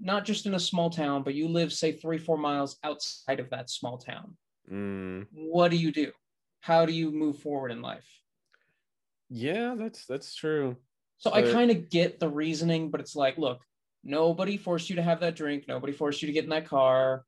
not 0.00 0.24
just 0.24 0.46
in 0.46 0.54
a 0.54 0.60
small 0.60 0.90
town, 0.90 1.22
but 1.22 1.34
you 1.34 1.48
live 1.48 1.72
say 1.72 1.92
three 1.92 2.18
four 2.18 2.38
miles 2.38 2.78
outside 2.82 3.40
of 3.40 3.50
that 3.50 3.70
small 3.70 3.98
town. 3.98 4.36
mm, 4.70 5.26
What 5.32 5.70
do 5.70 5.76
you 5.76 5.92
do? 5.92 6.12
How 6.60 6.86
do 6.86 6.92
you 6.92 7.10
move 7.10 7.38
forward 7.40 7.70
in 7.70 7.82
life? 7.82 8.06
yeah, 9.28 9.74
that's 9.76 10.06
that's 10.06 10.34
true. 10.34 10.76
So 11.18 11.32
I 11.32 11.42
kind 11.42 11.70
of 11.70 11.88
get 11.90 12.20
the 12.20 12.28
reasoning, 12.28 12.90
but 12.90 13.00
it's 13.00 13.16
like, 13.16 13.38
look, 13.38 13.60
nobody 14.02 14.56
forced 14.56 14.90
you 14.90 14.96
to 14.96 15.02
have 15.02 15.20
that 15.20 15.36
drink. 15.36 15.64
Nobody 15.68 15.92
forced 15.92 16.20
you 16.22 16.26
to 16.26 16.32
get 16.32 16.44
in 16.44 16.50
that 16.50 16.66
car. 16.68 17.24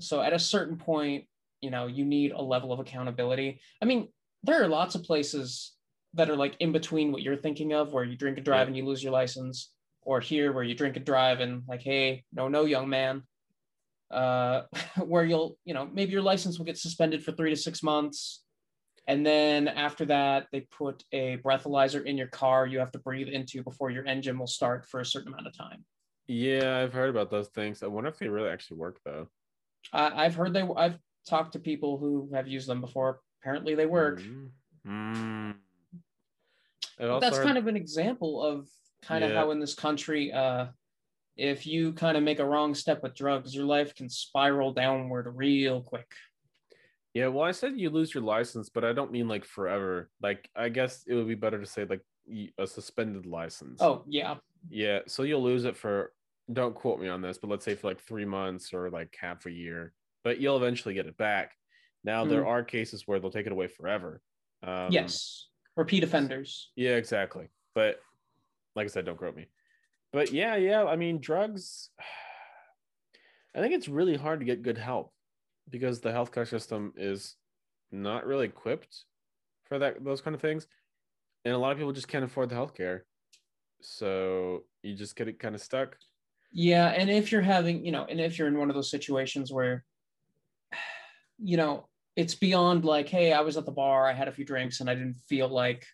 So 0.00 0.20
at 0.20 0.32
a 0.32 0.38
certain 0.38 0.76
point, 0.76 1.24
you 1.60 1.70
know, 1.70 1.86
you 1.86 2.04
need 2.04 2.32
a 2.32 2.42
level 2.42 2.72
of 2.72 2.80
accountability. 2.80 3.60
I 3.82 3.86
mean, 3.86 4.08
there 4.44 4.62
are 4.62 4.68
lots 4.68 4.94
of 4.94 5.02
places 5.02 5.72
that 6.12 6.30
are 6.30 6.36
like 6.36 6.56
in 6.60 6.70
between 6.70 7.10
what 7.10 7.22
you're 7.22 7.36
thinking 7.36 7.72
of, 7.72 7.92
where 7.92 8.04
you 8.04 8.16
drink 8.16 8.36
and 8.36 8.44
drive 8.44 8.62
Yeah. 8.62 8.66
and 8.68 8.76
you 8.76 8.84
lose 8.84 9.02
your 9.02 9.12
license, 9.12 9.72
or 10.02 10.20
here 10.20 10.52
where 10.52 10.62
you 10.62 10.74
drink 10.74 10.96
and 10.96 11.04
drive 11.04 11.40
and 11.40 11.62
like, 11.66 11.80
hey, 11.80 12.24
no, 12.32 12.46
no, 12.48 12.66
young 12.66 12.88
man. 12.88 13.22
Uh, 14.10 14.62
where 15.04 15.24
you'll, 15.24 15.58
you 15.64 15.74
know, 15.74 15.88
maybe 15.92 16.12
your 16.12 16.22
license 16.22 16.58
will 16.58 16.66
get 16.66 16.78
suspended 16.78 17.24
for 17.24 17.32
three 17.32 17.50
to 17.50 17.56
six 17.56 17.82
months. 17.82 18.42
And 19.08 19.24
then 19.24 19.66
after 19.66 20.04
that, 20.06 20.46
they 20.52 20.60
put 20.60 21.02
a 21.12 21.38
breathalyzer 21.38 22.04
in 22.04 22.16
your 22.16 22.28
car 22.28 22.66
you 22.66 22.78
have 22.78 22.92
to 22.92 22.98
breathe 22.98 23.28
into 23.28 23.62
before 23.62 23.90
your 23.90 24.06
engine 24.06 24.38
will 24.38 24.46
start 24.46 24.86
for 24.86 25.00
a 25.00 25.04
certain 25.06 25.28
amount 25.28 25.46
of 25.46 25.56
time. 25.56 25.84
Yeah, 26.26 26.78
I've 26.78 26.92
heard 26.92 27.10
about 27.10 27.30
those 27.30 27.48
things. 27.48 27.82
I 27.82 27.86
wonder 27.86 28.08
if 28.08 28.18
they 28.18 28.28
really 28.28 28.48
actually 28.50 28.78
work 28.78 28.98
though. 29.04 29.28
I, 29.92 30.24
I've 30.24 30.34
heard 30.34 30.54
they, 30.54 30.66
I've 30.76 30.98
talked 31.28 31.52
to 31.52 31.58
people 31.58 31.98
who 31.98 32.30
have 32.34 32.46
used 32.46 32.66
them 32.68 32.80
before. 32.80 33.20
Apparently, 33.44 33.74
they 33.74 33.84
work. 33.84 34.22
Mm. 34.22 34.48
Mm. 34.88 35.54
But 36.98 37.20
that's 37.20 37.38
kind 37.38 37.58
of 37.58 37.66
an 37.66 37.76
example 37.76 38.42
of 38.42 38.66
kind 39.02 39.22
of 39.22 39.32
how 39.32 39.50
in 39.50 39.60
this 39.60 39.74
country, 39.74 40.32
uh, 40.32 40.68
if 41.36 41.66
you 41.66 41.92
kind 41.92 42.16
of 42.16 42.22
make 42.22 42.38
a 42.38 42.44
wrong 42.44 42.74
step 42.74 43.02
with 43.02 43.14
drugs, 43.14 43.54
your 43.54 43.66
life 43.66 43.94
can 43.94 44.08
spiral 44.08 44.72
downward 44.72 45.30
real 45.36 45.82
quick. 45.82 46.10
Yeah, 47.12 47.26
well, 47.26 47.44
I 47.44 47.50
said 47.52 47.78
you 47.78 47.90
lose 47.90 48.14
your 48.14 48.22
license, 48.22 48.70
but 48.70 48.82
I 48.82 48.94
don't 48.94 49.12
mean 49.12 49.28
like 49.28 49.44
forever. 49.44 50.08
Like, 50.22 50.48
I 50.56 50.70
guess 50.70 51.04
it 51.06 51.14
would 51.14 51.28
be 51.28 51.34
better 51.34 51.60
to 51.60 51.66
say 51.66 51.84
like 51.84 52.00
a 52.58 52.66
suspended 52.66 53.26
license. 53.26 53.82
Oh 53.82 54.04
yeah, 54.08 54.36
yeah. 54.70 55.00
So 55.06 55.22
you'll 55.24 55.42
lose 55.42 55.66
it 55.66 55.76
for, 55.76 56.12
don't 56.50 56.74
quote 56.74 56.98
me 56.98 57.08
on 57.08 57.20
this, 57.20 57.36
but 57.36 57.50
let's 57.50 57.64
say 57.64 57.74
for 57.74 57.88
like 57.88 58.00
three 58.00 58.24
months 58.24 58.72
or 58.72 58.88
like 58.88 59.14
half 59.20 59.44
a 59.44 59.50
year, 59.50 59.92
but 60.22 60.40
you'll 60.40 60.56
eventually 60.56 60.94
get 60.94 61.06
it 61.06 61.18
back. 61.18 61.52
Now, 62.04 62.26
there 62.26 62.46
are 62.46 62.62
cases 62.62 63.04
where 63.06 63.18
they'll 63.18 63.30
take 63.30 63.46
it 63.46 63.52
away 63.52 63.66
forever. 63.66 64.20
Um, 64.62 64.88
yes, 64.90 65.48
repeat 65.76 66.04
offenders. 66.04 66.70
Yeah, 66.76 66.96
exactly. 66.96 67.48
But 67.74 67.96
like 68.76 68.84
I 68.84 68.88
said, 68.88 69.06
don't 69.06 69.16
quote 69.16 69.36
me. 69.36 69.46
But 70.12 70.32
yeah, 70.32 70.56
yeah. 70.56 70.84
I 70.84 70.96
mean, 70.96 71.20
drugs. 71.20 71.90
I 73.56 73.60
think 73.60 73.72
it's 73.72 73.88
really 73.88 74.16
hard 74.16 74.40
to 74.40 74.46
get 74.46 74.62
good 74.62 74.78
help 74.78 75.12
because 75.70 76.00
the 76.00 76.10
healthcare 76.10 76.48
system 76.48 76.92
is 76.96 77.36
not 77.92 78.26
really 78.26 78.46
equipped 78.46 79.04
for 79.66 79.78
that 79.78 80.04
those 80.04 80.20
kind 80.20 80.34
of 80.34 80.40
things, 80.40 80.66
and 81.44 81.54
a 81.54 81.58
lot 81.58 81.72
of 81.72 81.78
people 81.78 81.92
just 81.92 82.08
can't 82.08 82.24
afford 82.24 82.48
the 82.48 82.56
healthcare. 82.56 83.00
So 83.80 84.64
you 84.82 84.94
just 84.94 85.16
get 85.16 85.28
it 85.28 85.38
kind 85.38 85.54
of 85.54 85.60
stuck. 85.60 85.96
Yeah, 86.52 86.88
and 86.88 87.10
if 87.10 87.32
you're 87.32 87.42
having, 87.42 87.84
you 87.84 87.92
know, 87.92 88.06
and 88.08 88.20
if 88.20 88.38
you're 88.38 88.48
in 88.48 88.58
one 88.58 88.70
of 88.70 88.74
those 88.74 88.90
situations 88.90 89.52
where, 89.52 89.84
you 91.38 91.56
know, 91.56 91.88
it's 92.16 92.34
beyond 92.34 92.84
like, 92.84 93.08
hey, 93.08 93.32
I 93.32 93.40
was 93.40 93.56
at 93.56 93.66
the 93.66 93.72
bar, 93.72 94.06
I 94.06 94.12
had 94.12 94.28
a 94.28 94.32
few 94.32 94.44
drinks, 94.44 94.80
and 94.80 94.88
I 94.88 94.94
didn't 94.94 95.18
feel 95.28 95.48
like, 95.48 95.84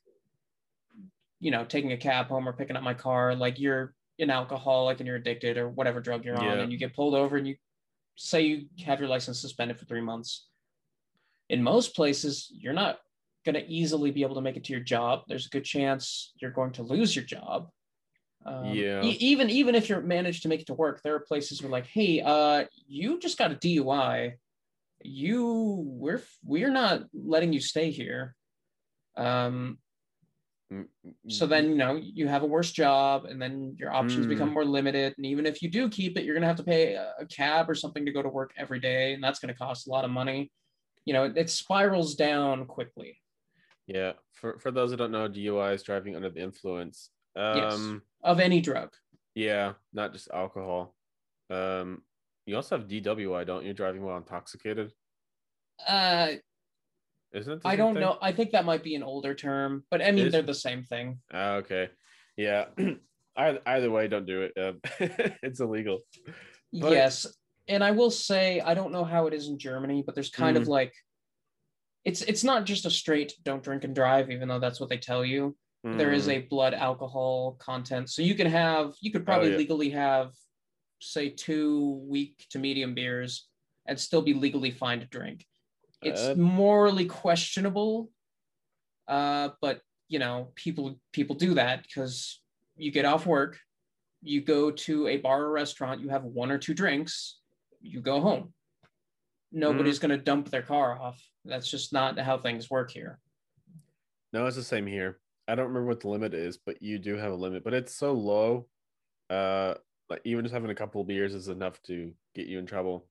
you 1.41 1.51
know, 1.51 1.64
taking 1.64 1.93
a 1.93 1.97
cab 1.97 2.27
home 2.27 2.49
or 2.49 2.53
picking 2.53 2.77
up 2.77 2.83
my 2.83 2.95
car. 2.95 3.35
Like 3.35 3.59
you're 3.59 3.95
an 4.18 4.31
alcoholic 4.31 5.01
and 5.01 5.07
you're 5.07 5.16
addicted 5.16 5.57
or 5.57 5.68
whatever 5.71 6.01
drug 6.01 6.25
you're 6.25 6.37
on, 6.39 6.59
and 6.64 6.73
you 6.73 6.79
get 6.79 6.95
pulled 6.95 7.14
over 7.14 7.37
and 7.37 7.49
you 7.49 7.57
say 8.16 8.43
you 8.43 8.66
have 8.85 9.01
your 9.01 9.09
license 9.09 9.41
suspended 9.41 9.79
for 9.79 9.87
three 9.87 10.03
months. 10.03 10.47
In 11.49 11.62
most 11.62 11.97
places, 11.97 12.49
you're 12.53 12.75
not 12.75 12.99
going 13.47 13.55
to 13.55 13.66
easily 13.66 14.11
be 14.11 14.23
able 14.23 14.35
to 14.35 14.43
make 14.43 14.57
it 14.57 14.64
to 14.64 14.73
your 14.73 14.83
job. 14.83 15.23
There's 15.27 15.47
a 15.47 15.51
good 15.51 15.64
chance 15.64 16.33
you're 16.37 16.51
going 16.51 16.73
to 16.73 16.83
lose 16.83 17.16
your 17.16 17.25
job. 17.25 17.71
Um, 18.45 18.66
Yeah. 18.66 19.03
e- 19.05 19.16
even 19.21 19.49
even 19.49 19.75
if 19.75 19.89
you're 19.89 20.03
managed 20.03 20.43
to 20.43 20.49
make 20.49 20.61
it 20.61 20.66
to 20.66 20.75
work, 20.75 21.01
there 21.03 21.14
are 21.14 21.21
places 21.21 21.62
where 21.62 21.71
like, 21.71 21.87
hey, 21.87 22.21
uh, 22.21 22.66
you 22.87 23.18
just 23.18 23.39
got 23.39 23.53
a 23.53 23.55
DUI. 23.55 24.35
You 25.03 25.83
we're 25.87 26.23
we're 26.45 26.71
not 26.71 27.03
letting 27.15 27.53
you 27.53 27.61
stay 27.61 27.91
here. 27.91 28.35
Um, 29.17 29.79
Mm, 30.73 30.87
so 31.29 31.47
then 31.49 31.69
you 31.71 31.75
know 31.75 31.97
you 32.01 32.29
have 32.29 32.45
a 32.45 32.47
worse 32.47 32.71
job, 32.71 33.25
and 33.25 33.43
then 33.43 33.75
your 33.77 33.91
options 33.93 34.27
Mm. 34.27 34.29
become 34.29 34.51
more 34.55 34.65
limited. 34.65 35.15
And 35.17 35.27
even 35.27 35.45
if 35.45 35.63
you 35.63 35.69
do 35.69 35.89
keep 35.91 36.17
it, 36.17 36.25
you're 36.25 36.35
gonna 36.35 36.47
have 36.47 36.59
to 36.59 36.63
pay 36.63 36.95
a 36.95 37.13
a 37.19 37.27
cab 37.27 37.69
or 37.69 37.75
something 37.75 38.07
to 38.07 38.13
go 38.13 38.23
to 38.23 38.29
work 38.29 38.53
every 38.57 38.79
day, 38.79 39.13
and 39.15 39.23
that's 39.25 39.41
gonna 39.41 39.55
cost 39.55 39.89
a 39.89 39.91
lot 39.91 40.05
of 40.05 40.13
money. 40.13 40.53
You 41.07 41.13
know, 41.15 41.25
it, 41.25 41.37
it 41.37 41.51
spirals 41.51 42.15
down 42.15 42.67
quickly. 42.67 43.19
yeah. 43.89 44.13
For 44.33 44.61
for 44.61 44.71
those 44.71 44.93
who 44.93 44.97
don't 44.97 45.11
know, 45.11 45.29
DUI 45.29 45.75
is 45.75 45.83
driving 45.83 46.15
under 46.15 46.31
the 46.31 46.41
influence. 46.41 47.11
Yes. 47.35 47.75
Um, 47.75 48.03
Of 48.23 48.39
any 48.39 48.61
drug. 48.61 48.91
Yeah, 49.35 49.73
not 49.93 50.13
just 50.13 50.31
alcohol. 50.31 50.95
Um, 51.51 52.05
you 52.47 52.57
also 52.57 52.78
have 52.78 52.88
DWI, 52.88 53.47
don't 53.47 53.64
you? 53.64 53.72
Driving 53.72 54.03
while 54.03 54.16
intoxicated, 54.16 54.93
Uh, 55.86 56.32
isn't 57.32 57.53
it? 57.55 57.61
I 57.64 57.76
don't 57.76 57.95
thing? 57.95 58.03
know. 58.03 58.18
I 58.20 58.32
think 58.32 58.53
that 58.53 58.64
might 58.64 58.82
be 58.82 58.95
an 58.95 59.03
older 59.03 59.34
term, 59.34 59.84
but 59.91 60.03
I 60.03 60.11
mean 60.11 60.26
Is- 60.26 60.32
they're 60.32 60.43
the 60.43 60.55
same 60.55 60.82
thing. 60.84 61.20
Ah, 61.32 61.55
okay. 61.57 61.91
Yeah. 62.36 62.66
either, 63.36 63.61
either 63.66 63.91
way, 63.91 64.09
don't 64.09 64.26
do 64.26 64.43
it. 64.43 64.53
Um, 64.59 64.80
it's 65.43 65.61
illegal. 65.61 66.01
But- 66.72 66.93
yes, 66.93 67.26
and 67.68 67.84
I 67.84 67.91
will 67.93 68.11
say 68.11 68.61
I 68.61 68.74
don't 68.74 68.93
know 68.93 69.05
how 69.05 69.26
it 69.26 69.34
is 69.34 69.49
in 69.49 69.59
Germany, 69.59 70.03
but 70.05 70.14
there's 70.14 70.30
kind 70.30 70.57
of 70.57 70.64
Mm. 70.64 70.68
like 70.68 70.95
it's 72.05 72.22
it's 72.22 72.43
not 72.45 72.64
just 72.64 72.86
a 72.86 72.91
straight 72.91 73.34
don't 73.45 73.62
drink 73.62 73.84
and 73.84 73.95
drive, 73.95 74.30
even 74.30 74.49
though 74.49 74.59
that's 74.59 74.80
what 74.80 74.88
they 74.88 74.99
tell 74.99 75.24
you. 75.24 75.57
There 75.82 76.12
is 76.12 76.28
Mm, 76.28 76.32
a 76.32 76.38
blood 76.41 76.74
alcohol 76.74 77.57
content, 77.59 78.11
so 78.11 78.20
you 78.20 78.34
can 78.34 78.47
have 78.47 78.93
you 79.01 79.11
could 79.11 79.24
probably 79.24 79.49
Oh, 79.49 79.53
yeah. 79.53 79.57
legally 79.59 79.91
have 79.91 80.32
say 81.01 81.31
two 81.31 82.01
weak 82.07 82.47
to 82.51 82.59
medium 82.59 82.95
beers 82.95 83.49
and 83.87 83.99
still 83.99 84.23
be 84.23 84.35
legally 84.35 84.71
fine 84.71 85.01
to 85.01 85.07
drink. 85.07 85.47
It's 86.03 86.21
Uh, 86.21 86.35
morally 86.37 87.07
questionable, 87.07 88.11
uh, 89.09 89.51
but 89.61 89.83
you 90.09 90.19
know 90.19 90.53
people 90.55 91.01
people 91.13 91.37
do 91.37 91.55
that 91.55 91.83
because 91.83 92.41
you 92.77 92.91
get 92.91 93.05
off 93.05 93.27
work, 93.27 93.59
you 94.23 94.41
go 94.41 94.71
to 94.71 95.09
a 95.09 95.17
bar 95.19 95.43
or 95.45 95.51
restaurant, 95.51 96.01
you 96.01 96.09
have 96.09 96.25
one 96.25 96.51
or 96.51 96.59
two 96.59 96.75
drinks, 96.75 97.41
you 97.81 98.01
go 98.01 98.21
home. 98.21 98.55
Nobody's 99.53 99.99
Mm. 99.99 100.03
going 100.03 100.19
to 100.19 100.25
dump 100.25 100.49
their 100.51 100.63
car 100.63 100.99
off. 100.99 101.21
That's 101.45 101.69
just 101.71 101.93
not 101.93 102.19
how 102.19 102.39
things 102.39 102.71
work 102.71 102.91
here. 102.91 103.19
No, 104.33 104.47
it's 104.47 104.57
the 104.57 104.63
same 104.63 104.87
here. 104.87 105.21
I 105.49 105.55
don't 105.57 105.67
remember 105.69 105.89
what 105.89 106.01
the 106.01 106.09
limit 106.09 106.35
is, 106.35 106.57
but 106.57 106.81
you 106.81 106.99
do 106.99 107.17
have 107.17 107.33
a 107.33 107.37
limit, 107.37 107.65
but 107.65 107.75
it's 107.75 107.93
so 107.95 108.13
low. 108.13 108.69
Uh, 109.29 109.75
like 110.11 110.21
even 110.25 110.45
just 110.45 110.53
having 110.53 110.71
a 110.71 110.75
couple 110.75 111.01
of 111.01 111.07
beers 111.07 111.35
is 111.35 111.49
enough 111.49 111.81
to 111.83 112.13
get 112.35 112.47
you 112.47 112.59
in 112.59 112.67
trouble. 112.67 113.07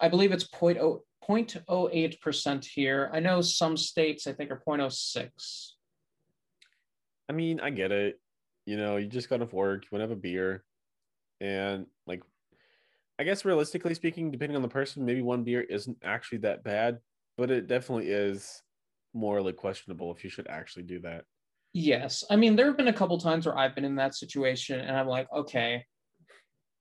I 0.00 0.08
believe 0.08 0.32
it's 0.32 0.48
0.0 0.48 1.00
0.08% 1.28 2.64
here. 2.64 3.10
I 3.12 3.20
know 3.20 3.40
some 3.40 3.76
states 3.76 4.26
I 4.26 4.32
think 4.32 4.50
are 4.50 4.62
0.06. 4.66 5.70
I 7.28 7.32
mean, 7.32 7.60
I 7.60 7.70
get 7.70 7.92
it. 7.92 8.20
You 8.66 8.76
know, 8.76 8.96
you 8.96 9.06
just 9.06 9.28
got 9.28 9.42
off 9.42 9.52
work, 9.52 9.84
you 9.84 9.88
want 9.92 10.00
to 10.00 10.08
have 10.08 10.16
a 10.16 10.20
beer, 10.20 10.64
and 11.40 11.86
like, 12.06 12.22
I 13.18 13.24
guess 13.24 13.44
realistically 13.44 13.94
speaking, 13.94 14.30
depending 14.30 14.56
on 14.56 14.62
the 14.62 14.68
person, 14.68 15.04
maybe 15.04 15.22
one 15.22 15.42
beer 15.42 15.62
isn't 15.62 15.96
actually 16.04 16.38
that 16.38 16.62
bad, 16.62 16.98
but 17.36 17.50
it 17.50 17.66
definitely 17.66 18.08
is 18.08 18.62
morally 19.14 19.52
questionable 19.52 20.12
if 20.12 20.22
you 20.22 20.30
should 20.30 20.46
actually 20.48 20.84
do 20.84 21.00
that. 21.00 21.24
Yes. 21.72 22.22
I 22.30 22.36
mean, 22.36 22.54
there 22.54 22.66
have 22.66 22.76
been 22.76 22.88
a 22.88 22.92
couple 22.92 23.18
times 23.18 23.46
where 23.46 23.58
I've 23.58 23.74
been 23.74 23.84
in 23.84 23.96
that 23.96 24.14
situation 24.14 24.80
and 24.80 24.96
I'm 24.96 25.08
like, 25.08 25.26
okay, 25.32 25.84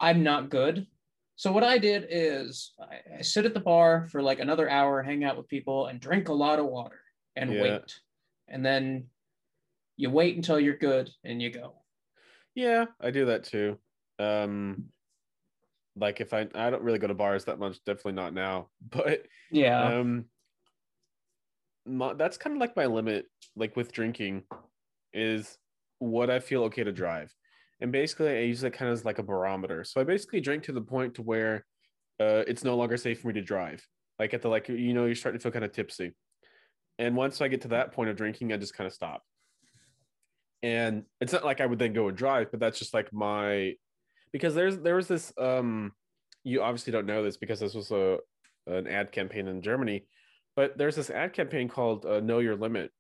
I'm 0.02 0.24
not 0.24 0.50
good. 0.50 0.88
So 1.36 1.52
what 1.52 1.64
I 1.64 1.78
did 1.78 2.08
is 2.10 2.74
I, 2.80 3.20
I 3.20 3.22
sit 3.22 3.46
at 3.46 3.54
the 3.54 3.60
bar 3.60 4.08
for 4.12 4.22
like 4.22 4.40
another 4.40 4.70
hour, 4.70 5.02
hang 5.02 5.24
out 5.24 5.38
with 5.38 5.48
people, 5.48 5.88
and 5.88 6.00
drink 6.00 6.28
a 6.28 6.34
lot 6.34 6.60
of 6.60 6.66
water 6.66 7.00
and 7.36 7.52
Yeah. 7.52 7.62
wait. 7.62 8.00
And 8.48 8.66
then 8.66 9.06
you 9.96 10.10
wait 10.10 10.36
until 10.36 10.60
you're 10.60 10.78
good 10.78 11.10
and 11.24 11.42
you 11.42 11.52
go. 11.52 11.76
Yeah, 12.56 12.86
I 13.00 13.12
do 13.12 13.26
that 13.28 13.44
too. 13.44 13.78
Um, 14.20 14.86
like 15.96 16.20
if 16.20 16.34
I 16.34 16.48
I 16.54 16.70
don't 16.70 16.84
really 16.84 17.00
go 17.00 17.08
to 17.08 17.14
bars 17.14 17.46
that 17.46 17.60
much, 17.60 17.84
definitely 17.86 18.14
not 18.14 18.34
now. 18.34 18.70
But 18.90 19.26
Yeah. 19.52 20.00
um, 20.00 20.26
my, 21.86 22.14
that's 22.14 22.38
kind 22.38 22.56
of 22.56 22.60
like 22.60 22.76
my 22.76 22.88
limit. 22.88 23.28
Like 23.56 23.76
with 23.76 23.92
drinking, 23.92 24.44
is 25.14 25.58
what 26.00 26.30
I 26.30 26.40
feel 26.40 26.64
okay 26.66 26.84
to 26.84 26.92
drive, 26.92 27.34
and 27.82 27.92
basically 27.92 28.30
I 28.30 28.42
use 28.42 28.64
it 28.64 28.74
kind 28.74 28.90
of 28.90 28.94
as 28.94 29.06
like 29.06 29.20
a 29.20 29.24
barometer. 29.24 29.84
So 29.84 30.00
I 30.00 30.04
basically 30.04 30.40
drink 30.40 30.64
to 30.64 30.72
the 30.72 30.82
point 30.82 31.16
to 31.16 31.24
where 31.24 31.66
uh, 32.20 32.44
it's 32.48 32.64
no 32.64 32.78
longer 32.78 32.96
safe 32.96 33.22
for 33.22 33.28
me 33.28 33.34
to 33.34 33.42
drive. 33.42 33.86
Like 34.20 34.34
at 34.34 34.42
the 34.42 34.50
like 34.50 34.70
you 34.70 34.94
know 34.94 35.06
you're 35.06 35.16
starting 35.16 35.40
to 35.40 35.44
feel 35.44 35.52
kind 35.52 35.66
of 35.66 35.72
tipsy, 35.72 36.14
and 37.00 37.16
once 37.16 37.42
I 37.42 37.48
get 37.48 37.62
to 37.62 37.70
that 37.70 37.92
point 37.92 38.12
of 38.12 38.16
drinking, 38.16 38.54
I 38.54 38.58
just 38.58 38.76
kind 38.76 38.88
of 38.88 38.94
stop. 38.94 39.24
And 40.62 41.06
it's 41.20 41.34
not 41.34 41.44
like 41.44 41.60
I 41.60 41.66
would 41.66 41.80
then 41.80 41.94
go 41.94 42.08
and 42.08 42.16
drive, 42.16 42.52
but 42.52 42.60
that's 42.60 42.78
just 42.78 42.94
like 42.94 43.12
my 43.12 43.74
because 44.32 44.54
there's 44.54 44.78
there 44.78 44.96
was 44.96 45.08
this 45.08 45.34
um 45.40 45.92
you 46.44 46.62
obviously 46.62 46.94
don't 46.94 47.08
know 47.08 47.24
this 47.24 47.38
because 47.38 47.60
this 47.60 47.74
was 47.74 47.92
a 47.92 48.18
an 48.68 48.86
ad 48.86 49.12
campaign 49.12 49.48
in 49.48 49.64
Germany, 49.64 50.06
but 50.56 50.78
there's 50.78 50.96
this 50.96 51.10
ad 51.10 51.34
campaign 51.34 51.68
called 51.68 52.06
uh, 52.06 52.20
Know 52.20 52.40
Your 52.40 52.56
Limit, 52.56 52.92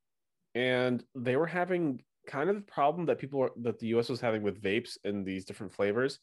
and 0.55 1.03
they 1.13 1.35
were 1.35 1.45
having 1.45 2.01
kind 2.27 2.49
of 2.49 2.55
the 2.55 2.61
problem 2.61 3.05
that 3.07 3.19
people 3.19 3.41
are, 3.41 3.51
that 3.61 3.79
the 3.79 3.87
U.S. 3.87 4.09
was 4.09 4.21
having 4.21 4.43
with 4.43 4.61
vapes 4.61 4.97
and 5.03 5.25
these 5.25 5.45
different 5.45 5.73
flavors, 5.73 6.19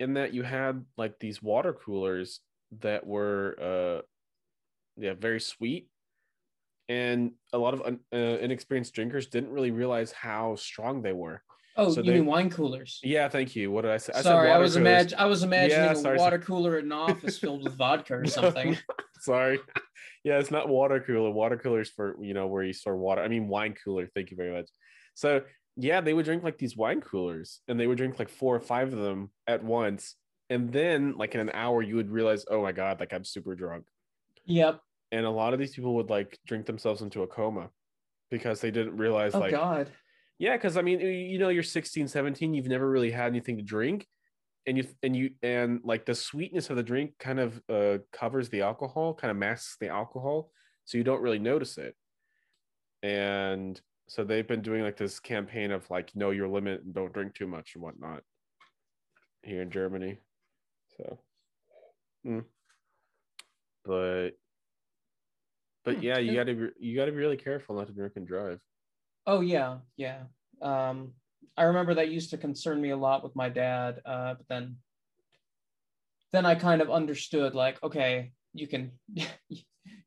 in 0.00 0.14
that 0.14 0.32
you 0.32 0.42
had 0.42 0.84
like 0.96 1.18
these 1.18 1.42
water 1.42 1.72
coolers 1.72 2.40
that 2.80 3.06
were 3.06 3.56
uh 3.60 4.02
yeah 4.96 5.14
very 5.14 5.40
sweet, 5.40 5.88
and 6.88 7.32
a 7.52 7.58
lot 7.58 7.74
of 7.74 7.82
un, 7.82 8.00
uh, 8.12 8.16
inexperienced 8.16 8.94
drinkers 8.94 9.26
didn't 9.26 9.50
really 9.50 9.70
realize 9.70 10.12
how 10.12 10.54
strong 10.56 11.02
they 11.02 11.12
were. 11.12 11.42
oh, 11.76 11.90
so 11.92 12.00
you 12.00 12.06
they- 12.10 12.18
mean 12.18 12.26
wine 12.26 12.50
coolers? 12.50 13.00
Yeah, 13.02 13.28
thank 13.28 13.54
you. 13.56 13.70
What 13.70 13.82
did 13.82 13.90
I 13.90 13.96
say? 13.98 14.12
I 14.12 14.16
said 14.16 14.22
sorry, 14.24 14.50
I 14.50 14.58
was 14.58 14.76
imagine 14.76 15.18
I 15.18 15.26
was 15.26 15.42
imagining 15.42 15.84
Yeah, 15.84 15.92
a 15.92 15.96
sorry, 15.96 16.18
water 16.18 16.38
cooler 16.38 16.78
in 16.78 16.86
an 16.86 16.92
office 16.92 17.38
filled 17.38 17.64
with 17.64 17.74
vodka 17.76 18.14
or 18.18 18.26
something. 18.38 18.76
Sorry. 19.20 19.58
Yeah, 20.24 20.38
it's 20.40 20.50
not 20.50 20.68
water 20.68 21.00
cooler. 21.00 21.30
Water 21.30 21.56
coolers 21.56 21.90
for 21.90 22.16
you 22.20 22.34
know 22.34 22.48
where 22.48 22.62
you 22.64 22.72
store 22.72 22.96
water. 22.96 23.22
I 23.22 23.28
mean 23.28 23.46
wine 23.48 23.74
cooler. 23.82 24.08
Thank 24.14 24.30
you 24.32 24.36
very 24.36 24.52
much. 24.52 24.68
So 25.18 25.42
yeah, 25.76 26.00
they 26.00 26.14
would 26.14 26.24
drink 26.24 26.44
like 26.44 26.58
these 26.58 26.76
wine 26.76 27.00
coolers, 27.00 27.60
and 27.66 27.78
they 27.78 27.86
would 27.88 27.98
drink 27.98 28.18
like 28.20 28.28
four 28.28 28.54
or 28.54 28.60
five 28.60 28.92
of 28.92 29.00
them 29.00 29.30
at 29.48 29.64
once, 29.64 30.14
and 30.48 30.72
then 30.72 31.16
like 31.16 31.34
in 31.34 31.40
an 31.40 31.50
hour 31.52 31.82
you 31.82 31.96
would 31.96 32.10
realize, 32.10 32.44
oh 32.48 32.62
my 32.62 32.70
god, 32.72 33.00
like 33.00 33.12
I'm 33.12 33.24
super 33.24 33.56
drunk. 33.56 33.86
Yep. 34.46 34.80
And 35.10 35.26
a 35.26 35.30
lot 35.30 35.52
of 35.54 35.58
these 35.58 35.74
people 35.74 35.94
would 35.96 36.08
like 36.08 36.38
drink 36.46 36.66
themselves 36.66 37.02
into 37.02 37.22
a 37.22 37.26
coma 37.26 37.70
because 38.30 38.60
they 38.60 38.70
didn't 38.70 38.96
realize 38.96 39.34
Oh 39.34 39.40
like 39.40 39.50
God. 39.50 39.90
yeah, 40.38 40.56
because 40.56 40.76
I 40.76 40.82
mean, 40.82 41.00
you- 41.00 41.08
you 41.32 41.38
know, 41.38 41.48
you're 41.48 41.62
16, 41.64 42.06
17, 42.08 42.54
you've 42.54 42.66
never 42.68 42.88
really 42.88 43.10
had 43.10 43.26
anything 43.32 43.56
to 43.56 43.62
drink. 43.64 44.06
And 44.66 44.76
you 44.78 44.86
and 45.02 45.16
you 45.16 45.30
and 45.42 45.80
like 45.82 46.04
the 46.06 46.14
sweetness 46.14 46.70
of 46.70 46.76
the 46.76 46.82
drink 46.82 47.14
kind 47.18 47.40
of 47.40 47.60
uh 47.68 47.98
covers 48.12 48.50
the 48.50 48.60
alcohol, 48.62 49.14
kind 49.14 49.30
of 49.32 49.36
masks 49.36 49.76
the 49.80 49.88
alcohol, 49.88 50.52
so 50.84 50.96
you 50.98 51.04
don't 51.04 51.22
really 51.22 51.38
notice 51.40 51.76
it. 51.78 51.96
And 53.02 53.80
so 54.08 54.24
they've 54.24 54.46
been 54.46 54.62
doing 54.62 54.82
like 54.82 54.96
this 54.96 55.20
campaign 55.20 55.70
of 55.70 55.88
like 55.90 56.14
know 56.16 56.30
your 56.30 56.48
limit 56.48 56.82
and 56.82 56.94
don't 56.94 57.12
drink 57.12 57.34
too 57.34 57.46
much 57.46 57.72
and 57.74 57.82
whatnot 57.82 58.22
here 59.42 59.62
in 59.62 59.70
Germany. 59.70 60.18
So 60.96 61.18
mm. 62.26 62.44
but 63.84 64.30
but 65.84 65.96
Hmm, 65.96 66.02
yeah, 66.02 66.18
you 66.18 66.34
gotta 66.34 66.54
be 66.54 66.68
you 66.80 66.96
gotta 66.96 67.12
be 67.12 67.18
really 67.18 67.36
careful 67.36 67.76
not 67.76 67.86
to 67.86 67.92
drink 67.92 68.14
and 68.16 68.26
drive. 68.26 68.60
Oh 69.26 69.40
yeah, 69.40 69.78
yeah. 69.96 70.22
Um, 70.60 71.12
I 71.58 71.64
remember 71.64 71.94
that 71.94 72.10
used 72.10 72.30
to 72.30 72.38
concern 72.38 72.80
me 72.80 72.90
a 72.90 72.96
lot 72.96 73.24
with 73.24 73.34
my 73.34 73.48
dad. 73.48 74.00
Uh, 74.06 74.34
but 74.34 74.46
then, 74.48 74.76
then 76.32 76.46
I 76.46 76.54
kind 76.54 76.80
of 76.80 76.88
understood, 76.88 77.54
like, 77.54 77.82
okay, 77.82 78.30
you 78.54 78.68
can, 78.68 78.92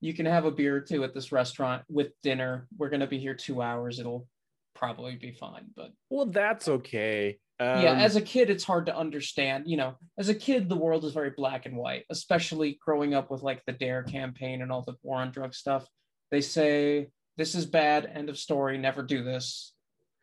you 0.01 0.13
can 0.13 0.25
have 0.25 0.45
a 0.45 0.51
beer 0.51 0.75
or 0.75 0.81
two 0.81 1.03
at 1.03 1.13
this 1.13 1.31
restaurant 1.31 1.83
with 1.87 2.09
dinner. 2.23 2.67
We're 2.77 2.89
gonna 2.89 3.07
be 3.07 3.19
here 3.19 3.35
two 3.35 3.61
hours. 3.61 3.99
It'll 3.99 4.27
probably 4.73 5.15
be 5.15 5.31
fine. 5.31 5.67
But 5.75 5.91
Well, 6.09 6.25
that's 6.25 6.67
okay. 6.67 7.37
Um, 7.59 7.83
yeah, 7.83 7.93
as 7.93 8.15
a 8.15 8.21
kid, 8.21 8.49
it's 8.49 8.63
hard 8.63 8.87
to 8.87 8.97
understand. 8.97 9.65
You 9.67 9.77
know, 9.77 9.95
as 10.17 10.29
a 10.29 10.35
kid, 10.35 10.67
the 10.67 10.75
world 10.75 11.05
is 11.05 11.13
very 11.13 11.29
black 11.29 11.67
and 11.67 11.77
white, 11.77 12.05
especially 12.09 12.79
growing 12.83 13.13
up 13.13 13.29
with 13.29 13.43
like 13.43 13.63
the 13.65 13.73
DARE 13.73 14.03
campaign 14.03 14.63
and 14.63 14.71
all 14.71 14.81
the 14.81 14.95
war 15.03 15.21
on 15.21 15.31
drug 15.31 15.53
stuff. 15.53 15.87
They 16.31 16.41
say 16.41 17.09
this 17.37 17.53
is 17.53 17.67
bad, 17.67 18.09
end 18.11 18.29
of 18.29 18.39
story, 18.39 18.79
never 18.79 19.03
do 19.03 19.23
this, 19.23 19.73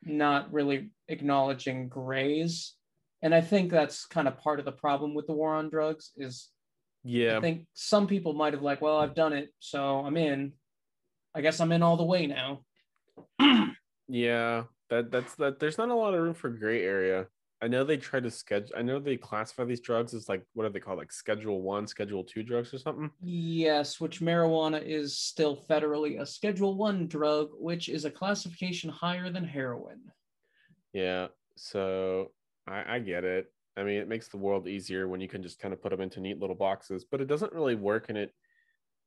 not 0.03 0.53
really 0.53 0.91
acknowledging 1.07 1.89
grays. 1.89 2.75
And 3.23 3.35
I 3.35 3.41
think 3.41 3.71
that's 3.71 4.07
kind 4.07 4.27
of 4.27 4.39
part 4.39 4.59
of 4.59 4.65
the 4.65 4.73
problem 4.73 5.15
with 5.15 5.27
the 5.27 5.33
war 5.33 5.55
on 5.55 5.71
drugs 5.71 6.11
is 6.17 6.49
yeah, 7.05 7.39
I 7.39 7.41
think 7.41 7.67
some 7.75 8.07
people 8.07 8.33
might 8.33 8.53
have 8.53 8.63
like, 8.63 8.81
well, 8.81 8.99
I've 8.99 9.15
done 9.15 9.33
it, 9.33 9.51
so 9.59 10.01
I'm 10.01 10.17
in. 10.17 10.53
I 11.35 11.41
guess 11.41 11.61
I'm 11.61 11.73
in 11.73 11.83
all 11.83 11.97
the 11.97 12.05
way 12.05 12.27
now. 12.27 12.61
yeah. 14.09 14.65
That 14.91 15.11
that's 15.11 15.35
that. 15.37 15.61
There's 15.61 15.79
not 15.79 15.91
a 15.91 15.95
lot 15.95 16.15
of 16.15 16.23
room 16.23 16.35
for 16.35 16.49
gray 16.49 16.83
area. 16.83 17.27
I 17.61 17.67
know 17.67 17.85
they 17.85 17.97
try 17.97 18.21
to 18.21 18.31
schedule. 18.31 18.75
I 18.77 18.83
know 18.83 19.01
they 19.01 19.17
classify 19.17 19.65
these 19.65 19.81
drugs 19.81 20.15
as 20.15 20.29
like 20.29 20.43
what 20.55 20.65
are 20.65 20.71
they 20.71 20.81
called, 20.81 20.99
like 20.99 21.13
Schedule 21.13 21.61
One, 21.61 21.87
Schedule 21.87 22.25
Two 22.25 22.43
drugs 22.43 22.73
or 22.73 22.79
something. 22.79 23.11
Yes, 23.21 24.01
which 24.01 24.21
marijuana 24.21 24.83
is 24.83 25.19
still 25.19 25.63
federally 25.69 26.21
a 26.21 26.27
Schedule 26.27 26.77
One 26.77 27.07
drug, 27.09 27.51
which 27.59 27.89
is 27.89 28.05
a 28.05 28.11
classification 28.11 28.91
higher 28.91 29.31
than 29.31 29.45
heroin. 29.45 30.01
Yeah. 30.93 31.29
So 31.57 32.31
I, 32.67 32.97
I 32.97 32.99
get 33.01 33.25
it. 33.25 33.53
I 33.79 33.85
mean, 33.85 33.97
it 33.97 34.09
makes 34.09 34.29
the 34.29 34.37
world 34.37 34.67
easier 34.67 35.07
when 35.07 35.21
you 35.21 35.29
can 35.29 35.43
just 35.43 35.61
kind 35.61 35.73
of 35.73 35.81
put 35.81 35.91
them 35.91 36.01
into 36.01 36.21
neat 36.21 36.41
little 36.41 36.57
boxes, 36.57 37.05
but 37.05 37.21
it 37.21 37.29
doesn't 37.29 37.53
really 37.53 37.77
work, 37.77 38.07
and 38.09 38.19
it 38.19 38.35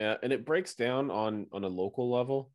uh, 0.01 0.15
and 0.23 0.31
it 0.31 0.45
breaks 0.45 0.73
down 0.75 1.11
on 1.11 1.47
on 1.51 1.63
a 1.63 1.67
local 1.67 2.09
level. 2.09 2.51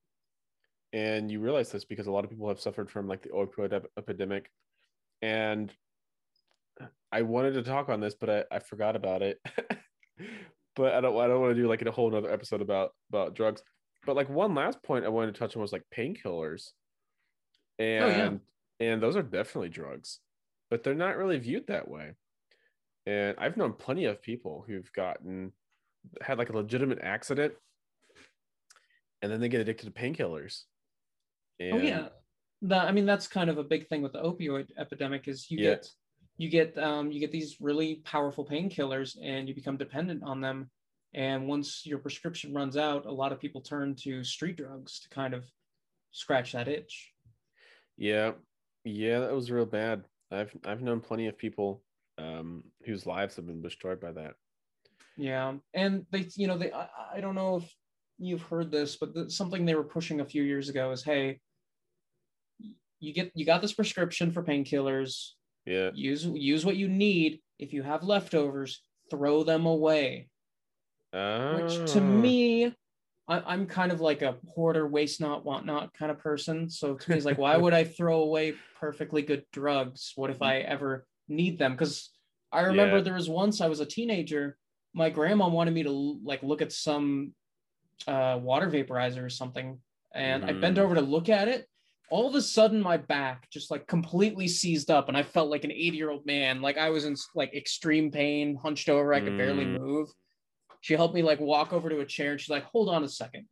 And 0.93 1.31
you 1.31 1.41
realize 1.41 1.71
this 1.71 1.85
because 1.85 2.07
a 2.07 2.13
lot 2.13 2.25
of 2.25 2.31
people 2.31 2.49
have 2.49 2.61
suffered 2.61 2.91
from 2.91 3.07
like 3.07 3.23
the 3.23 3.29
opioid 3.29 3.73
ep- 3.73 3.91
epidemic, 3.99 4.51
and 5.21 5.73
I 7.13 7.23
wanted 7.23 7.55
to 7.55 7.63
talk 7.63 7.89
on 7.89 8.01
this, 8.01 8.15
but 8.15 8.31
I, 8.31 8.45
I 8.51 8.59
forgot 8.61 8.97
about 8.97 9.23
it. 9.23 9.39
but 10.77 10.95
I 10.95 11.01
don't 11.01 11.19
I 11.19 11.27
don't 11.27 11.41
want 11.41 11.55
to 11.55 11.61
do 11.61 11.69
like 11.69 11.83
a 11.83 11.91
whole 11.91 12.09
another 12.09 12.33
episode 12.33 12.63
about 12.63 12.91
about 13.11 13.35
drugs. 13.35 13.63
But 14.05 14.17
like 14.17 14.29
one 14.29 14.55
last 14.55 14.83
point 14.83 15.05
I 15.05 15.09
wanted 15.09 15.35
to 15.35 15.39
touch 15.39 15.57
on 15.57 15.63
was 15.63 15.73
like 15.73 15.83
painkillers, 15.95 16.71
and 17.79 18.41
yeah. 18.81 18.87
and 18.87 19.03
those 19.03 19.17
are 19.17 19.23
definitely 19.23 19.71
drugs, 19.71 20.21
but 20.71 20.83
they're 20.83 20.95
not 20.95 21.17
really 21.17 21.39
viewed 21.39 21.67
that 21.69 21.89
way. 21.89 22.13
And 23.07 23.37
I've 23.39 23.57
known 23.57 23.73
plenty 23.73 24.07
of 24.07 24.23
people 24.23 24.65
who've 24.67 24.91
gotten 24.93 25.53
had 26.21 26.39
like 26.39 26.51
a 26.51 26.57
legitimate 26.57 27.01
accident, 27.03 27.55
and 29.23 29.31
then 29.31 29.41
they 29.41 29.49
get 29.49 29.61
addicted 29.61 29.87
to 29.87 29.93
painkillers. 29.93 30.63
Oh 31.61 31.79
yeah, 31.79 32.09
that 32.63 32.87
I 32.87 32.93
mean 32.93 33.07
that's 33.07 33.29
kind 33.29 33.49
of 33.51 33.59
a 33.59 33.65
big 33.65 33.89
thing 33.89 34.03
with 34.03 34.13
the 34.13 34.23
opioid 34.23 34.69
epidemic 34.77 35.29
is 35.29 35.51
you 35.51 35.59
Yeah. 35.59 35.71
get 35.71 35.91
you 36.39 36.49
get 36.51 36.77
um, 36.79 37.11
you 37.11 37.21
get 37.21 37.33
these 37.33 37.57
really 37.61 38.03
powerful 38.05 38.45
painkillers 38.47 39.17
and 39.23 39.49
you 39.49 39.55
become 39.55 39.77
dependent 39.77 40.23
on 40.23 40.41
them. 40.41 40.71
And 41.15 41.49
once 41.49 41.87
your 41.87 41.99
prescription 41.99 42.53
runs 42.53 42.77
out, 42.77 43.07
a 43.07 43.13
lot 43.13 43.33
of 43.33 43.41
people 43.41 43.63
turn 43.63 43.95
to 44.01 44.23
street 44.23 44.57
drugs 44.57 45.01
to 45.01 45.09
kind 45.09 45.33
of 45.33 45.45
scratch 46.11 46.53
that 46.53 46.69
itch. 46.69 47.13
Yeah, 47.97 48.33
yeah, 48.85 49.21
that 49.21 49.33
was 49.33 49.51
real 49.51 49.65
bad. 49.65 50.05
I've 50.31 50.55
I've 50.65 50.83
known 50.83 51.01
plenty 51.01 51.29
of 51.29 51.39
people 51.39 51.83
um, 52.19 52.65
whose 52.85 53.07
lives 53.07 53.37
have 53.37 53.47
been 53.47 53.63
destroyed 53.63 54.01
by 54.01 54.13
that. 54.13 54.35
Yeah, 55.17 55.55
and 55.75 56.05
they, 56.11 56.29
you 56.37 56.47
know, 56.47 56.59
they. 56.59 56.73
I, 56.73 56.89
I 57.15 57.21
don't 57.21 57.35
know 57.35 57.57
if 57.57 57.75
you've 58.19 58.43
heard 58.43 58.71
this, 58.71 58.97
but 58.97 59.15
the, 59.15 59.31
something 59.31 59.65
they 59.65 59.75
were 59.75 59.85
pushing 59.85 60.21
a 60.21 60.25
few 60.25 60.43
years 60.43 60.69
ago 60.69 60.91
is, 60.91 61.03
hey, 61.03 61.41
you 63.01 63.13
get 63.15 63.31
you 63.35 63.47
got 63.47 63.63
this 63.63 63.73
prescription 63.73 64.33
for 64.33 64.43
painkillers. 64.43 65.31
Yeah, 65.65 65.91
Use 65.95 66.25
use 66.25 66.65
what 66.65 66.77
you 66.77 66.89
need. 66.89 67.41
If 67.59 67.73
you 67.73 67.83
have 67.83 68.03
leftovers, 68.03 68.83
throw 69.11 69.43
them 69.43 69.67
away. 69.67 70.29
Oh. 71.13 71.57
Which 71.57 71.93
to 71.93 72.01
Ah, 72.01 72.03
me, 72.03 72.75
I, 73.29 73.41
I'm 73.41 73.67
kind 73.67 73.93
of 73.93 74.01
like 74.01 74.23
a 74.23 74.37
hoarder, 74.55 74.87
waste 74.87 75.21
not, 75.21 75.45
want 75.45 75.67
not 75.67 75.93
kind 75.95 76.11
of 76.11 76.19
person. 76.19 76.71
So 76.71 76.95
to 76.95 77.11
me, 77.11 77.17
it's 77.17 77.27
like, 77.27 77.39
why 77.47 77.57
would 77.57 77.75
I 77.75 77.85
throw 77.85 78.23
away 78.23 78.55
perfectly 78.79 79.23
good 79.23 79.45
drugs? 79.53 80.13
What 80.17 80.31
if 80.31 80.43
I 80.43 80.59
ever 80.59 81.07
need 81.29 81.59
them? 81.59 81.73
Because 81.73 82.11
I 82.53 82.61
remember 82.63 82.97
Yeah. 82.99 83.03
there 83.03 83.15
was 83.15 83.29
once 83.29 83.61
I 83.61 83.69
was 83.69 83.81
a 83.81 83.87
teenager, 83.87 84.57
my 84.95 85.11
grandma 85.11 85.49
wanted 85.49 85.75
me 85.75 85.83
to 85.83 86.21
like 86.25 86.43
look 86.43 86.63
at 86.63 86.73
some 86.73 87.35
uh, 88.07 88.39
water 88.41 88.71
vaporizer 88.71 89.23
or 89.25 89.29
something, 89.31 89.79
and 90.15 90.45
I 90.45 90.53
bent 90.53 90.77
Mhm. 90.77 90.83
over 90.83 90.95
to 90.95 91.01
look 91.01 91.29
at 91.29 91.49
it, 91.49 91.67
all 92.09 92.29
of 92.29 92.35
a 92.37 92.43
sudden 92.43 92.81
my 92.81 92.97
back 92.97 93.51
just 93.51 93.71
like 93.71 93.87
completely 93.89 94.47
seized 94.47 94.91
up 94.93 95.09
and 95.09 95.17
I 95.17 95.25
felt 95.25 95.51
like 95.51 95.65
an 95.65 95.73
80 95.73 95.97
year 95.97 96.11
old 96.11 96.25
man. 96.25 96.63
Like 96.63 96.79
I 96.79 96.91
was 96.91 97.05
in 97.05 97.17
like 97.35 97.53
extreme 97.53 98.13
pain, 98.13 98.55
hunched 98.55 98.89
over, 98.89 99.13
I 99.13 99.21
could 99.21 99.37
barely 99.37 99.67
Mm. 99.67 99.81
move. 99.81 100.09
She 100.87 100.95
helped 100.95 101.17
me 101.17 101.23
like 101.23 101.41
walk 101.41 101.73
over 101.73 101.91
to 101.91 101.99
a 101.99 102.07
chair 102.07 102.31
and 102.31 102.41
she's 102.41 102.49
like, 102.49 102.63
hold 102.63 102.89
on 102.89 103.03
a 103.03 103.09
second. 103.09 103.47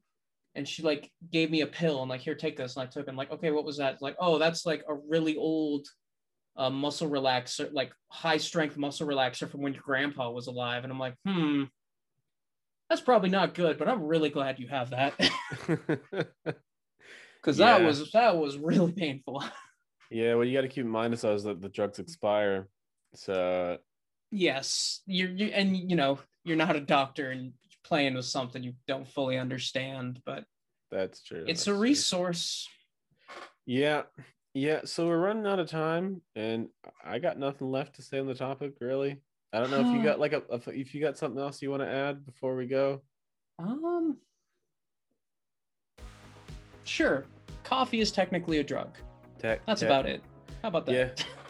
And 0.55 0.68
she 0.68 0.85
like 0.85 1.11
gave 1.32 1.51
me 1.51 1.62
a 1.62 1.66
pill 1.66 2.01
and 2.01 2.09
like, 2.09 2.20
here, 2.20 2.37
take 2.37 2.57
this. 2.57 2.76
And 2.76 2.85
I 2.85 2.87
took 2.87 3.03
it 3.03 3.09
and 3.09 3.18
like, 3.18 3.32
okay, 3.32 3.51
what 3.51 3.64
was 3.64 3.78
that? 3.78 4.01
Like, 4.01 4.14
oh, 4.20 4.39
that's 4.39 4.64
like 4.64 4.85
a 4.89 4.95
really 4.95 5.37
old 5.37 5.89
uh, 6.57 6.70
muscle 6.70 7.11
relaxer, 7.11 7.72
like 7.72 7.91
high 8.07 8.37
strength 8.37 8.76
muscle 8.76 9.09
relaxer 9.09 9.51
from 9.51 9.62
when 9.62 9.72
your 9.72 9.82
grandpa 9.82 10.30
was 10.30 10.47
alive. 10.47 10.85
And 10.85 10.93
I'm 10.93 10.99
like, 11.01 11.16
hmm, 11.26 11.64
that's 12.89 13.01
probably 13.01 13.30
not 13.30 13.53
good, 13.53 13.78
but 13.78 13.89
I'm 13.89 14.05
really 14.05 14.30
glad 14.30 14.61
you 14.61 14.68
have 14.68 14.91
that. 14.91 15.14
Cause 17.43 17.57
that 17.57 17.82
was 17.82 18.12
that 18.12 18.37
was 18.37 18.59
really 18.59 18.93
painful. 18.93 19.43
yeah, 20.12 20.35
Well, 20.35 20.45
you 20.45 20.57
got 20.57 20.61
to 20.61 20.68
keep 20.68 20.85
in 20.85 20.89
mind 20.89 21.14
is 21.14 21.22
that 21.22 21.61
the 21.61 21.68
drugs 21.68 21.99
expire. 21.99 22.68
So 23.16 23.78
yes 24.30 25.01
you're 25.07 25.30
you, 25.30 25.47
and 25.47 25.76
you 25.76 25.97
know 25.97 26.18
you're 26.45 26.57
not 26.57 26.76
a 26.76 26.80
doctor 26.80 27.30
and 27.30 27.53
playing 27.84 28.14
with 28.14 28.24
something 28.24 28.62
you 28.62 28.72
don't 28.86 29.07
fully 29.09 29.36
understand 29.38 30.20
but 30.24 30.45
that's 30.90 31.22
true. 31.22 31.40
it's 31.47 31.61
that's 31.61 31.66
a 31.66 31.70
true. 31.70 31.78
resource 31.78 32.68
Yeah. 33.66 34.03
Yeah. 34.55 34.82
So 34.84 35.09
we're 35.09 35.18
running 35.18 35.47
out 35.47 35.59
of 35.59 35.68
time 35.68 36.20
and 36.36 36.68
I 37.05 37.18
got 37.18 37.38
nothing 37.38 37.70
left 37.70 37.97
to 37.97 38.03
say 38.03 38.18
on 38.20 38.26
the 38.26 38.34
topic, 38.34 38.74
really. 38.80 39.20
I 39.53 39.59
don't 39.59 39.70
know 39.70 39.80
if 39.80 39.86
you 39.86 40.03
got 40.11 40.20
like 40.20 40.32
a 40.32 40.42
if- 40.51 40.68
if 40.68 40.95
you 40.95 41.01
got 41.01 41.18
something 41.18 41.40
else 41.40 41.61
you 41.62 41.70
want 41.70 41.82
to 41.82 41.88
add 41.88 42.24
before 42.24 42.55
we 42.55 42.66
go. 42.66 43.03
um 43.59 44.16
sure 46.84 47.24
coffee 47.64 48.01
is 48.01 48.12
technically 48.12 48.59
a 48.59 48.64
drug 48.64 48.90
Tech, 49.38 49.61
that's 49.66 49.80
tech- 49.80 49.88
about 49.88 50.07
it 50.07 50.22
how 50.62 50.68
about 50.68 50.86
that 50.86 50.92
Yeah. 50.95 51.24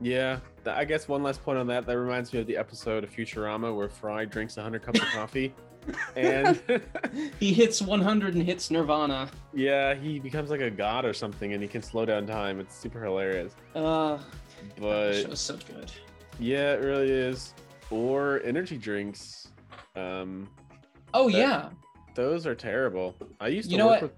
Yeah. 0.00 0.38
Th- 0.64 0.76
I 0.76 0.84
guess 0.84 1.08
one 1.08 1.22
last 1.22 1.42
point 1.44 1.58
on 1.58 1.66
that. 1.68 1.86
That 1.86 1.98
reminds 1.98 2.32
me 2.32 2.40
of 2.40 2.46
the 2.46 2.56
episode 2.56 3.04
of 3.04 3.10
Futurama 3.10 3.74
where 3.74 3.88
Fry 3.88 4.24
drinks 4.24 4.56
100 4.56 4.82
cups 4.82 5.00
of 5.00 5.06
coffee. 5.08 5.54
And 6.16 6.60
he 7.40 7.54
hits 7.54 7.80
100 7.80 8.34
and 8.34 8.42
hits 8.42 8.70
nirvana 8.70 9.30
yeah, 9.54 9.94
he 9.94 10.18
becomes 10.18 10.50
like 10.50 10.60
a 10.60 10.70
god 10.70 11.06
or 11.06 11.14
something 11.14 11.54
and 11.54 11.62
he 11.62 11.68
can 11.68 11.80
slow 11.80 12.04
down 12.04 12.26
time. 12.26 12.60
It's 12.60 12.76
super 12.76 13.02
hilarious. 13.02 13.54
uh 13.74 14.18
that 14.18 14.80
But 14.80 15.12
show's 15.14 15.40
so 15.40 15.56
good 15.56 15.90
yeah, 16.38 16.74
it 16.74 16.82
really 16.82 17.08
is. 17.10 17.54
Or 17.90 18.42
energy 18.44 18.76
drinks. 18.76 19.48
Um, 19.96 20.50
oh 21.14 21.30
That- 21.30 21.38
yeah 21.38 21.68
those 22.14 22.46
are 22.46 22.54
terrible. 22.54 23.14
I 23.40 23.48
used 23.48 23.70
to 23.70 23.72
You 23.72 23.78
know 23.78 23.86
work 23.86 24.02
what? 24.02 24.14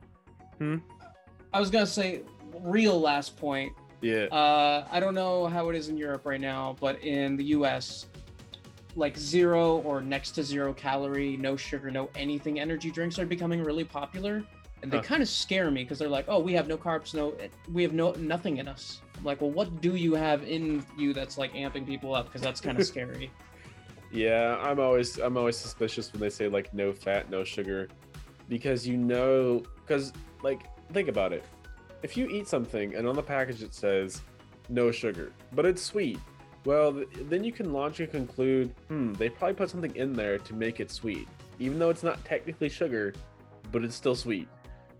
with 0.58 0.80
i 1.52 1.60
was 1.60 1.70
gonna 1.70 1.86
say 1.86 2.22
real 2.62 2.98
last 3.00 3.36
point 3.36 3.72
yeah. 4.00 4.24
Uh, 4.24 4.86
I 4.90 5.00
don't 5.00 5.14
know 5.14 5.46
how 5.46 5.68
it 5.70 5.76
is 5.76 5.88
in 5.88 5.96
Europe 5.96 6.22
right 6.24 6.40
now, 6.40 6.76
but 6.80 7.02
in 7.02 7.36
the 7.36 7.44
US, 7.56 8.06
like 8.96 9.16
zero 9.16 9.78
or 9.78 10.00
next 10.00 10.32
to 10.32 10.42
zero 10.42 10.72
calorie, 10.72 11.36
no 11.36 11.56
sugar, 11.56 11.90
no 11.90 12.08
anything 12.14 12.58
energy 12.60 12.90
drinks 12.90 13.18
are 13.18 13.26
becoming 13.26 13.62
really 13.62 13.84
popular. 13.84 14.42
And 14.82 14.90
they 14.90 14.96
Huh. 14.96 15.02
kind 15.02 15.22
of 15.22 15.28
scare 15.28 15.70
me 15.70 15.82
because 15.82 15.98
they're 15.98 16.08
like, 16.08 16.24
oh, 16.28 16.38
we 16.38 16.54
have 16.54 16.66
no 16.66 16.78
carbs, 16.78 17.14
no, 17.14 17.34
we 17.70 17.82
have 17.82 17.92
no 17.92 18.12
nothing 18.12 18.56
in 18.56 18.66
us. 18.66 19.02
I'm 19.18 19.24
like, 19.24 19.40
well, 19.42 19.50
what 19.50 19.80
do 19.82 19.94
you 19.94 20.14
have 20.14 20.42
in 20.42 20.84
you 20.96 21.12
that's 21.12 21.36
like 21.36 21.52
amping 21.52 21.86
people 21.86 22.14
up? 22.14 22.26
Because 22.26 22.40
that's 22.40 22.60
kind 22.60 22.78
of 22.78 22.86
scary. 22.86 23.30
Yeah, 24.12 24.56
I'm 24.60 24.80
always 24.80 25.18
I'm 25.18 25.36
always 25.36 25.56
suspicious 25.56 26.12
when 26.12 26.20
they 26.20 26.30
say 26.30 26.48
like 26.48 26.74
no 26.74 26.92
fat, 26.92 27.30
no 27.30 27.44
sugar, 27.44 27.86
because 28.48 28.84
you 28.84 28.96
know, 28.96 29.62
because 29.86 30.12
like 30.42 30.62
think 30.92 31.08
about 31.08 31.32
it, 31.32 31.44
if 32.02 32.16
you 32.16 32.28
eat 32.28 32.48
something 32.48 32.94
and 32.94 33.06
on 33.06 33.14
the 33.14 33.22
package 33.22 33.62
it 33.62 33.74
says 33.74 34.22
no 34.68 34.90
sugar, 34.90 35.32
but 35.52 35.64
it's 35.66 35.82
sweet, 35.82 36.18
well 36.64 36.92
th- 36.92 37.08
then 37.28 37.42
you 37.44 37.52
can 37.52 37.72
logically 37.72 38.06
conclude, 38.06 38.74
hmm, 38.88 39.12
they 39.14 39.28
probably 39.28 39.54
put 39.54 39.70
something 39.70 39.94
in 39.96 40.12
there 40.12 40.38
to 40.38 40.54
make 40.54 40.80
it 40.80 40.90
sweet, 40.90 41.28
even 41.58 41.78
though 41.78 41.90
it's 41.90 42.02
not 42.02 42.24
technically 42.24 42.68
sugar, 42.68 43.12
but 43.72 43.84
it's 43.84 43.94
still 43.96 44.14
sweet. 44.14 44.48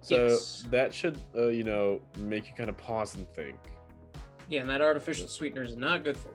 So 0.03 0.29
Yes. 0.29 0.65
that 0.71 0.95
should 0.95 1.19
uh, 1.37 1.49
you 1.49 1.65
know 1.65 2.01
make 2.19 2.47
you 2.49 2.55
kind 2.57 2.71
of 2.71 2.77
pause 2.77 3.15
and 3.17 3.29
think. 3.35 3.57
Yeah, 4.49 4.63
and 4.63 4.71
that 4.71 4.81
artificial 4.81 5.29
sweetener 5.29 5.63
is 5.63 5.77
not 5.77 6.03
good 6.05 6.17
for 6.17 6.29
you. 6.29 6.35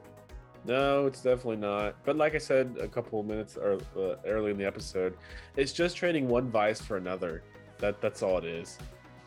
No, 0.68 1.06
it's 1.06 1.22
definitely 1.22 1.58
not. 1.58 1.96
But 2.06 2.16
like 2.16 2.34
I 2.34 2.38
said 2.40 2.78
a 2.80 2.88
couple 2.88 3.20
of 3.20 3.26
minutes 3.26 3.56
or 3.58 3.78
uh, 3.98 4.16
early 4.26 4.52
in 4.52 4.58
the 4.58 4.66
episode, 4.66 5.16
it's 5.58 5.74
just 5.74 5.96
trading 5.98 6.28
one 6.28 6.50
vice 6.50 6.82
for 6.82 6.98
another. 6.98 7.44
That 7.80 8.02
that's 8.02 8.24
all 8.24 8.38
it 8.38 8.46
is. 8.46 8.78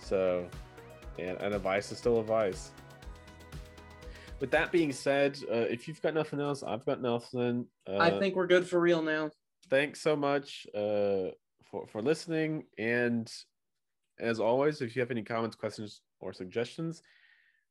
So, 0.01 0.49
and, 1.18 1.36
and 1.38 1.54
a 1.54 1.58
vice 1.58 1.90
is 1.92 1.98
still 1.98 2.18
a 2.18 2.22
vice. 2.22 2.70
With 4.40 4.50
that 4.52 4.70
being 4.70 4.92
said, 4.92 5.38
uh, 5.50 5.54
if 5.68 5.88
you've 5.88 6.00
got 6.00 6.14
nothing 6.14 6.40
else, 6.40 6.62
I've 6.62 6.84
got 6.86 7.00
nothing. 7.02 7.66
Uh, 7.88 7.98
I 7.98 8.18
think 8.18 8.36
we're 8.36 8.46
good 8.46 8.66
for 8.66 8.78
real 8.80 9.02
now. 9.02 9.30
thanks 9.68 10.00
so 10.00 10.14
much 10.16 10.66
uh, 10.74 11.30
for 11.70 11.86
for 11.88 12.00
listening. 12.02 12.64
And 12.78 13.30
as 14.20 14.38
always, 14.40 14.80
if 14.80 14.94
you 14.94 15.00
have 15.00 15.10
any 15.10 15.22
comments, 15.22 15.56
questions, 15.56 16.02
or 16.20 16.32
suggestions, 16.32 17.02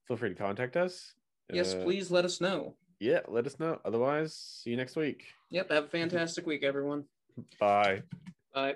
feel 0.07 0.17
free 0.17 0.29
to 0.29 0.35
contact 0.35 0.75
us. 0.77 1.13
Yes, 1.51 1.73
Uh, 1.73 1.83
please 1.83 2.11
let 2.11 2.25
us 2.25 2.41
know. 2.41 2.75
Yeah, 2.99 3.19
let 3.27 3.45
us 3.45 3.59
know. 3.59 3.79
Otherwise, 3.85 4.33
see 4.35 4.71
you 4.71 4.77
next 4.77 4.95
week. 4.97 5.25
Yep, 5.51 5.71
have 5.71 5.83
a 5.85 5.87
fantastic 5.87 6.45
week, 6.45 6.63
everyone. 6.63 7.05
Bye. 7.59 8.01
Bye. 8.53 8.75